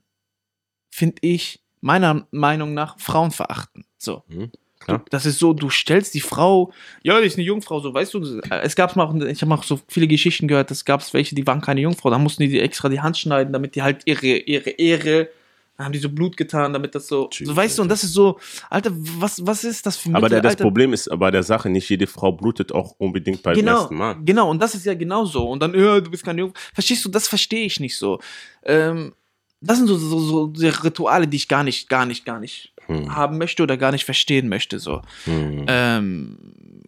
finde 0.90 1.16
ich 1.23 1.61
meiner 1.80 2.26
Meinung 2.30 2.75
nach 2.75 2.99
Frauen 2.99 3.32
verachten 3.32 3.85
so. 3.99 4.23
Mhm, 4.28 4.52
klar. 4.78 5.04
das 5.11 5.26
ist 5.26 5.38
so 5.38 5.52
du 5.52 5.68
stellst 5.68 6.14
die 6.14 6.21
Frau 6.21 6.73
ja 7.02 7.21
die 7.21 7.26
ist 7.26 7.37
eine 7.37 7.44
Jungfrau 7.44 7.80
so 7.80 7.92
weißt 7.92 8.14
du 8.14 8.40
es 8.50 8.76
gab 8.76 8.94
mal 8.94 9.04
auch 9.04 9.14
ich 9.14 9.42
habe 9.42 9.54
auch 9.54 9.64
so 9.64 9.80
viele 9.88 10.06
Geschichten 10.06 10.47
gehört 10.47 10.71
es 10.71 10.85
gab 10.85 11.02
welche 11.12 11.35
die 11.35 11.47
waren 11.47 11.61
keine 11.61 11.80
Jungfrau. 11.80 12.11
Da 12.11 12.18
mussten 12.18 12.42
die, 12.42 12.50
die 12.50 12.61
extra 12.61 12.88
die 12.88 13.00
Hand 13.00 13.18
schneiden 13.18 13.52
damit 13.52 13.75
die 13.75 13.82
halt 13.82 14.02
ihre 14.04 14.26
ihre 14.26 14.71
Ehre 14.71 15.28
dann 15.76 15.87
haben 15.87 15.93
die 15.93 15.99
so 15.99 16.09
Blut 16.11 16.37
getan, 16.37 16.73
damit 16.73 16.95
das 16.95 17.09
so. 17.09 17.29
Tschüss, 17.29 17.49
so 17.49 17.57
weißt 17.57 17.79
du, 17.79 17.83
und 17.83 17.88
das 17.88 18.05
ist 18.05 18.12
so, 18.12 18.38
Alter, 18.69 18.91
was, 18.95 19.45
was 19.47 19.64
ist 19.64 19.87
das 19.87 19.97
für 19.97 20.14
Aber 20.14 20.29
der, 20.29 20.41
das 20.41 20.52
Mittelalter- 20.52 20.64
Problem 20.64 20.93
ist 20.93 21.09
bei 21.19 21.31
der 21.31 21.43
Sache, 21.43 21.71
nicht 21.71 21.88
jede 21.88 22.07
Frau 22.07 22.33
blutet 22.33 22.73
auch 22.73 22.95
unbedingt 22.99 23.43
beim 23.43 23.55
genau, 23.55 23.81
ersten 23.81 23.97
Mal. 23.97 24.17
Genau, 24.25 24.50
und 24.50 24.61
das 24.61 24.75
ist 24.75 24.85
ja 24.85 24.95
genauso. 24.95 25.49
Und 25.49 25.61
dann, 25.61 25.75
ja, 25.75 26.00
du 26.00 26.11
bist 26.11 26.25
kein 26.25 26.38
Jungfrau. 26.38 26.61
Verstehst 26.75 27.05
du, 27.05 27.09
das 27.09 27.26
verstehe 27.29 27.64
ich 27.64 27.81
nicht 27.81 27.97
so. 27.97 28.21
Ähm, 28.64 29.14
das 29.61 29.79
sind 29.79 29.87
so, 29.87 29.97
so, 29.97 30.52
so 30.55 30.69
Rituale, 30.85 31.26
die 31.29 31.37
ich 31.37 31.49
gar 31.49 31.64
nicht, 31.64 31.88
gar 31.88 32.05
nicht, 32.05 32.25
gar 32.25 32.41
nicht 32.41 32.73
Hm. 32.87 33.14
haben 33.14 33.38
möchte 33.38 33.62
oder 33.62 33.76
gar 33.76 33.93
nicht 33.93 34.05
verstehen 34.05 34.49
möchte. 34.49 34.81
So. 34.81 35.02
Hm. 35.25 35.64
Ähm, 35.69 36.38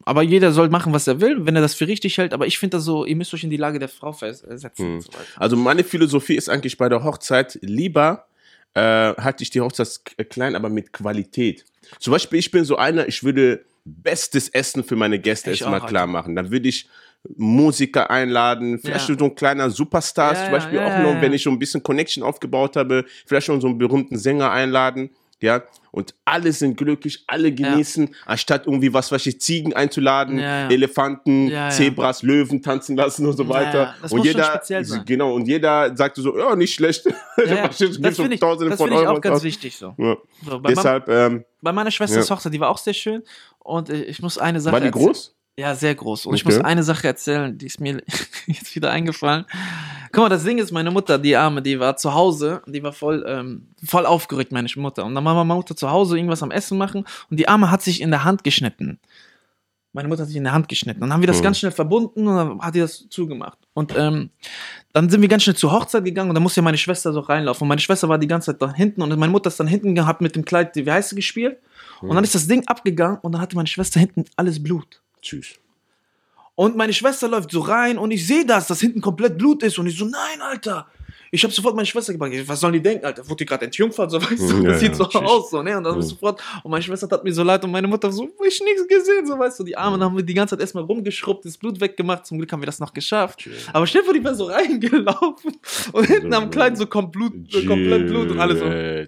aber 0.05 0.23
jeder 0.23 0.53
soll 0.53 0.69
machen, 0.69 0.93
was 0.93 1.07
er 1.07 1.21
will, 1.21 1.47
wenn 1.47 1.55
er 1.55 1.63
das 1.63 1.75
für 1.75 1.87
richtig 1.87 2.19
hält. 2.19 2.35
Aber 2.35 2.47
ich 2.49 2.59
finde 2.59 2.79
das 2.79 2.85
so, 2.85 3.05
ihr 3.05 3.15
müsst 3.15 3.33
euch 3.33 3.45
in 3.45 3.51
die 3.51 3.57
Lage 3.57 3.79
der 3.79 3.89
Frau 3.89 4.13
versetzen. 4.13 4.85
Hm. 4.85 4.95
und 4.97 5.01
so. 5.03 5.11
Also 5.37 5.57
meine 5.57 5.85
Philosophie 5.85 6.35
ist 6.35 6.49
eigentlich 6.49 6.77
bei 6.77 6.89
der 6.89 7.05
Hochzeit 7.05 7.59
lieber 7.63 8.27
äh, 8.75 8.81
halte 9.15 9.43
ich 9.43 9.51
die 9.51 9.61
Hochzeit 9.61 10.01
k- 10.05 10.25
klein, 10.25 10.55
aber 10.57 10.69
mit 10.69 10.93
Qualität. 10.93 11.65
Zum 12.01 12.13
Beispiel, 12.13 12.39
ich 12.39 12.51
bin 12.51 12.65
so 12.65 12.77
einer, 12.77 13.07
ich 13.09 13.23
würde 13.25 13.65
bestes 13.85 14.49
Essen 14.49 14.83
für 14.85 14.97
meine 14.97 15.19
Gäste 15.19 15.51
Ich 15.51 15.61
erstmal 15.61 15.85
klar 15.87 16.07
machen. 16.07 16.35
Dann 16.35 16.51
würde 16.51 16.69
ich 16.69 16.89
Musiker 17.37 18.11
einladen, 18.11 18.79
vielleicht 18.79 19.09
Ja. 19.09 19.17
so 19.19 19.25
ein 19.25 19.35
kleiner 19.35 19.71
Superstar, 19.71 20.35
Ja, 20.35 20.45
zum 20.45 20.53
Beispiel 20.53 20.79
ja, 20.79 20.85
auch 20.85 20.97
noch, 20.99 21.21
wenn 21.21 21.33
ich 21.33 21.43
schon 21.43 21.55
ein 21.55 21.59
bisschen 21.59 21.83
Connection 21.83 22.23
aufgebaut 22.23 22.77
habe, 22.77 23.05
vielleicht 23.27 23.47
schon 23.47 23.61
so 23.61 23.67
einen 23.69 23.79
berühmten 23.79 24.19
Sänger 24.19 24.51
einladen, 24.51 25.11
ja, 25.41 25.63
und 25.91 26.15
alle 26.25 26.53
sind 26.53 26.77
glücklich, 26.77 27.25
alle 27.27 27.53
genießen, 27.53 28.15
anstatt 28.27 28.67
irgendwie 28.67 28.93
was, 28.95 29.13
was 29.13 29.27
ich 29.27 29.41
Ziegen 29.41 29.73
einzuladen, 29.75 30.39
Ja, 30.39 30.61
ja. 30.63 30.71
Elefanten, 30.71 31.49
Ja, 31.49 31.65
ja. 31.65 31.71
Zebras, 31.71 32.23
Löwen 32.23 32.63
tanzen 32.63 32.97
lassen 32.97 33.27
und 33.27 33.37
so 33.37 33.43
Ja, 33.45 33.49
weiter. 33.51 33.95
ja. 34.03 34.09
Und 34.11 34.25
jeder, 34.25 34.63
genau, 35.05 35.35
und 35.35 35.47
jeder 35.47 35.97
sagte 35.97 36.21
so, 36.23 36.37
ja, 36.39 36.57
nicht 36.57 36.75
schlecht. 36.75 37.05
Ja, 37.37 37.45
ja. 37.55 37.69
Das 37.69 37.77
finde 37.79 37.95
ich, 37.97 38.01
das 38.01 38.17
find 38.17 38.35
ich 38.35 38.43
auch 39.07 39.21
ganz 39.21 39.37
aus. 39.37 39.43
wichtig 39.43 39.77
so. 39.77 39.95
Ja. 39.99 40.17
so 40.49 40.61
bei, 40.61 40.71
Deshalb, 40.71 41.09
ähm, 41.09 41.45
bei 41.61 41.73
meiner 41.73 41.91
Schwesters 41.91 42.29
Ja. 42.29 42.35
Hochzeit, 42.37 42.55
die 42.55 42.61
war 42.61 42.71
auch 42.71 42.79
sehr 42.79 42.95
schön. 42.95 43.23
Und 43.59 43.91
äh, 43.91 44.03
ich 44.05 44.23
muss 44.23 44.39
eine 44.39 44.61
Sache 44.61 44.73
war 44.75 44.81
die 44.81 44.91
groß? 44.91 45.35
Ja, 45.57 45.75
sehr 45.75 45.95
groß. 45.95 46.27
Und 46.27 46.35
ich 46.35 46.45
Okay. 46.47 46.55
muss 46.57 46.65
eine 46.65 46.83
Sache 46.83 47.07
erzählen, 47.07 47.57
die 47.57 47.67
ist 47.67 47.81
mir 47.81 48.03
jetzt 48.47 48.75
wieder 48.75 48.91
eingefallen. 48.91 49.45
Guck 50.15 50.23
mal, 50.23 50.29
das 50.29 50.45
Ding 50.45 50.59
ist, 50.59 50.71
meine 50.71 50.93
Mutter, 50.93 51.19
die 51.19 51.35
Arme, 51.35 51.61
die 51.61 51.81
war 51.81 51.97
zu 51.97 52.15
Hause, 52.15 52.63
die 52.67 52.83
war 52.85 52.93
voll, 52.93 53.25
ähm, 53.27 53.67
voll 53.85 54.07
aufgeregt, 54.07 54.53
meine 54.53 54.69
Mutter. 54.77 55.05
Und 55.05 55.15
dann 55.17 55.25
war 55.25 55.35
meine 55.35 55.57
Mutter 55.59 55.75
zu 55.75 55.91
Hause 55.91 56.17
irgendwas 56.17 56.41
am 56.43 56.53
Essen 56.53 56.79
machen 56.79 57.05
und 57.31 57.41
die 57.41 57.49
Arme 57.49 57.69
hat 57.71 57.83
sich 57.83 58.01
in 58.01 58.11
der 58.13 58.23
Hand 58.23 58.45
geschnitten. 58.45 59.01
Meine 59.93 60.09
Mutter 60.09 60.23
hat 60.23 60.29
sich 60.29 60.37
in 60.37 60.45
der 60.45 60.53
Hand 60.53 60.69
geschnitten. 60.69 61.01
Dann 61.01 61.13
haben 61.13 61.21
wir 61.21 61.27
das 61.27 61.39
Hm. 61.39 61.43
ganz 61.45 61.59
schnell 61.59 61.73
verbunden 61.73 62.27
und 62.29 62.37
dann 62.37 62.61
hat 62.61 62.75
die 62.77 62.81
das 62.81 63.09
zugemacht. 63.11 63.59
Und 63.75 63.93
ähm, 63.97 64.31
dann 64.93 65.11
sind 65.11 65.21
wir 65.21 65.29
ganz 65.29 65.43
schnell 65.45 65.57
zur 65.57 65.73
Hochzeit 65.73 66.05
gegangen 66.05 66.31
und 66.31 66.35
dann 66.35 66.43
musste 66.45 66.61
ja 66.61 66.65
meine 66.65 66.79
Schwester 66.79 67.13
so 67.13 67.21
reinlaufen. 67.21 67.63
Und 67.63 67.69
meine 67.69 67.81
Schwester 67.81 68.09
war 68.09 68.19
die 68.19 68.27
ganze 68.29 68.53
Zeit 68.53 68.63
da 68.63 68.73
hinten 68.73 69.03
und 69.03 69.17
meine 69.19 69.33
Mutter 69.33 69.49
ist 69.49 69.59
dann 69.59 69.67
hinten 69.67 69.95
gehabt 69.97 70.21
mit 70.21 70.37
dem 70.37 70.45
Kleid, 70.45 70.77
wie 70.77 70.89
heißt 70.91 71.11
sie, 71.11 71.17
gespielt. 71.17 71.59
Und 72.01 72.09
Hm. 72.11 72.15
dann 72.17 72.25
ist 72.25 72.35
das 72.37 72.47
Ding 72.47 72.63
abgegangen 72.69 73.19
und 73.23 73.33
dann 73.33 73.41
hatte 73.41 73.57
meine 73.57 73.69
Schwester 73.69 73.99
hinten 73.99 74.25
alles 74.37 74.63
Blut. 74.63 75.01
Tschüss. 75.23 75.55
Und 76.57 76.77
meine 76.77 76.93
Schwester 76.93 77.29
läuft 77.29 77.51
so 77.51 77.61
rein 77.61 77.99
und 77.99 78.11
ich 78.11 78.27
sehe 78.27 78.47
das, 78.47 78.69
dass 78.69 78.81
hinten 78.81 79.01
komplett 79.01 79.39
Blut 79.39 79.63
ist. 79.63 79.79
Und 79.79 79.87
ich 79.87 79.99
so, 79.99 80.05
nein, 80.05 80.41
Alter. 80.41 80.87
Ich 81.31 81.43
habe 81.43 81.53
sofort 81.53 81.75
meine 81.75 81.87
Schwester 81.87 82.13
gefragt, 82.13 82.35
was 82.47 82.61
sollen 82.61 82.73
die 82.75 82.83
denken, 82.83 83.05
Alter? 83.05 83.25
Wurde 83.29 83.37
die 83.39 83.47
gerade 83.47 83.65
entjungfert? 83.65 84.11
So, 84.11 84.21
weißt 84.23 84.39
du, 84.51 84.57
Ja, 84.63 84.71
das 84.71 84.81
sieht 84.81 84.91
ja, 84.91 84.95
so 84.95 85.05
tschüss. 85.07 85.23
aus. 85.23 85.51
So, 85.51 85.63
ne? 85.63 85.77
Und 85.77 85.85
dann 85.85 85.97
Ja. 85.97 86.03
sofort, 86.03 86.43
und 86.63 86.71
meine 86.71 86.83
Schwester 86.83 87.09
tat 87.09 87.25
mir 87.25 87.33
so 87.33 87.43
leid 87.43 87.65
und 87.65 87.71
meine 87.71 87.89
Mutter 87.89 88.11
so, 88.13 88.29
ich 88.47 88.61
nichts 88.63 88.87
gesehen, 88.89 89.27
so, 89.27 89.39
weißt 89.39 89.59
du, 89.61 89.65
die 89.65 89.77
Arme. 89.77 89.99
Dann 89.99 90.09
haben 90.11 90.17
wir 90.17 90.23
die 90.25 90.35
ganze 90.35 90.55
Zeit 90.55 90.61
erstmal 90.61 90.85
rumgeschrubbt, 90.85 91.45
das 91.45 91.59
Blut 91.59 91.81
weggemacht. 91.81 92.27
Zum 92.27 92.39
Glück 92.39 92.51
haben 92.53 92.61
wir 92.63 92.67
das 92.67 92.79
noch 92.79 92.93
geschafft. 92.95 93.41
Tschüss. 93.41 93.67
Aber 93.73 93.85
dir 93.87 94.05
vor, 94.05 94.15
die 94.15 94.23
wäre 94.23 94.35
so 94.35 94.45
reingelaufen 94.51 95.57
und 95.93 96.07
hinten 96.07 96.33
am 96.35 96.51
Kleid 96.51 96.77
so 96.79 96.87
kommt 96.87 97.13
Blut, 97.13 97.33
so 97.51 97.65
komplett 97.67 98.07
Blut 98.09 98.31
und 98.31 98.41
alles 98.41 98.59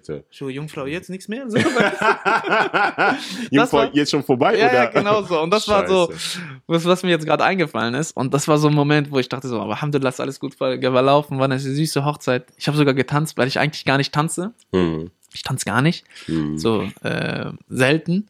so. 0.05 0.21
So, 0.31 0.49
Jungfrau, 0.49 0.85
jetzt 0.85 1.09
nichts 1.09 1.27
mehr? 1.27 1.49
So? 1.49 1.57
Jungfrau, 3.51 3.77
war- 3.77 3.93
jetzt 3.95 4.11
schon 4.11 4.23
vorbei, 4.23 4.57
Ja, 4.57 4.65
oder? 4.67 4.73
ja, 4.73 4.85
genau 4.85 5.21
so. 5.23 5.39
Und 5.41 5.51
das 5.51 5.67
war 5.67 5.87
so, 5.87 6.07
Scheiße. 6.11 6.39
was, 6.67 6.85
was 6.85 7.03
mir 7.03 7.09
jetzt 7.11 7.25
gerade 7.25 7.43
eingefallen 7.43 7.93
ist. 7.93 8.15
Und 8.15 8.33
das 8.33 8.47
war 8.47 8.57
so 8.57 8.67
ein 8.67 8.73
Moment, 8.73 9.11
wo 9.11 9.19
ich 9.19 9.29
dachte 9.29 9.47
so, 9.47 9.59
aber 9.59 9.73
Alhamdulillah, 9.75 10.09
ist 10.09 10.19
alles 10.19 10.39
gut 10.39 10.55
ver- 10.55 10.79
verlaufen, 10.79 11.37
war 11.37 11.45
eine 11.45 11.59
süße 11.59 12.03
Hochzeit. 12.05 12.16
Ich 12.57 12.67
habe 12.67 12.77
sogar 12.77 12.93
getanzt, 12.93 13.37
weil 13.37 13.47
ich 13.47 13.59
eigentlich 13.59 13.85
gar 13.85 13.97
nicht 13.97 14.13
tanze. 14.13 14.53
Mhm. 14.71 15.11
Ich 15.33 15.43
tanze 15.43 15.65
gar 15.65 15.81
nicht. 15.81 16.05
Hm. 16.25 16.57
So 16.57 16.89
äh, 17.03 17.51
selten. 17.67 18.27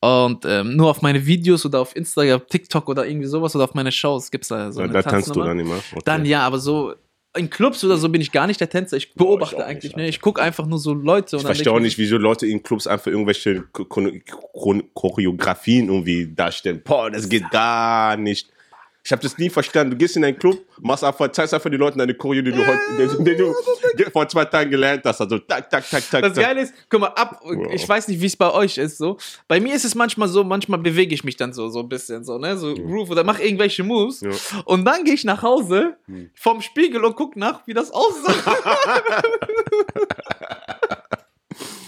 Und 0.00 0.44
ähm, 0.44 0.76
nur 0.76 0.90
auf 0.90 1.02
meine 1.02 1.26
Videos 1.26 1.66
oder 1.66 1.80
auf 1.80 1.96
Instagram, 1.96 2.42
TikTok 2.48 2.88
oder 2.88 3.06
irgendwie 3.06 3.26
sowas 3.26 3.56
oder 3.56 3.64
auf 3.64 3.74
meine 3.74 3.90
Shows 3.90 4.30
gibt 4.30 4.44
es 4.44 4.48
da 4.48 4.70
so 4.70 4.80
Ja, 4.80 4.84
eine 4.84 4.92
da 4.92 5.02
tanzt 5.02 5.34
du 5.34 5.42
dann 5.42 5.58
immer. 5.58 5.76
Okay. 5.76 6.02
Dann 6.04 6.24
ja, 6.24 6.46
aber 6.46 6.58
so 6.60 6.94
in 7.36 7.50
Clubs 7.50 7.82
oder 7.84 7.96
so 7.96 8.08
bin 8.08 8.20
ich 8.20 8.30
gar 8.32 8.46
nicht 8.46 8.60
der 8.60 8.70
Tänzer. 8.70 8.96
Ich 8.96 9.14
beobachte 9.14 9.56
ich 9.56 9.62
auch 9.62 9.66
eigentlich, 9.66 9.92
nicht, 9.92 9.96
ne? 9.96 10.08
Ich 10.08 10.20
gucke 10.20 10.40
einfach 10.40 10.66
nur 10.66 10.78
so 10.78 10.94
Leute 10.94 11.36
und 11.36 11.40
Ich 11.42 11.46
verstehe 11.46 11.72
auch 11.72 11.80
nicht, 11.80 11.98
wieso 11.98 12.16
Leute 12.16 12.46
in 12.46 12.62
Clubs 12.62 12.86
einfach 12.86 13.08
irgendwelche 13.08 13.64
Choreografien 14.94 15.88
irgendwie 15.88 16.32
darstellen. 16.32 16.80
Boah, 16.84 17.10
das 17.10 17.28
geht 17.28 17.50
gar 17.50 18.16
nicht. 18.16 18.50
Ich 19.08 19.12
habe 19.12 19.22
das 19.22 19.38
nie 19.38 19.48
verstanden. 19.48 19.92
Du 19.92 19.96
gehst 19.96 20.18
in 20.18 20.24
einen 20.26 20.38
Club, 20.38 20.60
machst 20.82 21.02
einfach, 21.02 21.32
zeigst 21.32 21.54
einfach 21.54 21.70
den 21.70 21.80
Leuten 21.80 21.98
eine 21.98 22.12
Choreo, 22.12 22.42
die 22.42 22.52
du, 22.52 22.58
heute, 22.58 22.78
die, 23.20 23.24
die 23.24 23.36
du 23.36 23.54
vor 24.10 24.28
zwei 24.28 24.44
Tagen 24.44 24.70
gelernt 24.70 25.00
hast. 25.06 25.22
Also 25.22 25.38
tak, 25.38 25.70
tak, 25.70 25.88
tak, 25.88 26.10
tak, 26.10 26.22
Das. 26.24 26.34
Geile 26.34 26.60
ist, 26.60 26.74
guck 26.90 27.00
mal, 27.00 27.06
ab, 27.06 27.40
ich 27.72 27.88
weiß 27.88 28.08
nicht, 28.08 28.20
wie 28.20 28.26
es 28.26 28.36
bei 28.36 28.52
euch 28.52 28.76
ist, 28.76 28.98
so. 28.98 29.16
Bei 29.46 29.60
mir 29.60 29.74
ist 29.74 29.86
es 29.86 29.94
manchmal 29.94 30.28
so, 30.28 30.44
manchmal 30.44 30.78
bewege 30.78 31.14
ich 31.14 31.24
mich 31.24 31.38
dann 31.38 31.54
so, 31.54 31.70
so 31.70 31.80
ein 31.80 31.88
bisschen, 31.88 32.22
so, 32.22 32.36
ne, 32.36 32.58
so 32.58 32.74
Groove 32.74 33.08
oder 33.08 33.24
mache 33.24 33.42
irgendwelche 33.42 33.82
Moves. 33.82 34.20
Ja. 34.20 34.28
Und 34.66 34.84
dann 34.84 35.04
gehe 35.04 35.14
ich 35.14 35.24
nach 35.24 35.42
Hause 35.42 35.96
vom 36.34 36.60
Spiegel 36.60 37.02
und 37.02 37.16
guck 37.16 37.34
nach, 37.34 37.66
wie 37.66 37.72
das 37.72 37.90
aussah. 37.90 38.34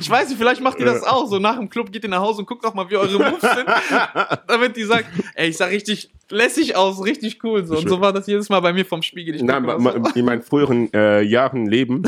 Ich 0.00 0.08
weiß 0.10 0.28
nicht, 0.28 0.38
vielleicht 0.38 0.60
macht 0.60 0.78
ihr 0.78 0.86
das 0.86 1.02
auch. 1.02 1.26
So 1.26 1.38
nach 1.38 1.56
dem 1.56 1.68
Club 1.68 1.92
geht 1.92 2.04
ihr 2.04 2.10
nach 2.10 2.20
Hause 2.20 2.40
und 2.40 2.46
guckt 2.46 2.64
auch 2.64 2.74
mal, 2.74 2.88
wie 2.90 2.96
eure 2.96 3.18
Moves 3.18 3.40
sind. 3.40 3.66
Damit 4.46 4.76
die 4.76 4.84
sagt, 4.84 5.06
ey, 5.34 5.48
ich 5.50 5.56
sah 5.56 5.66
richtig 5.66 6.10
lässig 6.30 6.76
aus, 6.76 7.04
richtig 7.04 7.42
cool. 7.44 7.64
So. 7.64 7.76
Und 7.78 7.88
so 7.88 8.00
war 8.00 8.12
das 8.12 8.26
jedes 8.26 8.48
Mal 8.48 8.60
bei 8.60 8.72
mir 8.72 8.84
vom 8.84 9.02
Spiegel. 9.02 9.34
Ich 9.36 9.42
Nein, 9.42 9.62
ma- 9.62 10.10
in 10.14 10.24
meinen 10.24 10.42
früheren 10.42 10.92
äh, 10.92 11.22
Jahren 11.22 11.66
Leben, 11.66 12.02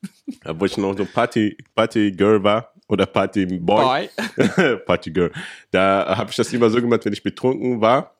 wo 0.44 0.64
ich 0.64 0.76
noch 0.76 0.96
so 0.96 1.04
Party, 1.04 1.56
Party 1.74 2.12
Girl 2.12 2.42
war 2.42 2.72
oder 2.88 3.06
Party 3.06 3.48
so. 3.48 3.56
Boy, 3.60 4.08
Bye. 4.36 4.76
Party 4.86 5.10
Girl, 5.10 5.32
da 5.70 6.16
habe 6.16 6.30
ich 6.30 6.36
das 6.36 6.52
immer 6.52 6.70
so 6.70 6.80
gemacht, 6.80 7.04
wenn 7.04 7.12
ich 7.12 7.22
betrunken 7.22 7.80
war. 7.80 8.14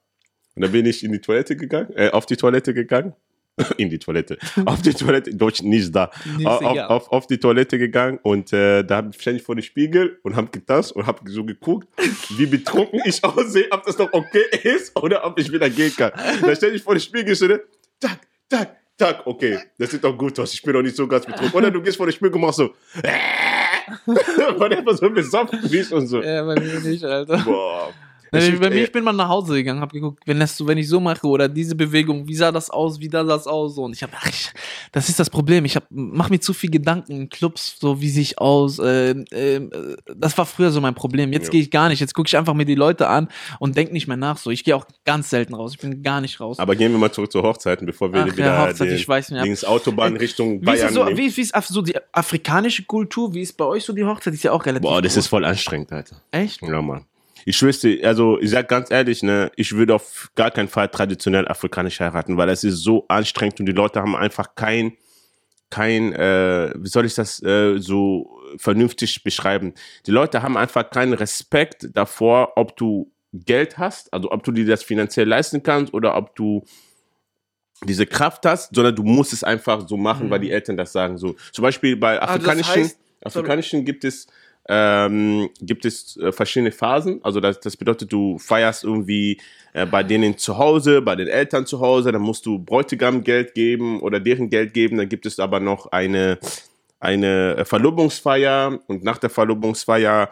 Und 0.57 0.63
dann 0.63 0.71
bin 0.73 0.87
ich 0.87 1.03
in 1.03 1.11
die 1.13 1.21
Toilette 1.21 1.57
gegangen, 1.57 1.91
äh, 1.97 2.11
auf 2.11 2.27
die 2.27 2.37
Toilette 2.37 2.73
gegangen. 2.75 3.13
In 3.77 3.89
die 3.89 3.99
Toilette. 3.99 4.39
Auf 4.65 4.83
die 4.83 4.93
Toilette, 4.93 5.35
Deutsch 5.35 5.63
nicht 5.63 5.95
da. 5.95 6.11
Nicht 6.37 6.47
auf, 6.47 6.63
auf, 6.63 7.13
auf 7.13 7.27
die 7.27 7.39
Toilette 7.39 7.79
gegangen 7.79 8.19
und 8.23 8.53
äh, 8.53 8.83
da 8.83 8.97
habe 8.97 9.11
ich 9.13 9.21
ständig 9.21 9.43
vor 9.45 9.55
den 9.55 9.63
Spiegel 9.63 10.19
und 10.23 10.35
habe 10.35 10.49
getanzt 10.49 10.93
und 10.93 11.07
habe 11.07 11.21
so 11.31 11.45
geguckt, 11.45 11.89
wie 12.37 12.47
betrunken 12.47 13.01
ich 13.05 13.23
aussehe, 13.23 13.67
ob 13.71 13.85
das 13.85 13.97
noch 13.99 14.13
okay 14.13 14.45
ist 14.63 14.97
oder 15.01 15.25
ob 15.25 15.39
ich 15.39 15.53
wieder 15.53 15.71
gehen 15.71 15.95
kann. 15.97 16.13
Da 16.41 16.55
ständig 16.57 16.83
vor 16.83 16.95
den 16.95 17.01
Spiegel 17.01 17.35
so, 17.35 17.47
ne? 17.47 17.61
tak, 18.01 18.19
tak, 18.49 18.77
tak, 18.97 19.27
okay, 19.27 19.59
das 19.79 19.91
sieht 19.91 20.03
doch 20.03 20.17
gut 20.17 20.39
aus, 20.41 20.53
ich 20.53 20.63
bin 20.63 20.73
noch 20.73 20.83
nicht 20.83 20.97
so 20.97 21.07
ganz 21.07 21.25
betrunken. 21.25 21.57
Oder 21.57 21.71
du 21.71 21.81
gehst 21.81 21.97
vor 21.97 22.07
den 22.07 22.13
Spiegel 22.13 22.35
und 22.35 22.41
machst 22.41 22.59
so, 22.59 22.75
weil 24.07 24.69
du 24.69 24.79
einfach 24.79 24.97
so 24.97 25.11
besoffen 25.11 25.61
bist 25.71 25.93
und 25.93 26.09
so. 26.09 26.21
Ja, 26.21 26.43
bei 26.45 26.59
mir 26.59 26.81
nicht, 26.81 27.05
Alter. 27.05 27.39
Boah. 27.39 27.93
Ist, 28.39 28.61
bei 28.61 28.71
mir, 28.71 28.77
ey, 28.77 28.85
ich 28.85 28.93
bin 28.93 29.05
mal 29.05 29.13
nach 29.13 29.29
Hause 29.29 29.55
gegangen, 29.55 29.81
hab 29.81 29.93
geguckt, 29.93 30.23
wenn, 30.27 30.39
das 30.41 30.65
wenn 30.67 30.79
ich 30.79 30.89
so 30.89 31.01
mache 31.01 31.27
oder 31.27 31.49
diese 31.49 31.75
Bewegung, 31.75 32.27
wie 32.29 32.35
sah 32.35 32.51
das 32.53 32.71
aus, 32.71 33.01
wie 33.01 33.09
sah 33.09 33.23
das 33.25 33.47
aus, 33.47 33.75
so. 33.75 33.85
Und 33.85 33.95
ich 33.95 34.03
hab, 34.03 34.11
ach, 34.15 34.27
ich, 34.29 34.51
das 34.93 35.09
ist 35.09 35.19
das 35.19 35.31
Problem. 35.31 35.65
Ich 35.65 35.77
hab, 35.77 35.85
mach 35.91 36.31
mir 36.31 36.41
zu 36.41 36.53
viel 36.53 36.71
Gedanken 36.71 37.13
in 37.13 37.29
Clubs, 37.29 37.77
so 37.81 38.01
wie 38.01 38.09
sich 38.09 38.39
aus. 38.39 38.79
Äh, 38.79 39.11
äh, 39.11 39.69
das 40.17 40.37
war 40.39 40.47
früher 40.47 40.71
so 40.71 40.81
mein 40.81 40.95
Problem. 40.95 41.33
Jetzt 41.33 41.47
Ja. 41.47 41.51
gehe 41.51 41.61
ich 41.63 41.71
gar 41.71 41.89
nicht. 41.89 42.01
Jetzt 42.01 42.15
gucke 42.15 42.29
ich 42.29 42.37
einfach 42.37 42.55
mir 42.55 42.65
die 42.65 42.75
Leute 42.75 43.09
an 43.09 43.29
und 43.59 43.77
denk 43.77 43.93
nicht 43.93 44.07
mehr 44.09 44.17
nach. 44.17 44.37
So, 44.39 44.51
ich 44.51 44.65
gehe 44.65 44.75
auch 44.77 44.87
ganz 45.05 45.31
selten 45.31 45.55
raus. 45.55 45.73
Ich 45.75 45.81
bin 45.81 46.03
gar 46.03 46.21
nicht 46.21 46.41
raus. 46.41 46.59
aber 46.59 46.77
gehen 46.77 46.93
wir 46.93 46.99
mal 46.99 47.13
zurück 47.13 47.33
zur 47.33 47.43
Hochzeiten, 47.43 47.87
bevor 47.87 48.13
wir 48.13 48.23
Ach, 48.23 48.37
wieder 48.37 48.47
ja, 48.47 48.63
Hochzeit, 48.69 48.89
den, 48.89 48.97
ich 48.97 49.09
weiß 49.09 49.31
nicht. 49.31 49.43
links 49.45 49.65
Autobahn 49.65 50.17
Richtung 50.17 50.53
wie 50.53 50.57
ist, 50.57 50.65
Bayern 50.65 50.89
es 50.89 50.95
so, 50.95 51.07
wie, 51.09 51.37
wie 51.37 51.41
ist 51.41 51.55
so 51.69 51.83
die 51.83 51.95
afrikanische 52.13 52.85
Kultur? 52.85 53.33
Wie 53.35 53.41
ist 53.43 53.57
bei 53.57 53.65
euch 53.65 53.85
so 53.85 53.93
die 53.93 54.05
Hochzeit? 54.05 54.33
Die 54.33 54.37
ist 54.37 54.43
ja 54.45 54.53
auch 54.53 54.65
relativ. 54.65 54.83
Boah, 54.83 55.01
das 55.03 55.15
groß. 55.15 55.25
ist 55.25 55.29
voll 55.29 55.45
anstrengend, 55.45 55.93
Alter. 55.93 56.17
echt. 56.31 56.63
Ja, 56.63 56.81
Mann. 56.83 57.05
Ich 57.45 57.61
wüsste, 57.63 57.99
also 58.03 58.39
ich 58.41 58.51
sag 58.51 58.69
ganz 58.69 58.91
ehrlich, 58.91 59.23
ne, 59.23 59.51
ich 59.57 59.73
würde 59.73 59.95
auf 59.95 60.31
gar 60.35 60.51
keinen 60.51 60.69
Fall 60.69 60.89
traditionell 60.89 61.47
afrikanisch 61.49 62.01
heiraten, 62.01 62.37
weil 62.37 62.49
es 62.49 62.65
ist 62.65 62.83
so 62.83 63.05
anstrengend 63.09 63.61
und 63.61 63.67
die 63.67 63.73
Leute 63.73 64.01
haben 64.01 64.17
einfach 64.17 64.55
kein, 64.55 64.97
kein, 65.71 66.13
äh, 66.13 66.73
wie 66.77 66.89
soll 66.89 67.05
ich 67.07 67.15
das 67.15 67.43
äh, 67.43 67.79
so 67.79 68.41
vernünftig 68.57 69.23
beschreiben? 69.25 69.75
Die 70.07 70.11
Leute 70.11 70.43
haben 70.43 70.57
einfach 70.57 70.89
keinen 70.91 71.13
Respekt 71.13 71.89
davor, 71.93 72.53
ob 72.57 72.77
du 72.77 73.11
Geld 73.33 73.79
hast, 73.79 74.13
also 74.13 74.31
ob 74.31 74.45
du 74.45 74.53
dir 74.53 74.65
das 74.65 74.85
finanziell 74.85 75.27
leisten 75.27 75.63
kannst 75.63 75.93
oder 75.93 76.17
ob 76.17 76.37
du 76.37 76.65
diese 77.85 78.07
Kraft 78.07 78.47
hast, 78.47 78.75
sondern 78.75 78.95
du 78.95 79.03
musst 79.03 79.33
es 79.33 79.43
einfach 79.43 79.87
so 79.89 79.97
machen, 79.97 80.31
weil 80.31 80.41
die 80.41 80.53
Eltern 80.53 80.77
das 80.77 80.93
sagen. 80.93 81.19
So 81.19 81.35
zum 81.53 81.63
Beispiel 81.63 81.97
bei 81.97 82.15
das 82.15 82.29
afrikanischen, 82.31 82.85
heißt- 82.85 82.97
afrikanischen 83.25 83.85
gibt 83.85 84.05
es 84.05 84.29
ähm, 84.69 85.51
gibt 85.61 85.85
es 85.85 86.17
äh, 86.17 86.33
verschiedene 86.33 86.73
Phasen. 86.73 87.21
Also 87.23 87.41
das, 87.41 87.61
das 87.61 87.77
bedeutet, 87.77 88.13
du 88.13 88.39
feierst 88.39 88.85
irgendwie 88.85 89.41
äh, 89.73 89.87
bei 89.87 90.03
denen 90.03 90.39
zu 90.39 90.59
Hause, 90.59 91.03
bei 91.03 91.17
den 91.17 91.29
Eltern 91.29 91.67
zu 91.67 91.81
Hause, 91.81 92.13
dann 92.13 92.23
musst 92.23 92.47
du 92.47 92.59
Bräutigam 92.59 93.25
Geld 93.25 93.55
geben 93.55 94.01
oder 94.01 94.21
deren 94.21 94.49
Geld 94.49 94.75
geben. 94.75 94.97
Dann 94.97 95.09
gibt 95.09 95.27
es 95.27 95.39
aber 95.39 95.61
noch 95.61 95.93
eine 95.93 96.39
eine 97.05 97.57
äh, 97.59 97.65
Verlobungsfeier 97.65 98.81
und 98.87 99.05
nach 99.05 99.19
der 99.19 99.31
Verlobungsfeier 99.31 100.31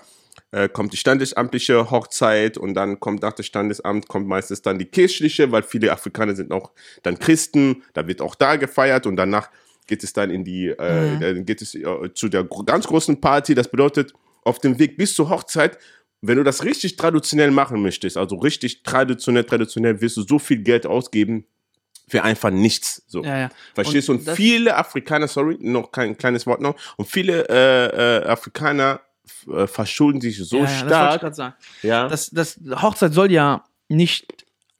äh, 0.52 0.68
kommt 0.68 0.92
die 0.92 0.96
standesamtliche 0.96 1.90
Hochzeit 1.90 2.56
und 2.56 2.74
dann 2.74 2.98
kommt 2.98 3.22
nach 3.22 3.34
dem 3.34 3.44
Standesamt 3.44 4.08
kommt 4.08 4.26
meistens 4.26 4.62
dann 4.62 4.78
die 4.78 4.86
kirchliche, 4.86 5.52
weil 5.52 5.62
viele 5.62 5.92
Afrikaner 5.92 6.34
sind 6.34 6.50
auch 6.50 6.70
dann 7.02 7.18
Christen, 7.18 7.82
da 7.92 8.06
wird 8.06 8.22
auch 8.22 8.34
da 8.34 8.56
gefeiert 8.56 9.06
und 9.06 9.16
danach 9.16 9.50
geht 9.92 10.02
es 10.04 10.14
dann 10.14 10.30
in 10.30 10.42
die, 10.42 10.68
äh, 10.68 11.18
dann 11.18 11.44
geht 11.44 11.60
es 11.60 11.74
äh, 11.74 11.84
zu 12.14 12.28
der 12.30 12.44
ganz 12.64 12.86
großen 12.86 13.20
Party. 13.20 13.54
Das 13.54 13.68
bedeutet, 13.68 14.14
auf 14.42 14.58
dem 14.58 14.78
Weg 14.78 14.96
bis 14.96 15.14
zur 15.14 15.28
Hochzeit, 15.28 15.76
wenn 16.22 16.38
du 16.38 16.44
das 16.44 16.64
richtig 16.64 16.96
traditionell 16.96 17.50
machen 17.50 17.82
möchtest, 17.82 18.16
also 18.16 18.36
richtig 18.36 18.82
traditionell, 18.84 19.44
traditionell, 19.44 20.00
wirst 20.00 20.16
du 20.16 20.22
so 20.22 20.38
viel 20.38 20.62
Geld 20.62 20.86
ausgeben 20.86 21.44
für 22.08 22.22
einfach 22.22 22.50
nichts. 22.50 23.02
So. 23.06 23.22
Ja, 23.22 23.38
ja. 23.38 23.48
Verstehst 23.74 24.08
du? 24.08 24.12
Und 24.12 24.18
Und 24.20 24.28
das- 24.28 24.36
viele 24.36 24.74
Afrikaner, 24.76 25.28
sorry, 25.28 25.58
noch 25.60 25.92
kein 25.92 26.16
kleines 26.16 26.46
Wort 26.46 26.60
noch, 26.62 26.74
und 26.96 27.06
viele 27.06 27.46
äh, 27.50 28.22
äh, 28.22 28.24
Afrikaner 28.26 29.00
äh, 29.52 29.66
verschulden 29.66 30.20
sich 30.22 30.38
so 30.38 30.56
ja, 30.58 30.64
das 30.64 30.78
stark. 30.80 31.34
sagen. 31.34 31.54
Ja, 31.82 32.08
das, 32.08 32.30
das 32.30 32.58
Hochzeit 32.80 33.12
soll 33.12 33.30
ja 33.30 33.64
nicht 33.88 34.26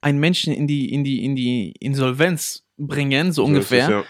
einen 0.01 0.19
Menschen 0.21 0.53
in 0.55 0.67
die, 0.67 0.91
in 0.93 1.05
die, 1.05 1.23
in 1.25 1.37
die 1.37 1.73
Insolvenz 1.81 2.65
bringen, 2.79 3.31
so 3.33 3.43
So 3.43 3.47
ungefähr. 3.47 4.05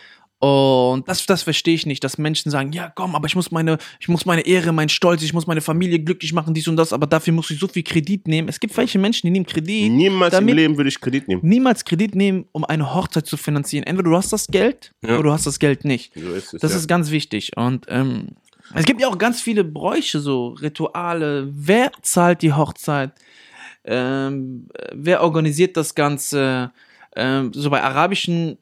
Und 0.45 1.07
das, 1.07 1.25
das 1.25 1.45
verstehe 1.45 1.75
ich 1.75 1.87
nicht, 1.87 2.03
dass 2.03 2.19
Menschen 2.19 2.51
sagen, 2.51 2.73
ja 2.73 2.91
komm, 2.93 3.15
aber 3.15 3.27
ich 3.27 3.37
muss 3.37 3.53
meine, 3.53 3.79
ich 4.01 4.09
muss 4.09 4.27
meine 4.27 4.45
Ehre, 4.45 4.73
mein 4.73 4.89
Stolz, 4.89 5.23
ich 5.23 5.33
muss 5.33 5.47
meine 5.47 5.61
Familie 5.61 6.01
glücklich 6.01 6.33
machen, 6.33 6.53
dies 6.53 6.67
und 6.67 6.75
das, 6.75 6.93
aber 6.93 7.07
dafür 7.07 7.33
muss 7.33 7.49
ich 7.53 7.61
so 7.61 7.69
viel 7.69 7.85
Kredit 7.85 8.27
nehmen. 8.27 8.49
Es 8.49 8.59
gibt 8.59 8.77
welche 8.77 8.99
Menschen, 8.99 9.29
die 9.29 9.31
nehmen 9.31 9.47
Kredit, 9.47 9.93
Niemals 9.93 10.35
im 10.37 10.49
Leben 10.49 10.77
würde 10.77 10.89
ich 10.89 11.01
Kredit 11.01 11.29
nehmen. 11.29 11.43
niemals 11.45 11.85
Kredit 11.85 12.17
nehmen, 12.17 12.47
um 12.51 12.65
eine 12.65 12.93
Hochzeit 12.93 13.25
zu 13.25 13.37
finanzieren. 13.37 13.85
Entweder 13.87 14.11
du 14.11 14.17
hast 14.17 14.33
das 14.33 14.49
Geld 14.49 14.93
Ja. 15.01 15.15
oder 15.15 15.23
du 15.23 15.31
hast 15.33 15.47
das 15.47 15.61
Geld 15.61 15.85
nicht. 15.85 16.13
So 16.15 16.33
ist 16.33 16.55
es, 16.55 16.61
Das 16.61 16.73
ja. 16.73 16.79
ist 16.79 16.89
ganz 16.89 17.13
wichtig. 17.13 17.53
Und 17.57 17.87
ähm, 17.89 18.31
es 18.75 18.85
gibt 18.85 19.01
ja 19.01 19.07
auch 19.07 19.19
ganz 19.19 19.41
viele 19.41 19.63
Bräuche, 19.63 20.19
so 20.19 20.49
Rituale. 20.61 21.49
Wer 21.55 21.93
zahlt 22.03 22.43
die 22.43 22.53
Hochzeit? 22.53 23.13
Ähm, 23.85 24.67
wer 24.93 25.23
organisiert 25.23 25.77
das 25.77 25.95
Ganze? 25.95 26.73
Ähm, 27.15 27.53
so 27.53 27.69
bei 27.71 27.83
arabischen 27.83 28.57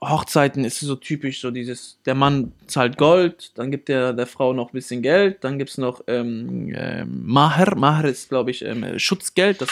Hochzeiten 0.00 0.64
ist 0.64 0.78
so 0.80 0.94
typisch, 0.94 1.40
so 1.40 1.50
dieses, 1.50 1.98
der 2.06 2.14
Mann 2.14 2.52
zahlt 2.66 2.96
Gold, 2.98 3.50
dann 3.58 3.70
gibt 3.70 3.88
der 3.88 4.12
der 4.12 4.26
Frau 4.26 4.52
noch 4.52 4.68
ein 4.68 4.72
bisschen 4.72 5.02
Geld, 5.02 5.42
dann 5.42 5.58
gibt 5.58 5.70
es 5.70 5.78
noch 5.78 6.02
ähm, 6.06 6.72
ähm, 6.76 7.22
Maher. 7.24 7.74
Maher 7.76 8.04
ist, 8.04 8.28
glaube 8.28 8.50
ich, 8.52 8.64
ähm, 8.64 8.98
Schutzgeld. 8.98 9.60
Das, 9.60 9.70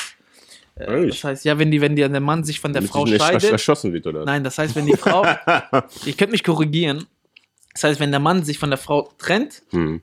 äh, 0.74 1.06
das 1.06 1.22
heißt, 1.22 1.44
ja, 1.44 1.58
wenn, 1.58 1.70
die, 1.70 1.80
wenn 1.80 1.94
die, 1.94 2.02
der 2.08 2.20
Mann 2.20 2.42
sich 2.42 2.58
von 2.58 2.72
der 2.72 2.82
Damit 2.82 2.90
Frau 2.90 3.06
scheidet. 3.06 3.52
erschossen 3.52 3.92
wird, 3.92 4.06
oder? 4.06 4.24
Nein, 4.24 4.42
das 4.42 4.58
heißt, 4.58 4.74
wenn 4.74 4.86
die 4.86 4.96
Frau, 4.96 5.24
ich 6.06 6.16
könnte 6.16 6.32
mich 6.32 6.42
korrigieren. 6.42 7.06
Das 7.72 7.84
heißt, 7.84 8.00
wenn 8.00 8.10
der 8.10 8.20
Mann 8.20 8.42
sich 8.42 8.58
von 8.58 8.70
der 8.70 8.78
Frau 8.78 9.12
trennt, 9.18 9.62
Hm. 9.70 10.02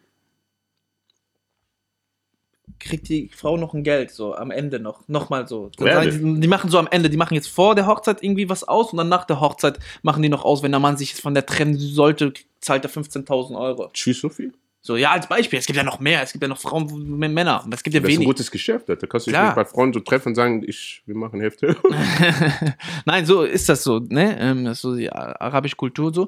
Kriegt 2.84 3.10
die 3.10 3.30
Frau 3.36 3.58
noch 3.58 3.74
ein 3.74 3.84
Geld, 3.84 4.12
so 4.12 4.36
am 4.36 4.52
Ende 4.52 4.80
noch, 4.80 5.08
nochmal 5.08 5.48
so. 5.48 5.70
Die, 5.80 6.40
die 6.42 6.48
machen 6.48 6.70
so 6.70 6.78
am 6.78 6.88
Ende, 6.92 7.10
die 7.10 7.18
machen 7.18 7.36
jetzt 7.36 7.48
vor 7.48 7.76
der 7.76 7.88
Hochzeit 7.88 8.22
irgendwie 8.24 8.50
was 8.50 8.64
aus 8.64 8.92
und 8.92 8.98
dann 8.98 9.10
nach 9.10 9.26
der 9.26 9.40
Hochzeit 9.40 9.80
machen 10.02 10.22
die 10.22 10.30
noch 10.30 10.44
aus, 10.46 10.64
wenn 10.64 10.72
der 10.72 10.80
Mann 10.80 10.98
sich 10.98 11.10
jetzt 11.12 11.22
von 11.22 11.34
der 11.34 11.46
trennen 11.46 11.78
sollte, 11.78 12.34
zahlt 12.60 12.86
er 12.86 12.92
15.000 12.92 13.60
Euro. 13.60 13.90
Tschüss, 13.94 14.22
so 14.22 14.30
viel? 14.30 14.54
So, 14.86 14.98
ja, 14.98 15.12
als 15.12 15.28
Beispiel, 15.28 15.60
es 15.60 15.66
gibt 15.66 15.78
ja 15.78 15.84
noch 15.84 16.02
mehr, 16.02 16.22
es 16.24 16.34
gibt 16.34 16.42
ja 16.42 16.50
noch 16.50 16.60
Frauen, 16.60 17.18
Männer, 17.18 17.66
es 17.72 17.84
gibt 17.84 17.94
ja 17.94 18.02
Das 18.02 18.10
ist 18.10 18.16
ein 18.16 18.18
wenig. 18.18 18.28
gutes 18.28 18.52
Geschäft. 18.52 18.90
Da 18.90 18.98
kannst 18.98 19.28
du 19.28 19.32
dich 19.32 19.40
bei 19.40 19.64
Freunden 19.64 19.94
so 19.94 20.02
treffen 20.02 20.30
und 20.30 20.36
sagen, 20.36 20.62
ich, 20.68 21.02
wir 21.06 21.16
machen 21.16 21.40
Hälfte. 21.40 21.78
Nein, 23.06 23.26
so 23.26 23.44
ist 23.44 23.70
das 23.70 23.82
so, 23.82 24.00
ne? 24.00 24.38
Ähm, 24.38 24.66
das 24.66 24.80
ist 24.80 24.82
so 24.82 24.94
die 24.94 25.10
arabische 25.10 25.78
Kultur 25.78 26.14
so. 26.14 26.28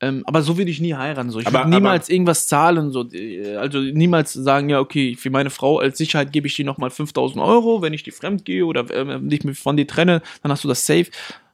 Ähm, 0.00 0.22
aber 0.26 0.42
so 0.42 0.58
würde 0.58 0.70
ich 0.70 0.80
nie 0.80 0.94
heiraten. 0.94 1.30
So. 1.30 1.38
Ich 1.40 1.50
würde 1.50 1.70
niemals 1.70 2.08
irgendwas 2.10 2.46
zahlen. 2.46 2.90
So. 2.92 3.08
äh, 3.12 3.56
Also 3.56 3.78
niemals 3.78 4.32
sagen, 4.34 4.68
ja, 4.68 4.78
okay, 4.80 5.16
für 5.16 5.30
meine 5.30 5.48
Frau 5.50 5.78
als 5.78 5.96
Sicherheit 5.98 6.32
gebe 6.32 6.46
ich 6.48 6.54
dir 6.54 6.66
nochmal 6.66 6.90
5000 6.90 7.42
Euro, 7.42 7.80
wenn 7.80 7.94
ich 7.94 8.02
die 8.02 8.10
fremd 8.10 8.44
gehe 8.44 8.66
oder 8.66 8.82
dich 9.20 9.44
mit- 9.44 9.56
von 9.56 9.76
dir 9.76 9.86
trenne, 9.86 10.20
dann 10.42 10.52
hast 10.52 10.64
du 10.64 10.68
das 10.68 10.84
safe. 10.84 11.06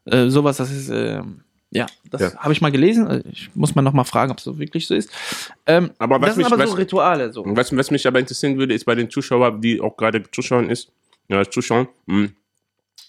Äh, 0.07 0.28
sowas, 0.28 0.57
das 0.57 0.70
ist, 0.72 0.88
ähm, 0.90 1.42
Ja, 1.74 1.87
das 2.11 2.20
Ja. 2.20 2.37
habe 2.37 2.52
ich 2.52 2.61
mal 2.61 2.70
gelesen. 2.70 3.07
Also 3.07 3.24
Ich 3.33 3.48
muss 3.55 3.74
mal 3.74 3.81
noch 3.81 3.94
mal 3.94 4.05
fragen, 4.05 4.31
ob 4.31 4.37
es 4.37 4.44
so 4.44 4.59
wirklich 4.59 4.87
so 4.87 4.94
ist. 4.94 5.11
Ähm, 5.66 5.90
Aber 5.98 6.16
was 6.20 6.26
das 6.26 6.35
sind 6.35 6.44
mich- 6.44 6.52
aber 6.52 6.66
so 6.66 6.72
was- 6.74 6.78
Rituale. 6.78 7.33
So. 7.33 7.44
Was, 7.46 7.74
was 7.74 7.90
mich 7.90 8.07
aber 8.07 8.18
interessieren 8.18 8.59
würde, 8.59 8.74
ist 8.74 8.85
bei 8.85 8.94
den 8.94 9.09
Zuschauern, 9.09 9.59
die 9.59 9.81
auch 9.81 9.96
gerade 9.96 10.22
zuschauen 10.33 10.68
ist, 10.68 10.90
ja, 11.28 11.42
zuschauen, 11.48 11.88
mh, 12.05 12.28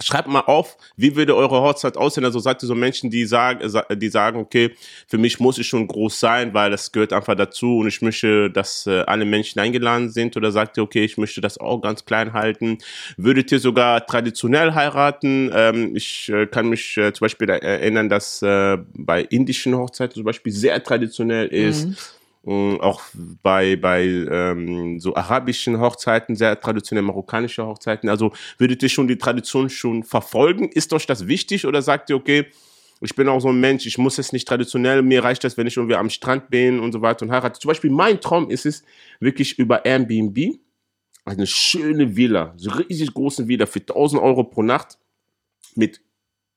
schreibt 0.05 0.27
mal 0.27 0.41
auf, 0.41 0.77
wie 0.95 1.15
würde 1.15 1.35
eure 1.35 1.61
Hochzeit 1.61 1.97
aussehen? 1.97 2.25
Also 2.25 2.39
sagt 2.39 2.63
ihr 2.63 2.67
so 2.67 2.75
Menschen, 2.75 3.09
die 3.09 3.25
sagen, 3.25 3.67
sa- 3.69 3.85
die 3.93 4.09
sagen, 4.09 4.39
okay, 4.39 4.71
für 5.07 5.17
mich 5.17 5.39
muss 5.39 5.57
es 5.57 5.65
schon 5.65 5.87
groß 5.87 6.19
sein, 6.19 6.53
weil 6.53 6.71
das 6.71 6.91
gehört 6.91 7.13
einfach 7.13 7.35
dazu 7.35 7.77
und 7.79 7.87
ich 7.87 8.01
möchte, 8.01 8.49
dass 8.49 8.87
äh, 8.87 9.01
alle 9.01 9.25
Menschen 9.25 9.59
eingeladen 9.59 10.09
sind 10.09 10.35
oder 10.37 10.51
sagt 10.51 10.77
ihr, 10.77 10.83
okay, 10.83 11.03
ich 11.03 11.17
möchte 11.17 11.41
das 11.41 11.57
auch 11.57 11.79
ganz 11.81 12.05
klein 12.05 12.33
halten? 12.33 12.77
Würdet 13.17 13.51
ihr 13.51 13.59
sogar 13.59 14.05
traditionell 14.05 14.73
heiraten? 14.73 15.51
Ähm, 15.53 15.95
ich 15.95 16.29
äh, 16.29 16.45
kann 16.47 16.69
mich 16.69 16.97
äh, 16.97 17.13
zum 17.13 17.25
Beispiel 17.25 17.49
erinnern, 17.49 18.09
dass 18.09 18.41
bei 18.41 19.21
indischen 19.29 19.75
Hochzeiten 19.75 20.15
zum 20.15 20.23
Beispiel 20.23 20.51
sehr 20.51 20.83
traditionell 20.83 21.47
ist. 21.47 21.87
Mhm. 21.87 21.95
Und 22.43 22.81
auch 22.81 23.01
bei, 23.41 23.77
bei 23.77 24.03
ähm, 24.03 24.99
so 24.99 25.15
arabischen 25.15 25.79
Hochzeiten, 25.79 26.35
sehr 26.35 26.59
traditionell 26.59 27.03
marokkanische 27.03 27.65
Hochzeiten. 27.65 28.09
Also 28.09 28.33
würdet 28.57 28.83
ihr 28.83 28.89
schon 28.89 29.07
die 29.07 29.17
Tradition 29.17 29.69
schon 29.69 30.03
verfolgen? 30.03 30.67
Ist 30.67 30.91
euch 30.91 31.07
das 31.07 31.27
wichtig 31.27 31.65
oder 31.65 31.81
sagt 31.81 32.09
ihr, 32.09 32.17
okay, 32.17 32.47
ich 32.99 33.15
bin 33.15 33.29
auch 33.29 33.39
so 33.39 33.49
ein 33.49 33.59
Mensch, 33.59 33.85
ich 33.85 33.97
muss 33.97 34.17
es 34.17 34.33
nicht 34.33 34.47
traditionell, 34.47 35.01
mir 35.01 35.23
reicht 35.23 35.43
das, 35.43 35.57
wenn 35.57 35.67
ich 35.67 35.77
irgendwie 35.77 35.95
am 35.95 36.09
Strand 36.09 36.49
bin 36.49 36.79
und 36.79 36.91
so 36.91 37.01
weiter 37.01 37.25
und 37.25 37.31
heirate. 37.31 37.59
Zum 37.59 37.69
Beispiel 37.69 37.91
mein 37.91 38.19
Traum 38.19 38.49
ist 38.49 38.65
es, 38.65 38.83
wirklich 39.19 39.57
über 39.57 39.85
Airbnb 39.85 40.59
eine 41.25 41.47
schöne 41.47 42.15
Villa, 42.15 42.53
so 42.57 42.71
riesig 42.71 43.13
große 43.13 43.47
Villa 43.47 43.65
für 43.65 43.79
1000 43.79 44.21
Euro 44.21 44.43
pro 44.43 44.63
Nacht 44.63 44.97
mit 45.75 46.01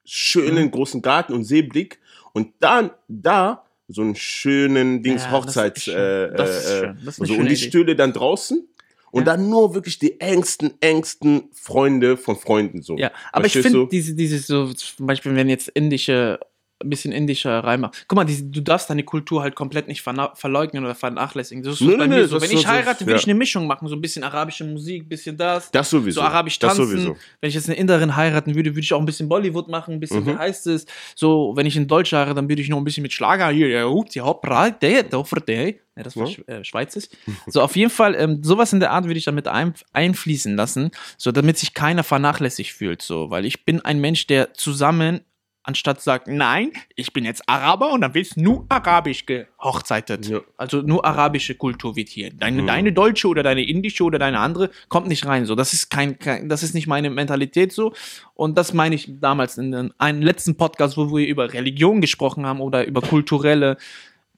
schönen 0.05 0.71
großen 0.71 1.03
Garten 1.03 1.33
und 1.33 1.45
Seeblick 1.45 2.01
und 2.33 2.55
dann 2.61 2.91
da 3.09 3.66
so 3.89 4.03
einen 4.03 4.17
schönen 4.17 5.03
Dings 5.03 5.25
Ja, 5.25 5.31
Hochzeits 5.33 5.83
schön. 5.83 5.95
äh, 5.95 6.25
äh, 6.27 6.89
eine 6.89 7.11
so, 7.13 7.35
und 7.35 7.47
die 7.47 7.55
Idee. 7.55 7.57
Stühle 7.57 7.97
dann 7.97 8.13
draußen 8.13 8.69
und 9.13 9.21
Ja. 9.27 9.37
dann 9.37 9.49
nur 9.49 9.75
wirklich 9.75 9.99
die 9.99 10.21
engsten 10.21 10.75
engsten 10.81 11.45
Freunde 11.53 12.17
von 12.17 12.37
Freunden 12.37 12.83
so 12.83 12.99
Ja, 12.99 13.13
aber 13.33 13.47
ich 13.47 13.53
Verstehst 13.53 13.75
finde 13.75 13.87
du? 13.87 13.91
diese, 13.91 14.15
diese 14.15 14.39
so, 14.39 14.73
zum 14.73 15.07
Beispiel, 15.07 15.35
wenn 15.35 15.49
jetzt 15.49 15.69
indische, 15.69 16.41
ein 16.85 16.91
bisschen 16.91 17.11
indischer 17.13 17.61
reinmacht. 17.65 18.05
Guck 18.07 18.17
mal, 18.17 18.25
diese, 18.25 18.45
du 18.45 18.61
darfst 18.61 18.91
deine 18.91 19.03
Kultur 19.03 19.43
halt 19.43 19.55
komplett 19.55 19.89
nicht 19.89 20.03
verleugnen 20.03 20.85
oder 20.85 20.95
vernachlässigen. 20.95 21.63
Das 21.65 21.75
ist 21.75 21.79
so 21.79 21.87
Nee, 21.87 21.97
bei 21.97 22.07
nee, 22.07 22.17
mir 22.17 22.29
so. 22.29 22.39
Wenn 22.41 22.51
ich 22.51 22.61
so- 22.63 22.69
heirate, 22.69 23.07
will 23.07 23.15
ja. 23.15 23.19
ich 23.19 23.25
eine 23.25 23.35
Mischung 23.35 23.67
machen. 23.67 23.89
So 23.89 23.95
ein 23.97 24.01
bisschen 24.03 24.23
arabische 24.25 24.65
Musik, 24.65 25.05
ein 25.05 25.09
bisschen 25.09 25.37
das. 25.39 25.71
das 25.71 25.89
sowieso 25.89 26.21
so 26.21 26.27
arabisch 26.27 26.59
das 26.59 26.77
tanzen. 26.77 26.91
sowieso 26.91 27.17
Wenn 27.41 27.49
ich 27.49 27.55
jetzt 27.55 27.69
eine 27.69 27.79
Inderin 27.79 28.15
heiraten 28.15 28.55
würde, 28.55 28.71
würde 28.73 28.81
ich 28.81 28.93
auch 28.93 29.01
ein 29.01 29.07
bisschen 29.07 29.29
Bollywood 29.29 29.69
machen, 29.69 29.95
ein 29.95 30.01
bisschen, 30.01 30.23
Mhm. 30.25 30.27
wie 30.27 30.37
heißt 30.37 30.67
es? 30.67 30.85
So, 31.15 31.53
wenn 31.57 31.65
ich 31.65 31.77
in 31.77 31.89
Deutsch 31.89 32.13
heirate, 32.13 32.35
dann 32.35 32.49
würde 32.49 32.61
ich 32.61 32.69
noch 32.69 32.77
ein 32.79 32.85
bisschen 32.85 33.03
mit 33.03 33.13
Schlager 33.15 33.49
hier, 33.49 33.69
ja, 33.69 33.85
hupt, 33.85 34.15
ja, 34.15 34.31
der, 34.71 35.03
der, 35.03 35.23
der. 35.47 35.75
Ja, 35.97 36.03
das 36.03 36.15
war 36.15 36.27
Ja. 36.29 36.35
Sch- 36.35 36.49
äh, 36.49 36.63
Schweizerisch. 36.63 37.09
So, 37.47 37.63
auf 37.63 37.75
jeden 37.75 37.91
Fall, 37.91 38.15
ähm, 38.17 38.43
sowas 38.45 38.71
in 38.75 38.81
der 38.81 38.91
Art 38.91 39.07
würde 39.07 39.17
ich 39.19 39.25
damit 39.25 39.49
ein, 39.49 39.73
einfließen 39.95 40.55
lassen, 40.55 40.91
so 41.17 41.33
damit 41.33 41.57
sich 41.57 41.73
keiner 41.73 42.05
vernachlässigt 42.05 42.73
fühlt, 42.73 43.01
so, 43.01 43.31
weil 43.31 43.47
ich 43.47 43.65
bin 43.65 43.81
ein 43.81 43.99
Mensch, 43.99 44.27
der 44.27 44.53
zusammen, 44.53 45.21
anstatt 45.67 46.01
sagt, 46.01 46.29
nein, 46.29 46.71
ich 46.95 47.13
bin 47.13 47.25
jetzt 47.25 47.49
Araber 47.49 47.93
und 47.93 48.01
dann 48.01 48.15
wird 48.15 48.37
nur 48.37 48.65
arabisch 48.69 49.27
gehochzeitet. 49.27 50.27
Ja. 50.29 50.41
Also 50.57 50.81
nur 50.81 51.05
arabische 51.05 51.57
Kultur 51.57 51.97
wird 51.97 52.09
hier. 52.09 52.31
Deine, 52.33 52.63
Mhm. 52.63 52.67
deine 52.69 52.93
deutsche 52.93 53.27
oder 53.29 53.43
deine 53.43 53.63
indische 53.67 54.05
oder 54.05 54.19
deine 54.19 54.39
andere 54.39 54.71
kommt 54.89 55.09
nicht 55.09 55.27
rein. 55.27 55.45
So, 55.45 55.57
das 55.57 55.73
ist 55.73 55.91
kein, 55.91 56.19
kein 56.19 56.49
das 56.49 56.63
ist 56.63 56.75
nicht 56.75 56.87
meine 56.87 57.11
Mentalität 57.11 57.73
so. 57.73 57.93
Und 58.35 58.57
das 58.57 58.73
meine 58.73 58.95
ich 58.95 59.09
damals 59.21 59.59
in 59.59 59.93
einem 59.99 60.23
letzten 60.23 60.57
Podcast, 60.57 60.97
wo 60.97 61.15
wir 61.17 61.27
über 61.27 61.53
Religion 61.53 62.01
gesprochen 62.01 62.47
haben 62.47 62.61
oder 62.61 62.87
über 62.87 63.01
kulturelle. 63.03 63.77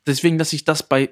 Deswegen, 0.06 0.38
dass 0.38 0.54
ich 0.54 0.64
das 0.64 0.82
bei 0.82 1.10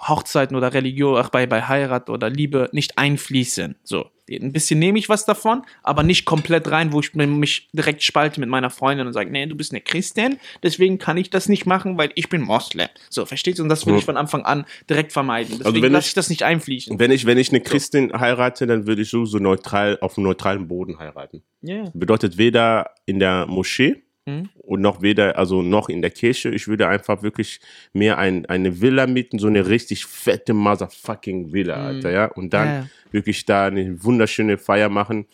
Hochzeiten 0.00 0.56
oder 0.56 0.72
Religion, 0.74 1.16
ach, 1.18 1.28
bei, 1.28 1.46
bei 1.46 1.62
Heirat 1.62 2.10
oder 2.10 2.28
Liebe 2.30 2.68
nicht 2.72 2.98
einfließen. 2.98 3.76
So. 3.84 4.06
Ein 4.30 4.52
bisschen 4.52 4.78
nehme 4.78 4.98
ich 4.98 5.08
was 5.10 5.26
davon, 5.26 5.62
aber 5.82 6.02
nicht 6.02 6.24
komplett 6.24 6.70
rein, 6.70 6.92
wo 6.92 7.00
ich 7.00 7.12
mich 7.14 7.68
direkt 7.72 8.02
spalte 8.02 8.40
mit 8.40 8.48
meiner 8.48 8.70
Freundin 8.70 9.06
und 9.06 9.12
sage, 9.12 9.30
nee, 9.30 9.44
du 9.46 9.54
bist 9.54 9.72
eine 9.72 9.82
Christin, 9.82 10.38
deswegen 10.62 10.98
kann 10.98 11.18
ich 11.18 11.28
das 11.28 11.48
nicht 11.50 11.66
machen, 11.66 11.98
weil 11.98 12.10
ich 12.14 12.30
bin 12.30 12.40
Moslem. 12.40 12.88
So, 13.10 13.26
verstehst 13.26 13.58
du? 13.58 13.64
Und 13.64 13.68
das 13.68 13.84
will 13.86 13.96
ich 13.96 14.04
von 14.06 14.16
Anfang 14.16 14.42
an 14.46 14.64
direkt 14.88 15.12
vermeiden. 15.12 15.58
Deswegen 15.58 15.66
Also 15.84 15.86
lasse 15.92 16.04
ich- 16.04 16.08
ich 16.10 16.14
das 16.14 16.30
nicht 16.30 16.44
einfließen. 16.44 16.98
wenn 16.98 17.10
ich 17.10 17.26
wenn 17.26 17.36
ich 17.36 17.50
eine 17.50 17.60
Christin 17.60 18.12
heirate 18.18 18.66
dann 18.66 18.86
würde 18.86 19.02
ich 19.02 19.10
so 19.10 19.26
so 19.26 19.38
neutral 19.38 19.98
auf 20.00 20.16
einem 20.16 20.24
neutralen 20.28 20.66
Boden 20.68 20.98
heiraten 20.98 21.42
Ja. 21.60 21.90
bedeutet 21.92 22.38
weder 22.38 22.90
in 23.04 23.18
der 23.18 23.46
Moschee 23.46 24.02
Mhm. 24.26 24.48
und 24.62 24.80
noch 24.80 25.02
weder, 25.02 25.36
also 25.36 25.62
noch 25.62 25.88
in 25.88 26.00
der 26.00 26.10
Kirche. 26.12 26.50
Ich 26.50 26.68
würde 26.68 26.86
einfach 26.88 27.22
wirklich 27.22 27.60
mehr 27.92 28.18
ein, 28.18 28.46
eine 28.46 28.80
Villa 28.80 29.06
mieten, 29.08 29.38
so 29.40 29.48
eine 29.48 29.66
richtig 29.68 30.06
fette 30.06 30.54
motherfucking 30.54 31.52
Villa, 31.52 31.76
Mhm. 31.76 31.86
Alter, 31.86 32.10
ja. 32.10 32.24
Und 32.26 32.52
dann 32.52 32.68
Ja, 32.68 32.86
wirklich 33.10 33.44
da 33.46 33.66
eine 33.66 34.02
wunderschöne 34.04 34.58
Feier 34.58 34.88
machen. 34.88 35.26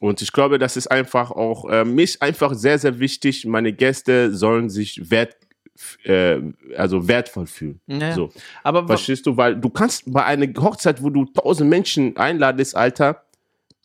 Und 0.00 0.22
ich 0.22 0.30
glaube, 0.32 0.60
das 0.60 0.76
ist 0.76 0.86
einfach 0.86 1.32
auch, 1.32 1.68
äh, 1.68 1.84
mich 1.84 2.22
einfach 2.22 2.54
sehr, 2.54 2.78
sehr 2.78 3.00
wichtig. 3.00 3.44
Meine 3.44 3.72
Gäste 3.72 4.32
sollen 4.32 4.70
sich 4.70 5.10
wert, 5.10 5.36
äh, 6.04 6.38
also 6.76 7.08
wertvoll 7.08 7.46
fühlen. 7.46 7.80
Ja. 7.88 8.12
So. 8.14 8.30
Aber 8.62 8.86
Verstehst 8.86 9.26
du? 9.26 9.36
Weil 9.36 9.56
du 9.56 9.68
kannst 9.70 10.04
bei 10.12 10.24
einer 10.24 10.46
Hochzeit, 10.62 11.02
wo 11.02 11.10
du 11.10 11.24
tausend 11.24 11.68
Menschen 11.70 12.16
einladest, 12.16 12.76
Alter, 12.76 13.24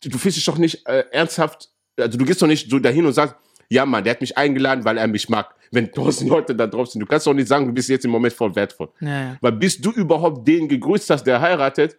du 0.04 0.16
fühlst 0.16 0.36
dich 0.36 0.44
doch 0.44 0.58
nicht 0.58 0.86
äh, 0.86 1.04
ernsthaft, 1.10 1.70
also 1.98 2.16
du 2.16 2.24
gehst 2.24 2.40
doch 2.40 2.46
nicht 2.46 2.70
so 2.70 2.78
dahin 2.78 3.06
und 3.06 3.12
sagst, 3.12 3.34
ja 3.70 3.86
Mann, 3.86 4.04
der 4.04 4.12
hat 4.12 4.20
mich 4.20 4.36
eingeladen, 4.36 4.84
weil 4.84 4.98
er 4.98 5.06
mich 5.06 5.28
mag. 5.28 5.54
Wenn 5.70 5.90
tausend 5.90 6.30
Leute 6.30 6.54
da 6.54 6.66
drauf 6.66 6.88
sind, 6.88 7.00
du 7.00 7.06
kannst 7.06 7.26
doch 7.26 7.34
nicht 7.34 7.48
sagen, 7.48 7.66
du 7.66 7.72
bist 7.72 7.88
jetzt 7.88 8.04
im 8.04 8.10
Moment 8.12 8.32
voll 8.32 8.54
wertvoll. 8.54 8.88
ja. 9.00 9.36
Weil 9.40 9.52
bis 9.52 9.80
du 9.80 9.90
überhaupt 9.90 10.46
den 10.46 10.68
gegrüßt 10.68 11.10
hast, 11.10 11.24
der 11.24 11.40
heiratet, 11.40 11.96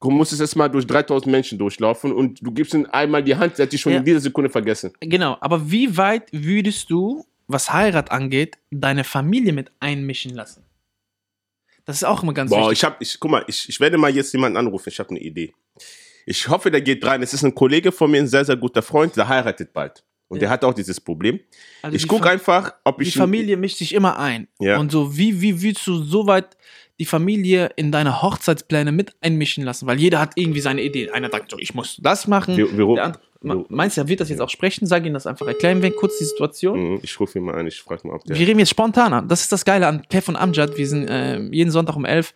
du 0.00 0.10
musst 0.10 0.32
es 0.32 0.40
erstmal 0.40 0.68
durch 0.70 0.86
3000 0.86 1.30
Menschen 1.30 1.58
durchlaufen 1.58 2.12
und 2.12 2.38
du 2.44 2.50
gibst 2.50 2.74
ihm 2.74 2.86
einmal 2.90 3.22
die 3.22 3.36
Hand, 3.36 3.58
der 3.58 3.66
hat 3.66 3.72
dich 3.72 3.80
schon 3.80 3.92
Ja. 3.92 3.98
in 3.98 4.04
dieser 4.04 4.20
Sekunde 4.20 4.50
vergessen. 4.50 4.92
Genau, 5.00 5.36
aber 5.40 5.70
wie 5.70 5.96
weit 5.96 6.28
würdest 6.32 6.90
du, 6.90 7.24
was 7.46 7.72
Heirat 7.72 8.10
angeht, 8.10 8.58
deine 8.70 9.04
Familie 9.04 9.52
mit 9.52 9.70
einmischen 9.78 10.34
lassen? 10.34 10.64
Das 11.84 11.96
ist 11.96 12.04
auch 12.04 12.22
immer 12.22 12.32
ganz 12.34 12.50
Boah, 12.50 12.62
wichtig. 12.70 12.78
ich 12.78 12.84
hab, 12.84 13.02
ich, 13.02 13.20
guck 13.20 13.30
mal, 13.30 13.44
ich, 13.48 13.68
ich 13.68 13.80
werde 13.80 13.98
mal 13.98 14.14
jetzt 14.14 14.32
jemanden 14.32 14.56
anrufen, 14.56 14.88
ich 14.88 14.98
habe 14.98 15.10
eine 15.10 15.18
Idee. 15.20 15.52
Ich 16.26 16.46
hoffe, 16.48 16.70
der 16.70 16.80
geht 16.80 17.04
rein. 17.04 17.22
Es 17.22 17.34
ist 17.34 17.44
ein 17.44 17.54
Kollege 17.54 17.90
von 17.90 18.08
mir, 18.10 18.18
ein 18.18 18.28
sehr, 18.28 18.44
sehr 18.44 18.56
guter 18.56 18.82
Freund, 18.82 19.16
der 19.16 19.26
heiratet 19.28 19.72
bald. 19.72 20.04
Und 20.32 20.42
der 20.42 20.50
hat 20.50 20.64
auch 20.64 20.74
dieses 20.74 21.00
Problem. 21.00 21.40
Also 21.82 21.94
ich 21.96 22.02
die 22.02 22.08
gucke 22.08 22.24
Fa- 22.24 22.30
einfach, 22.30 22.72
ob 22.84 22.98
Die 22.98 23.04
ich. 23.08 23.14
Familie 23.16 23.56
mischt 23.56 23.78
sich 23.78 23.94
immer 23.94 24.18
ein. 24.18 24.48
Ja. 24.60 24.78
Und 24.78 24.90
so, 24.92 25.16
wie, 25.16 25.40
wie 25.40 25.62
willst 25.62 25.86
du 25.86 26.02
so 26.02 26.26
weit 26.26 26.56
die 26.98 27.04
Familie 27.04 27.70
in 27.76 27.90
deine 27.92 28.22
Hochzeitspläne 28.22 28.92
mit 28.92 29.12
einmischen 29.20 29.64
lassen? 29.64 29.86
Weil 29.86 29.98
jeder 30.00 30.18
hat 30.20 30.32
irgendwie 30.36 30.60
seine 30.60 30.82
Idee. 30.82 31.10
Einer 31.10 31.30
sagt 31.30 31.50
so, 31.50 31.58
ich 31.58 31.74
muss 31.74 31.98
das 32.00 32.26
machen. 32.26 32.56
Wir- 32.56 32.76
wir- 32.76 32.94
der 32.94 33.04
andere, 33.04 33.22
wir- 33.42 33.64
meinst 33.68 33.96
du, 33.96 34.02
er 34.02 34.08
wird 34.08 34.20
das 34.20 34.28
jetzt 34.28 34.40
auch 34.40 34.50
sprechen? 34.50 34.86
Sag 34.86 35.04
ihm 35.04 35.12
das 35.14 35.26
einfach. 35.26 35.46
Erklären 35.46 35.82
wir 35.82 35.90
kurz 35.94 36.18
die 36.18 36.24
Situation. 36.24 36.92
Mhm, 36.94 37.00
ich 37.02 37.18
rufe 37.20 37.38
ihn 37.38 37.44
mal 37.44 37.54
an, 37.56 37.66
ich 37.66 37.80
frage 37.80 38.06
mal, 38.06 38.14
ob 38.14 38.24
der. 38.24 38.38
Wir 38.38 38.46
reden 38.46 38.58
jetzt 38.60 38.70
spontan 38.70 39.12
an. 39.12 39.28
Das 39.28 39.40
ist 39.42 39.52
das 39.52 39.64
Geile 39.64 39.86
an 39.86 40.02
Kev 40.08 40.28
und 40.30 40.36
Amjad. 40.36 40.76
Wir 40.78 40.86
sind 40.86 41.08
äh, 41.08 41.40
jeden 41.50 41.70
Sonntag 41.70 41.96
um 41.96 42.04
11 42.04 42.34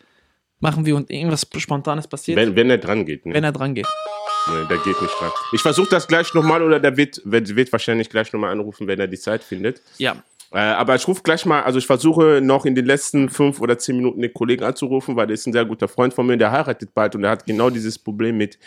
machen 0.58 0.86
wir 0.86 0.96
und 0.96 1.10
irgendwas 1.10 1.46
Spontanes 1.58 2.08
passiert, 2.08 2.36
wenn, 2.38 2.48
Wenn, 2.50 2.56
wenn 2.56 2.70
er 2.70 2.78
dran 2.78 3.04
geht. 3.04 3.26
Ne? 3.26 3.34
er 3.34 3.52
dran 3.52 3.74
geht. 3.74 3.86
Nee, 4.48 4.64
der 4.68 4.78
geht 4.78 5.00
nicht 5.00 5.20
dran. 5.20 5.30
Ich 5.52 5.62
versuche 5.62 5.88
das 5.90 6.06
gleich 6.06 6.32
nochmal 6.34 6.62
oder 6.62 6.80
der 6.80 6.96
wird, 6.96 7.20
wird, 7.24 7.72
wahrscheinlich 7.72 8.10
gleich 8.10 8.32
nochmal 8.32 8.52
anrufen, 8.52 8.86
wenn 8.86 8.98
er 8.98 9.06
die 9.06 9.18
Zeit 9.18 9.42
findet. 9.42 9.80
Ja. 9.98 10.16
Äh, 10.52 10.58
aber 10.58 10.94
ich 10.94 11.06
rufe 11.08 11.22
gleich 11.22 11.44
mal, 11.44 11.62
also 11.62 11.78
ich 11.78 11.86
versuche 11.86 12.40
noch 12.42 12.64
in 12.66 12.74
den 12.74 12.86
letzten 12.86 13.28
fünf 13.28 13.60
oder 13.60 13.78
zehn 13.78 13.96
Minuten 13.96 14.22
den 14.22 14.32
Kollegen 14.32 14.64
anzurufen, 14.64 15.16
weil 15.16 15.26
der 15.26 15.34
ist 15.34 15.46
ein 15.46 15.52
sehr 15.52 15.64
guter 15.64 15.88
Freund 15.88 16.14
von 16.14 16.26
mir, 16.26 16.36
der 16.36 16.52
heiratet 16.52 16.94
bald 16.94 17.14
und 17.14 17.22
der 17.22 17.32
hat 17.32 17.46
genau 17.46 17.68
dieses 17.68 17.98
Problem 17.98 18.36
mit, 18.36 18.58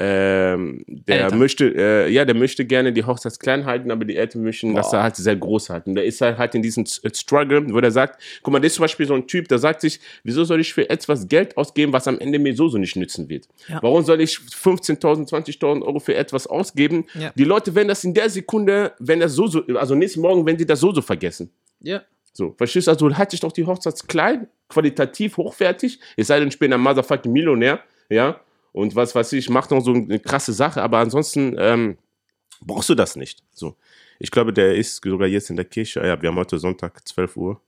ähm, 0.00 0.84
der 0.88 1.22
Eltern. 1.24 1.38
möchte, 1.38 1.66
äh, 1.76 2.08
ja, 2.10 2.24
der 2.24 2.34
möchte 2.34 2.64
gerne 2.64 2.92
die 2.92 3.04
Hochzeit 3.04 3.38
klein 3.38 3.64
halten, 3.64 3.90
aber 3.92 4.04
die 4.04 4.16
Eltern 4.16 4.42
möchten, 4.42 4.74
dass 4.74 4.90
Boah. 4.90 4.96
er 4.98 5.02
halt 5.04 5.16
sehr 5.16 5.36
groß 5.36 5.70
halten. 5.70 5.94
Der 5.94 6.04
ist 6.04 6.20
halt, 6.20 6.36
halt 6.38 6.54
in 6.56 6.62
diesem 6.62 6.82
S- 6.84 7.00
Struggle, 7.14 7.72
wo 7.72 7.80
der 7.80 7.92
sagt, 7.92 8.20
guck 8.42 8.52
mal, 8.52 8.58
das 8.58 8.68
ist 8.72 8.74
zum 8.76 8.82
Beispiel 8.84 9.06
so 9.06 9.14
ein 9.14 9.26
Typ, 9.26 9.46
der 9.48 9.58
sagt 9.58 9.80
sich, 9.82 10.00
wieso 10.24 10.42
soll 10.44 10.60
ich 10.60 10.74
für 10.74 10.90
etwas 10.90 11.28
Geld 11.28 11.56
ausgeben, 11.56 11.92
was 11.92 12.08
am 12.08 12.18
Ende 12.18 12.38
mir 12.40 12.56
so 12.56 12.68
so 12.68 12.76
nicht 12.78 12.96
nützen 12.96 13.28
wird? 13.28 13.46
Ja. 13.68 13.78
Warum 13.82 14.02
soll 14.04 14.20
ich 14.20 14.36
15.000, 14.36 15.28
20.000 15.30 15.82
Euro 15.82 16.00
für 16.00 16.14
etwas 16.16 16.46
ausgeben? 16.46 17.04
Ja. 17.14 17.32
Die 17.36 17.44
Leute 17.44 17.74
werden 17.74 17.88
das 17.88 18.02
in 18.02 18.14
der 18.14 18.28
Sekunde, 18.30 18.92
wenn 18.98 19.20
das 19.20 19.32
so 19.34 19.46
so, 19.46 19.62
also 19.76 19.94
nächsten 19.94 20.20
Morgen, 20.20 20.44
wenn 20.44 20.56
die 20.56 20.66
das 20.66 20.80
so 20.80 20.92
so 20.92 21.02
vergessen. 21.02 21.50
Ja. 21.80 22.02
So, 22.32 22.52
verstehst 22.58 22.88
du? 22.88 22.90
Also 22.90 23.16
halte 23.16 23.34
ich 23.36 23.40
doch 23.40 23.52
die 23.52 23.64
Hochzeit 23.64 23.94
klein, 24.08 24.48
qualitativ 24.68 25.36
hochwertig. 25.36 26.00
Es 26.16 26.26
sei 26.26 26.40
denn, 26.40 26.48
ich 26.48 26.58
bin 26.58 26.72
ein 26.72 26.80
motherfucking 26.80 27.32
Millionär, 27.32 27.78
ja. 28.08 28.40
Und 28.74 28.96
was 28.96 29.14
weiß 29.14 29.32
ich, 29.34 29.48
mach 29.48 29.70
noch 29.70 29.80
so 29.80 29.92
eine 29.94 30.18
krasse 30.18 30.52
Sache, 30.52 30.82
aber 30.82 30.98
ansonsten 30.98 31.54
ähm, 31.58 31.96
brauchst 32.60 32.88
du 32.88 32.96
das 32.96 33.14
nicht. 33.14 33.44
So. 33.52 33.76
Ich 34.18 34.32
glaube, 34.32 34.52
der 34.52 34.74
ist 34.74 35.00
sogar 35.00 35.28
jetzt 35.28 35.48
in 35.48 35.54
der 35.54 35.64
Kirche. 35.64 36.04
Ja, 36.04 36.20
wir 36.20 36.28
haben 36.28 36.36
heute 36.36 36.58
Sonntag, 36.58 37.06
12 37.06 37.36
Uhr. 37.36 37.60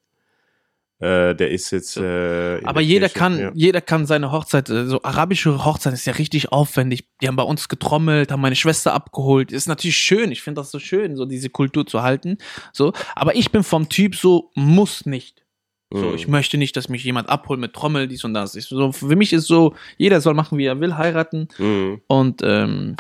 Äh, 0.99 1.37
der 1.37 1.53
ist 1.53 1.71
jetzt. 1.71 1.97
Äh, 1.97 2.61
Aber 2.65 2.81
der 2.81 2.83
jeder 2.83 3.07
Kirche, 3.09 3.19
kann, 3.19 3.39
ja. 3.39 3.53
jeder 3.55 3.81
kann 3.83 4.07
seine 4.07 4.33
Hochzeit, 4.33 4.69
äh, 4.69 4.87
so 4.87 5.01
arabische 5.05 5.65
Hochzeit 5.65 5.93
ist 5.93 6.07
ja 6.07 6.15
richtig 6.15 6.51
aufwendig. 6.51 7.07
Die 7.23 7.29
haben 7.29 7.37
bei 7.37 7.45
uns 7.45 7.69
getrommelt, 7.69 8.33
haben 8.33 8.41
meine 8.41 8.57
Schwester 8.57 8.93
abgeholt. 8.93 9.53
Ist 9.53 9.69
natürlich 9.69 9.99
schön. 9.99 10.33
Ich 10.33 10.43
finde 10.43 10.61
das 10.61 10.73
so 10.73 10.81
schön, 10.81 11.15
so 11.15 11.25
diese 11.25 11.51
Kultur 11.51 11.87
zu 11.87 12.03
halten. 12.03 12.39
So. 12.73 12.93
Aber 13.15 13.37
ich 13.37 13.53
bin 13.53 13.63
vom 13.63 13.89
Typ 13.89 14.17
so, 14.17 14.51
muss 14.57 15.07
nicht. 15.07 15.46
So, 15.93 16.07
Mhm. 16.11 16.15
ich 16.17 16.27
möchte 16.27 16.59
nicht, 16.59 16.77
dass 16.77 16.89
mich 16.89 17.05
jemand 17.05 17.29
abholt 17.29 17.61
mit 17.61 17.73
Trommel, 17.73 18.09
dies 18.09 18.25
und 18.25 18.35
das. 18.35 18.55
Ich, 18.57 18.67
so, 18.67 18.91
für 18.93 19.15
mich 19.17 19.33
ist 19.33 19.47
so, 19.47 19.75
jeder 19.99 20.21
soll 20.21 20.35
machen, 20.35 20.59
wie 20.59 20.65
er 20.67 20.81
will, 20.81 20.97
heiraten. 20.97 21.49
Mhm. 21.59 22.01
Und 22.09 22.43
ähm, 22.43 22.97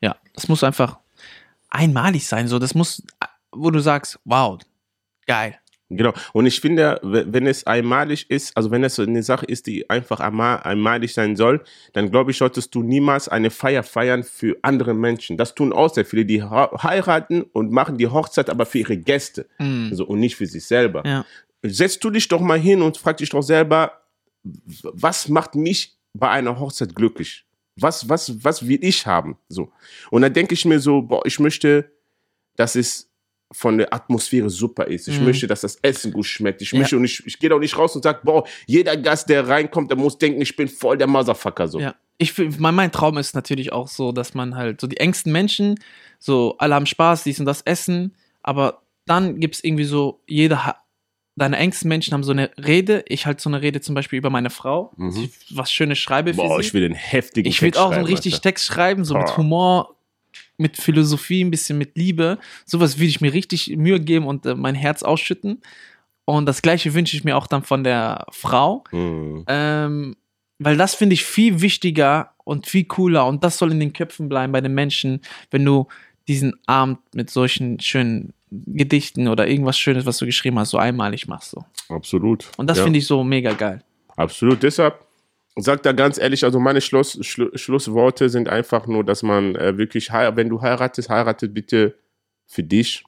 ja, 0.00 0.16
das 0.34 0.48
muss 0.48 0.64
einfach 0.64 0.98
einmalig 1.70 2.26
sein. 2.26 2.48
So, 2.48 2.58
das 2.58 2.74
muss, 2.74 3.02
wo 3.52 3.70
du 3.70 3.78
sagst, 3.80 4.18
wow, 4.24 4.58
geil. 5.26 5.56
Genau. 5.88 6.12
Und 6.32 6.46
ich 6.46 6.60
finde, 6.60 6.98
we- 7.04 7.26
wenn 7.28 7.46
es 7.46 7.64
einmalig 7.64 8.28
ist, 8.28 8.56
also 8.56 8.72
wenn 8.72 8.82
es 8.82 8.96
so 8.96 9.02
eine 9.02 9.22
Sache 9.22 9.46
ist, 9.46 9.68
die 9.68 9.88
einfach 9.88 10.18
einmal- 10.18 10.58
einmalig 10.62 11.14
sein 11.14 11.36
soll, 11.36 11.62
dann 11.92 12.10
glaube 12.10 12.32
ich, 12.32 12.38
solltest 12.38 12.74
du 12.74 12.82
niemals 12.82 13.28
eine 13.28 13.50
Feier 13.50 13.84
feiern 13.84 14.24
für 14.24 14.56
andere 14.62 14.94
Menschen. 14.94 15.36
Das 15.36 15.54
tun 15.54 15.72
auch 15.72 15.94
sehr 15.94 16.04
viele, 16.04 16.24
die 16.24 16.42
heiraten 16.42 17.42
und 17.42 17.70
machen 17.70 17.98
die 17.98 18.08
Hochzeit 18.08 18.50
aber 18.50 18.66
für 18.66 18.78
ihre 18.78 18.96
Gäste 18.96 19.46
Mhm. 19.60 19.88
also, 19.92 20.06
und 20.06 20.18
nicht 20.18 20.34
für 20.34 20.46
sich 20.46 20.64
selber. 20.66 21.04
Ja. 21.06 21.24
Setzt 21.62 22.02
du 22.04 22.10
dich 22.10 22.28
doch 22.28 22.40
mal 22.40 22.58
hin 22.58 22.82
und 22.82 22.96
frag 22.96 23.16
dich 23.16 23.30
doch 23.30 23.42
selber, 23.42 23.92
was 24.82 25.28
macht 25.28 25.54
mich 25.54 25.96
bei 26.14 26.28
einer 26.30 26.58
Hochzeit 26.58 26.94
glücklich? 26.94 27.44
Was, 27.78 28.08
was, 28.08 28.42
was 28.44 28.66
will 28.66 28.78
ich 28.82 29.06
haben? 29.06 29.36
So. 29.48 29.70
Und 30.10 30.22
dann 30.22 30.32
denke 30.32 30.54
ich 30.54 30.64
mir 30.64 30.80
so, 30.80 31.02
boah, 31.02 31.24
ich 31.26 31.38
möchte, 31.40 31.90
dass 32.56 32.74
es 32.74 33.10
von 33.52 33.78
der 33.78 33.92
Atmosphäre 33.92 34.48
super 34.50 34.86
ist. 34.86 35.08
Ich 35.08 35.18
Mhm. 35.18 35.26
möchte, 35.26 35.46
dass 35.46 35.60
das 35.60 35.76
Essen 35.82 36.12
gut 36.12 36.26
schmeckt. 36.26 36.62
Ich 36.62 36.72
Ja. 36.72 36.78
möchte 36.80 36.96
und 36.96 37.04
ich, 37.04 37.24
ich 37.26 37.38
gehe 37.38 37.50
doch 37.50 37.58
nicht 37.60 37.76
raus 37.78 37.94
und 37.94 38.02
sage, 38.02 38.20
boah, 38.24 38.44
jeder 38.66 38.96
Gast, 38.96 39.28
der 39.28 39.46
reinkommt, 39.46 39.90
der 39.90 39.98
muss 39.98 40.18
denken, 40.18 40.40
ich 40.40 40.56
bin 40.56 40.68
voll 40.68 40.96
der 40.98 41.06
Motherfucker. 41.06 41.68
So. 41.68 41.78
Ja. 41.80 41.94
Ich, 42.18 42.36
mein, 42.58 42.74
mein 42.74 42.90
Traum 42.92 43.18
ist 43.18 43.34
natürlich 43.34 43.72
auch 43.72 43.88
so, 43.88 44.10
dass 44.10 44.32
man 44.34 44.56
halt 44.56 44.80
so 44.80 44.86
die 44.86 44.96
engsten 44.96 45.32
Menschen, 45.32 45.78
so 46.18 46.56
alle 46.58 46.74
haben 46.74 46.86
Spaß, 46.86 47.24
dies 47.24 47.38
und 47.38 47.46
das 47.46 47.60
essen, 47.62 48.16
aber 48.42 48.82
dann 49.04 49.38
gibt 49.38 49.56
es 49.56 49.64
irgendwie 49.64 49.84
so, 49.84 50.22
jeder, 50.26 50.76
deine 51.36 51.56
engsten 51.58 51.88
Menschen 51.88 52.12
haben 52.14 52.24
so 52.24 52.32
eine 52.32 52.50
Rede. 52.58 53.04
Ich 53.08 53.26
halt 53.26 53.40
so 53.40 53.50
eine 53.50 53.60
Rede 53.62 53.80
zum 53.80 53.94
Beispiel 53.94 54.18
über 54.18 54.30
meine 54.30 54.50
Frau, 54.50 54.92
Mhm. 54.96 55.08
dass 55.08 55.16
ich 55.18 55.30
was 55.56 55.70
Schönes 55.70 55.98
schreibe 55.98 56.32
für 56.32 56.38
Boah, 56.38 56.60
sie. 56.60 56.66
ich 56.66 56.74
will 56.74 56.80
den 56.82 56.94
heftigen 56.94 57.48
Ich 57.48 57.60
will 57.62 57.68
Text 57.70 57.80
auch 57.80 57.90
so 57.92 57.98
einen 57.98 58.06
richtig 58.06 58.34
Alter. 58.34 58.42
Text 58.42 58.64
schreiben, 58.66 59.04
so 59.04 59.14
mit. 59.16 59.36
Humor, 59.36 59.96
mit 60.58 60.76
Philosophie, 60.78 61.44
ein 61.44 61.50
bisschen 61.50 61.76
mit 61.78 61.96
Liebe. 61.96 62.38
Sowas 62.64 62.98
will 62.98 63.08
ich 63.08 63.20
mir 63.20 63.32
richtig 63.34 63.68
Mühe 63.76 64.00
geben 64.00 64.26
und 64.26 64.46
äh, 64.46 64.54
mein 64.54 64.74
Herz 64.74 65.02
ausschütten. 65.02 65.60
Und 66.24 66.46
das 66.46 66.62
gleiche 66.62 66.94
wünsche 66.94 67.16
ich 67.16 67.22
mir 67.24 67.36
auch 67.36 67.46
dann 67.46 67.62
von 67.62 67.84
der 67.84 68.26
Frau. 68.30 68.82
Mhm. 68.90 69.44
Ähm, 69.46 70.16
weil 70.58 70.76
das 70.78 70.94
finde 70.94 71.12
ich 71.14 71.24
viel 71.24 71.60
wichtiger 71.60 72.32
und 72.44 72.66
viel 72.66 72.84
cooler 72.84 73.26
und 73.26 73.44
das 73.44 73.58
soll 73.58 73.72
in 73.72 73.80
den 73.80 73.92
Köpfen 73.92 74.28
bleiben 74.30 74.52
bei 74.52 74.62
den 74.62 74.72
Menschen, 74.74 75.20
wenn 75.50 75.64
du 75.64 75.86
diesen 76.28 76.54
Abend 76.66 76.98
mit 77.14 77.28
solchen 77.28 77.78
schönen 77.80 78.32
Gedichten 78.50 79.28
oder 79.28 79.48
irgendwas 79.48 79.78
Schönes, 79.78 80.06
was 80.06 80.18
du 80.18 80.26
geschrieben 80.26 80.58
hast, 80.58 80.70
so 80.70 80.78
einmalig 80.78 81.26
machst. 81.26 81.50
So. 81.50 81.64
Absolut. 81.88 82.48
Und 82.56 82.68
das 82.70 82.78
Ja. 82.78 82.84
finde 82.84 82.98
ich 82.98 83.06
so 83.06 83.24
mega 83.24 83.52
geil. 83.52 83.82
Absolut. 84.16 84.62
Deshalb 84.62 85.04
sag 85.56 85.82
da 85.82 85.92
ganz 85.92 86.18
ehrlich, 86.18 86.44
also 86.44 86.60
meine 86.60 86.80
Schluss, 86.80 87.18
Schlu 87.26 87.48
Schlussworte 87.56 88.28
sind 88.28 88.48
einfach 88.48 88.86
nur, 88.86 89.04
dass 89.04 89.22
man 89.22 89.56
äh, 89.56 89.76
wirklich, 89.78 90.10
wenn 90.12 90.48
du 90.48 90.60
heiratest, 90.62 91.08
heiratet 91.08 91.54
bitte 91.54 91.96
für 92.46 92.62
dich, 92.62 93.04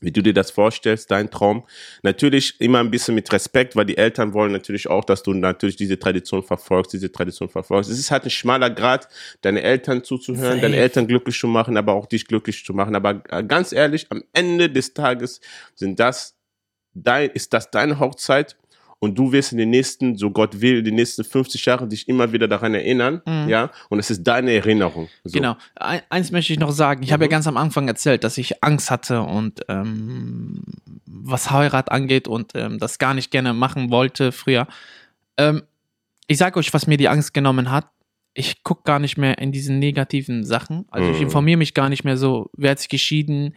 wie 0.00 0.12
du 0.12 0.22
dir 0.22 0.34
das 0.34 0.50
vorstellst, 0.50 1.10
dein 1.10 1.30
Traum. 1.30 1.64
Natürlich 2.02 2.60
immer 2.60 2.80
ein 2.80 2.90
bisschen 2.90 3.14
mit 3.14 3.32
Respekt, 3.32 3.76
weil 3.76 3.86
die 3.86 3.96
Eltern 3.96 4.34
wollen 4.34 4.52
natürlich 4.52 4.88
auch, 4.88 5.04
dass 5.04 5.22
du 5.22 5.32
natürlich 5.32 5.76
diese 5.76 5.98
Tradition 5.98 6.42
verfolgst, 6.42 6.92
diese 6.92 7.10
Tradition 7.10 7.48
verfolgst. 7.48 7.90
Es 7.90 7.98
ist 7.98 8.10
halt 8.10 8.24
ein 8.24 8.30
schmaler 8.30 8.70
Grad, 8.70 9.08
deine 9.40 9.62
Eltern 9.62 10.04
zuzuhören, 10.04 10.52
Safe. 10.52 10.60
deine 10.60 10.76
Eltern 10.76 11.06
glücklich 11.06 11.38
zu 11.38 11.46
machen, 11.46 11.76
aber 11.76 11.94
auch 11.94 12.06
dich 12.06 12.26
glücklich 12.26 12.64
zu 12.64 12.74
machen. 12.74 12.94
Aber 12.94 13.22
äh, 13.30 13.42
ganz 13.42 13.72
ehrlich, 13.72 14.06
am 14.10 14.22
Ende 14.32 14.68
des 14.68 14.92
Tages 14.92 15.40
sind 15.74 15.98
das 15.98 16.36
dein, 16.94 17.30
ist 17.30 17.52
das 17.52 17.70
deine 17.70 17.98
Hochzeit 17.98 18.56
und 18.98 19.18
du 19.18 19.30
wirst 19.32 19.52
in 19.52 19.58
den 19.58 19.70
nächsten, 19.70 20.16
so 20.16 20.30
Gott 20.30 20.60
will, 20.60 20.82
die 20.82 20.90
nächsten 20.92 21.22
50 21.24 21.64
Jahre 21.66 21.86
dich 21.86 22.08
immer 22.08 22.32
wieder 22.32 22.48
daran 22.48 22.74
erinnern, 22.74 23.20
Mhm. 23.26 23.48
ja, 23.48 23.70
und 23.90 23.98
es 23.98 24.10
ist 24.10 24.22
deine 24.24 24.52
Erinnerung. 24.52 25.08
So. 25.24 25.38
Genau. 25.38 25.56
Ein, 25.74 26.00
eins 26.08 26.30
möchte 26.32 26.52
ich 26.52 26.58
noch 26.58 26.70
sagen. 26.72 27.02
Ich 27.02 27.12
habe 27.12 27.24
ja 27.24 27.28
Mhm. 27.28 27.32
ganz 27.32 27.46
am 27.46 27.56
Anfang 27.56 27.88
erzählt, 27.88 28.24
dass 28.24 28.38
ich 28.38 28.62
Angst 28.64 28.90
hatte 28.90 29.22
und 29.22 29.60
ähm, 29.68 30.62
was 31.06 31.50
Heirat 31.50 31.90
angeht 31.92 32.26
und 32.28 32.52
ähm, 32.54 32.78
das 32.78 32.98
gar 32.98 33.14
nicht 33.14 33.30
gerne 33.30 33.52
machen 33.52 33.90
wollte 33.90 34.32
früher. 34.32 34.66
Ähm, 35.36 35.62
ich 36.26 36.38
sage 36.38 36.58
euch, 36.58 36.72
was 36.74 36.86
mir 36.86 36.96
die 36.96 37.08
Angst 37.08 37.34
genommen 37.34 37.70
hat. 37.70 37.86
Ich 38.34 38.62
gucke 38.64 38.82
gar 38.84 38.98
nicht 38.98 39.16
mehr 39.16 39.38
in 39.38 39.52
diesen 39.52 39.78
negativen 39.78 40.44
Sachen. 40.44 40.84
Also 40.90 41.10
ich 41.10 41.16
Mhm. 41.18 41.22
informiere 41.24 41.56
mich 41.58 41.72
gar 41.74 41.88
nicht 41.88 42.04
mehr 42.04 42.16
so, 42.16 42.50
wer 42.56 42.72
hat 42.72 42.78
sich 42.80 42.88
geschieden, 42.88 43.54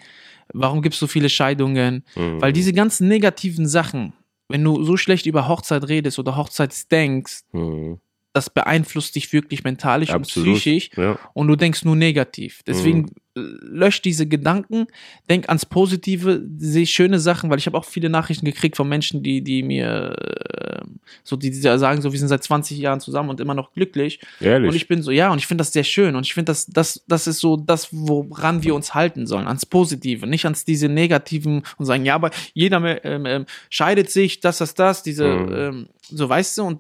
warum 0.54 0.82
gibt 0.82 0.94
es 0.94 1.00
so 1.00 1.08
viele 1.08 1.30
Scheidungen. 1.30 2.04
Mhm. 2.16 2.42
Weil 2.42 2.54
diese 2.54 2.72
ganzen 2.74 3.08
negativen 3.08 3.68
Sachen, 3.68 4.14
wenn 4.50 4.64
du 4.64 4.84
so 4.84 4.98
schlecht 4.98 5.26
über 5.26 5.48
Hochzeit 5.48 5.88
redest 5.88 6.20
oder 6.20 6.36
Hochzeitsdenkst, 6.36 7.44
Mhm. 7.54 8.00
das 8.34 8.50
beeinflusst 8.50 9.16
dich 9.16 9.32
wirklich 9.34 9.64
mentalisch 9.64 10.10
Absolut. 10.12 10.50
und 10.50 10.56
psychisch 10.56 10.90
Ja. 10.98 11.18
und 11.34 11.48
du 11.48 11.56
denkst 11.56 11.84
nur 11.86 11.96
negativ. 11.96 12.62
Deswegen 12.68 13.00
Mhm. 13.00 13.10
Lösch 13.62 14.02
diese 14.02 14.28
Gedanken, 14.28 14.88
denk 15.30 15.50
ans 15.50 15.66
Positive, 15.66 16.44
sehe 16.58 16.86
schöne 16.86 17.20
Sachen, 17.20 17.50
weil 17.50 17.58
ich 17.60 17.66
habe 17.66 17.78
auch 17.78 17.86
viele 17.86 18.10
Nachrichten 18.10 18.46
gekriegt 18.46 18.78
von 18.78 18.88
Menschen, 18.88 19.24
die, 19.24 19.42
die 19.42 19.64
mir 19.64 20.16
äh, 20.18 20.82
so, 21.24 21.36
die, 21.36 21.50
die 21.52 21.58
sagen 21.58 22.02
so, 22.02 22.12
wir 22.12 22.20
sind 22.20 22.28
seit 22.28 22.44
20 22.44 22.78
Jahren 22.78 23.00
zusammen 23.00 23.30
und 23.30 23.40
immer 23.40 23.54
noch 23.54 23.74
glücklich. 23.74 24.20
Ehrlich. 24.40 24.70
Und 24.70 24.76
ich 24.76 24.88
bin 24.88 25.02
so, 25.02 25.12
ja, 25.12 25.32
und 25.32 25.40
ich 25.40 25.48
finde 25.48 25.62
das 25.62 25.74
sehr 25.74 25.84
schön. 25.84 26.16
Und 26.16 26.26
ich 26.26 26.34
finde, 26.34 26.52
das, 26.52 26.66
das, 26.68 27.04
das 27.08 27.28
ist 27.28 27.40
so 27.40 27.58
das, 27.58 27.90
woran 27.92 28.64
wir 28.64 28.76
uns 28.76 28.94
halten 28.94 29.28
sollen, 29.28 29.48
ans 29.48 29.66
Positive, 29.66 30.28
nicht 30.28 30.46
ans 30.46 30.66
diese 30.66 30.90
negativen 30.90 31.64
und 31.78 31.86
sagen, 31.86 32.06
ja, 32.06 32.16
aber 32.16 32.32
jeder 32.54 33.04
ähm, 33.06 33.26
ähm, 33.26 33.46
scheidet 33.70 34.10
sich, 34.12 34.40
das, 34.40 34.60
das, 34.60 34.74
das, 34.74 35.04
diese, 35.04 35.30
Mhm. 35.30 35.54
ähm, 35.54 35.90
so 36.02 36.28
weißt 36.28 36.58
du, 36.58 36.64
und 36.64 36.80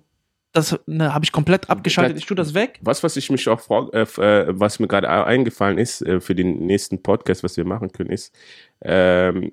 das 0.51 0.79
ne, 0.87 1.13
habe 1.13 1.25
ich 1.25 1.31
komplett 1.31 1.69
abgeschaltet. 1.69 2.17
Ich 2.17 2.25
tue 2.25 2.35
das 2.35 2.53
weg. 2.53 2.79
Was, 2.81 3.03
was 3.03 3.15
ich 3.17 3.29
mich 3.29 3.47
auch 3.49 3.59
frage, 3.59 3.91
äh, 3.93 4.21
äh, 4.21 4.45
was 4.49 4.79
mir 4.79 4.87
gerade 4.87 5.09
eingefallen 5.09 5.77
ist 5.77 6.01
äh, 6.01 6.19
für 6.19 6.35
den 6.35 6.65
nächsten 6.65 7.01
Podcast, 7.03 7.43
was 7.43 7.57
wir 7.57 7.65
machen 7.65 7.91
können, 7.91 8.09
ist, 8.09 8.33
ähm, 8.81 9.51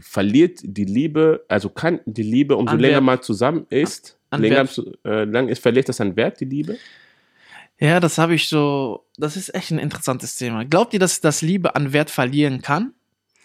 verliert 0.00 0.60
die 0.62 0.84
Liebe, 0.84 1.44
also 1.48 1.70
kann 1.70 2.00
die 2.04 2.22
Liebe, 2.22 2.56
umso 2.56 2.74
An 2.74 2.80
länger 2.80 2.96
Wert. 2.96 3.04
man 3.04 3.22
zusammen 3.22 3.66
ist, 3.70 4.18
An 4.30 4.42
länger 4.42 4.68
äh, 5.04 5.24
lang 5.24 5.48
ist, 5.48 5.62
verliert 5.62 5.88
das 5.88 6.00
an 6.00 6.14
Wert, 6.16 6.40
die 6.40 6.44
Liebe? 6.44 6.76
Ja, 7.78 7.98
das 7.98 8.18
habe 8.18 8.34
ich 8.34 8.48
so. 8.48 9.06
Das 9.16 9.36
ist 9.36 9.54
echt 9.54 9.70
ein 9.72 9.78
interessantes 9.78 10.36
Thema. 10.36 10.64
Glaubt 10.64 10.92
ihr, 10.92 11.00
dass 11.00 11.20
das 11.20 11.42
Liebe 11.42 11.74
an 11.74 11.92
Wert 11.92 12.10
verlieren 12.10 12.62
kann? 12.62 12.92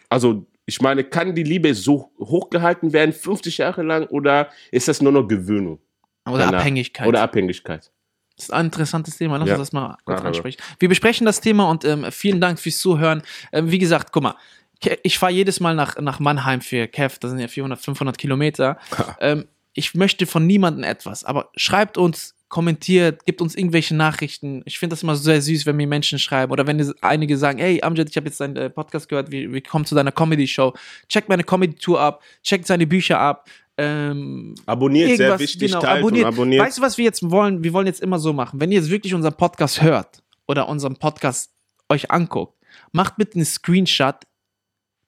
Also, 0.09 0.45
ich 0.69 0.81
meine, 0.81 1.03
kann 1.03 1.33
die 1.33 1.43
Liebe 1.43 1.73
so 1.73 2.11
hochgehalten 2.19 2.93
werden, 2.93 3.13
50 3.13 3.57
Jahre 3.57 3.81
lang, 3.83 4.05
oder 4.07 4.49
ist 4.69 4.87
das 4.87 5.01
nur 5.01 5.11
noch 5.13 5.25
Gewöhnung 5.27 5.79
Oder 6.29 6.39
Danach. 6.45 6.59
Abhängigkeit? 6.59 7.07
oder 7.07 7.21
Abhängigkeit? 7.23 7.89
das 8.35 8.45
ist 8.45 8.51
ein 8.51 8.65
interessantes 8.65 9.17
Thema. 9.17 9.37
Lass 9.37 9.47
Ja. 9.47 9.55
uns 9.55 9.61
das 9.63 9.71
mal 9.73 9.97
kurz 10.05 10.19
aber- 10.19 10.27
ansprechen. 10.27 10.61
Wir 10.77 10.89
besprechen 10.89 11.25
das 11.25 11.41
Thema 11.41 11.69
und 11.71 11.83
ähm, 11.85 12.05
vielen 12.11 12.39
Dank 12.39 12.59
fürs 12.59 12.77
Zuhören. 12.77 13.23
Ähm, 13.51 13.71
wie 13.71 13.79
gesagt, 13.79 14.11
guck 14.11 14.21
mal. 14.21 14.35
Ich 15.01 15.17
fahre 15.17 15.31
jedes 15.31 15.59
Mal 15.59 15.73
nach, 15.73 15.97
nach 15.99 16.19
Mannheim 16.19 16.61
für 16.61 16.87
Kev, 16.87 17.17
das 17.19 17.31
sind 17.31 17.39
ja 17.39 17.47
400, 17.47 17.79
500 17.79 18.15
Kilometer. 18.19 18.77
ähm, 19.21 19.47
ich 19.73 19.95
möchte 19.95 20.27
von 20.27 20.45
niemandem 20.45 20.83
etwas, 20.83 21.23
aber 21.23 21.49
schreibt 21.55 21.97
uns, 21.97 22.35
kommentiert, 22.49 23.25
gibt 23.25 23.41
uns 23.41 23.55
irgendwelche 23.55 23.95
Nachrichten. 23.95 24.61
Ich 24.65 24.79
finde 24.79 24.93
das 24.93 25.03
immer 25.03 25.15
sehr 25.15 25.41
süß, 25.41 25.65
wenn 25.65 25.75
mir 25.75 25.87
Menschen 25.87 26.17
schreiben 26.19 26.51
oder 26.51 26.65
wenn 26.65 26.93
einige 27.01 27.37
sagen, 27.37 27.59
hey 27.59 27.81
Amjad, 27.81 28.09
ich 28.09 28.15
habe 28.15 28.27
jetzt 28.27 28.39
deinen 28.39 28.55
äh, 28.55 28.69
Podcast 28.69 29.09
gehört, 29.09 29.31
wir, 29.31 29.51
wir 29.51 29.61
kommen 29.61 29.85
zu 29.85 29.95
deiner 29.95 30.11
Comedy-Show. 30.11 30.73
Check 31.09 31.27
meine 31.27 31.43
Comedy-Tour 31.43 31.99
ab, 31.99 32.23
check 32.43 32.65
seine 32.65 32.87
Bücher 32.87 33.19
ab. 33.19 33.49
Ähm, 33.77 34.55
Abonniert, 34.65 35.17
sehr 35.17 35.37
wichtig, 35.37 35.71
genau, 35.71 35.83
abonniert. 35.83 36.25
abonniert. 36.25 36.65
Weißt 36.65 36.77
du, 36.77 36.81
was 36.81 36.97
wir 36.97 37.05
jetzt 37.05 37.29
wollen? 37.29 37.63
Wir 37.63 37.73
wollen 37.73 37.85
jetzt 37.85 38.01
immer 38.01 38.17
so 38.17 38.33
machen. 38.33 38.59
Wenn 38.59 38.71
ihr 38.71 38.79
jetzt 38.79 38.89
wirklich 38.89 39.13
unseren 39.13 39.35
Podcast 39.35 39.81
hört 39.81 40.23
oder 40.47 40.67
unseren 40.67 40.95
Podcast 40.95 41.51
euch 41.89 42.09
anguckt, 42.09 42.57
macht 42.91 43.17
bitte 43.17 43.35
einen 43.35 43.45
Screenshot, 43.45 44.15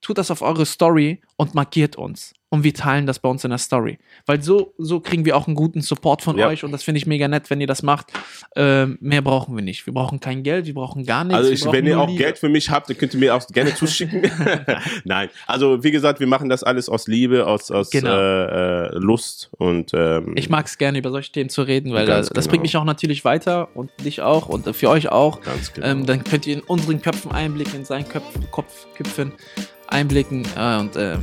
tut 0.02 0.18
das 0.18 0.32
auf 0.32 0.42
eure 0.42 0.66
Story 0.66 1.22
und 1.36 1.56
markiert 1.56 1.96
uns. 1.96 2.34
Und 2.52 2.64
wir 2.64 2.74
teilen 2.74 3.06
das 3.06 3.20
bei 3.20 3.30
uns 3.30 3.44
in 3.44 3.52
der 3.52 3.60
Story. 3.60 4.00
Weil 4.26 4.42
so, 4.42 4.74
so 4.80 5.00
kriegen 5.02 5.24
wir 5.24 5.38
auch 5.38 5.46
einen 5.46 5.56
guten 5.56 5.82
Support 5.82 6.24
von 6.24 6.36
Ja. 6.36 6.48
euch 6.48 6.64
und 6.64 6.72
das 6.72 6.82
finde 6.82 6.98
ich 6.98 7.06
mega 7.06 7.28
nett, 7.28 7.48
wenn 7.52 7.62
ihr 7.62 7.68
das 7.68 7.84
macht. 7.84 8.08
Ähm, 8.56 8.98
mehr 9.02 9.22
brauchen 9.22 9.56
wir 9.56 9.62
nicht. 9.64 9.86
Wir 9.86 9.94
brauchen 9.94 10.20
kein 10.20 10.42
Geld, 10.42 10.66
wir 10.66 10.74
brauchen 10.74 11.06
gar 11.06 11.24
nichts. 11.26 11.38
Also 11.38 11.52
ich, 11.52 11.64
wenn 11.72 11.86
ihr 11.86 12.00
auch 12.00 12.08
Liebe. 12.08 12.24
Geld 12.24 12.40
für 12.40 12.50
mich 12.50 12.72
habt, 12.72 12.90
dann 12.90 12.98
könnt 12.98 13.14
ihr 13.14 13.20
mir 13.20 13.36
auch 13.36 13.46
gerne 13.50 13.72
zuschicken. 13.76 14.32
Nein, 15.04 15.30
also 15.46 15.84
wie 15.84 15.92
gesagt, 15.92 16.20
wir 16.20 16.26
machen 16.26 16.50
das 16.50 16.64
alles 16.64 16.90
aus 16.90 17.06
Liebe, 17.08 17.46
aus, 17.46 17.70
aus 17.70 17.92
Genau. 17.92 18.18
äh, 18.18 18.88
äh, 18.88 18.98
Lust 18.98 19.52
und 19.60 19.92
ähm, 19.94 20.34
Ich 20.36 20.50
mag 20.50 20.66
es 20.66 20.80
gerne, 20.80 20.98
über 20.98 21.12
solche 21.12 21.32
Themen 21.32 21.52
zu 21.52 21.62
reden, 21.62 21.94
weil 21.94 22.08
das, 22.08 22.32
genau. 22.32 22.48
bringt 22.48 22.64
mich 22.64 22.76
auch 22.78 22.84
natürlich 22.84 23.26
weiter 23.26 23.70
und 23.76 23.92
dich 24.04 24.22
auch 24.24 24.50
und 24.50 24.76
für 24.76 24.90
euch 24.90 25.10
auch. 25.10 25.42
ganz 25.42 25.72
genau. 25.72 25.86
Ähm, 25.86 26.08
dann 26.08 26.24
könnt 26.24 26.48
ihr 26.48 26.56
in 26.56 26.62
unseren 26.62 27.00
Köpfen 27.00 27.32
einblicken, 27.32 27.76
in 27.82 27.86
seinen 27.86 28.10
Köpf, 28.10 28.26
Kopf, 28.50 28.88
Köpfen 28.96 29.34
einblicken. 29.90 30.46
Äh, 30.56 30.78
und 30.78 30.96
äh, 30.96 31.18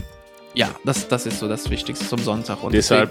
Ja, 0.55 0.69
das, 0.85 1.09
das 1.09 1.27
ist 1.27 1.39
so 1.39 1.49
das 1.49 1.69
Wichtigste 1.71 2.07
zum 2.07 2.19
Sonntag. 2.19 2.63
Und 2.63 2.73
Deshalb 2.73 3.11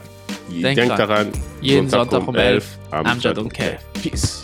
denk 0.49 0.75
denkt 0.77 0.97
dran, 0.97 0.97
daran, 0.97 1.31
jeden 1.61 1.89
Sonntag 1.89 2.27
um 2.27 2.35
11 2.35 2.65
Amjad 2.91 3.11
Amjad 3.11 3.37
und 3.37 3.43
und 3.45 3.53
Kev. 3.53 3.77
Peace. 4.01 4.43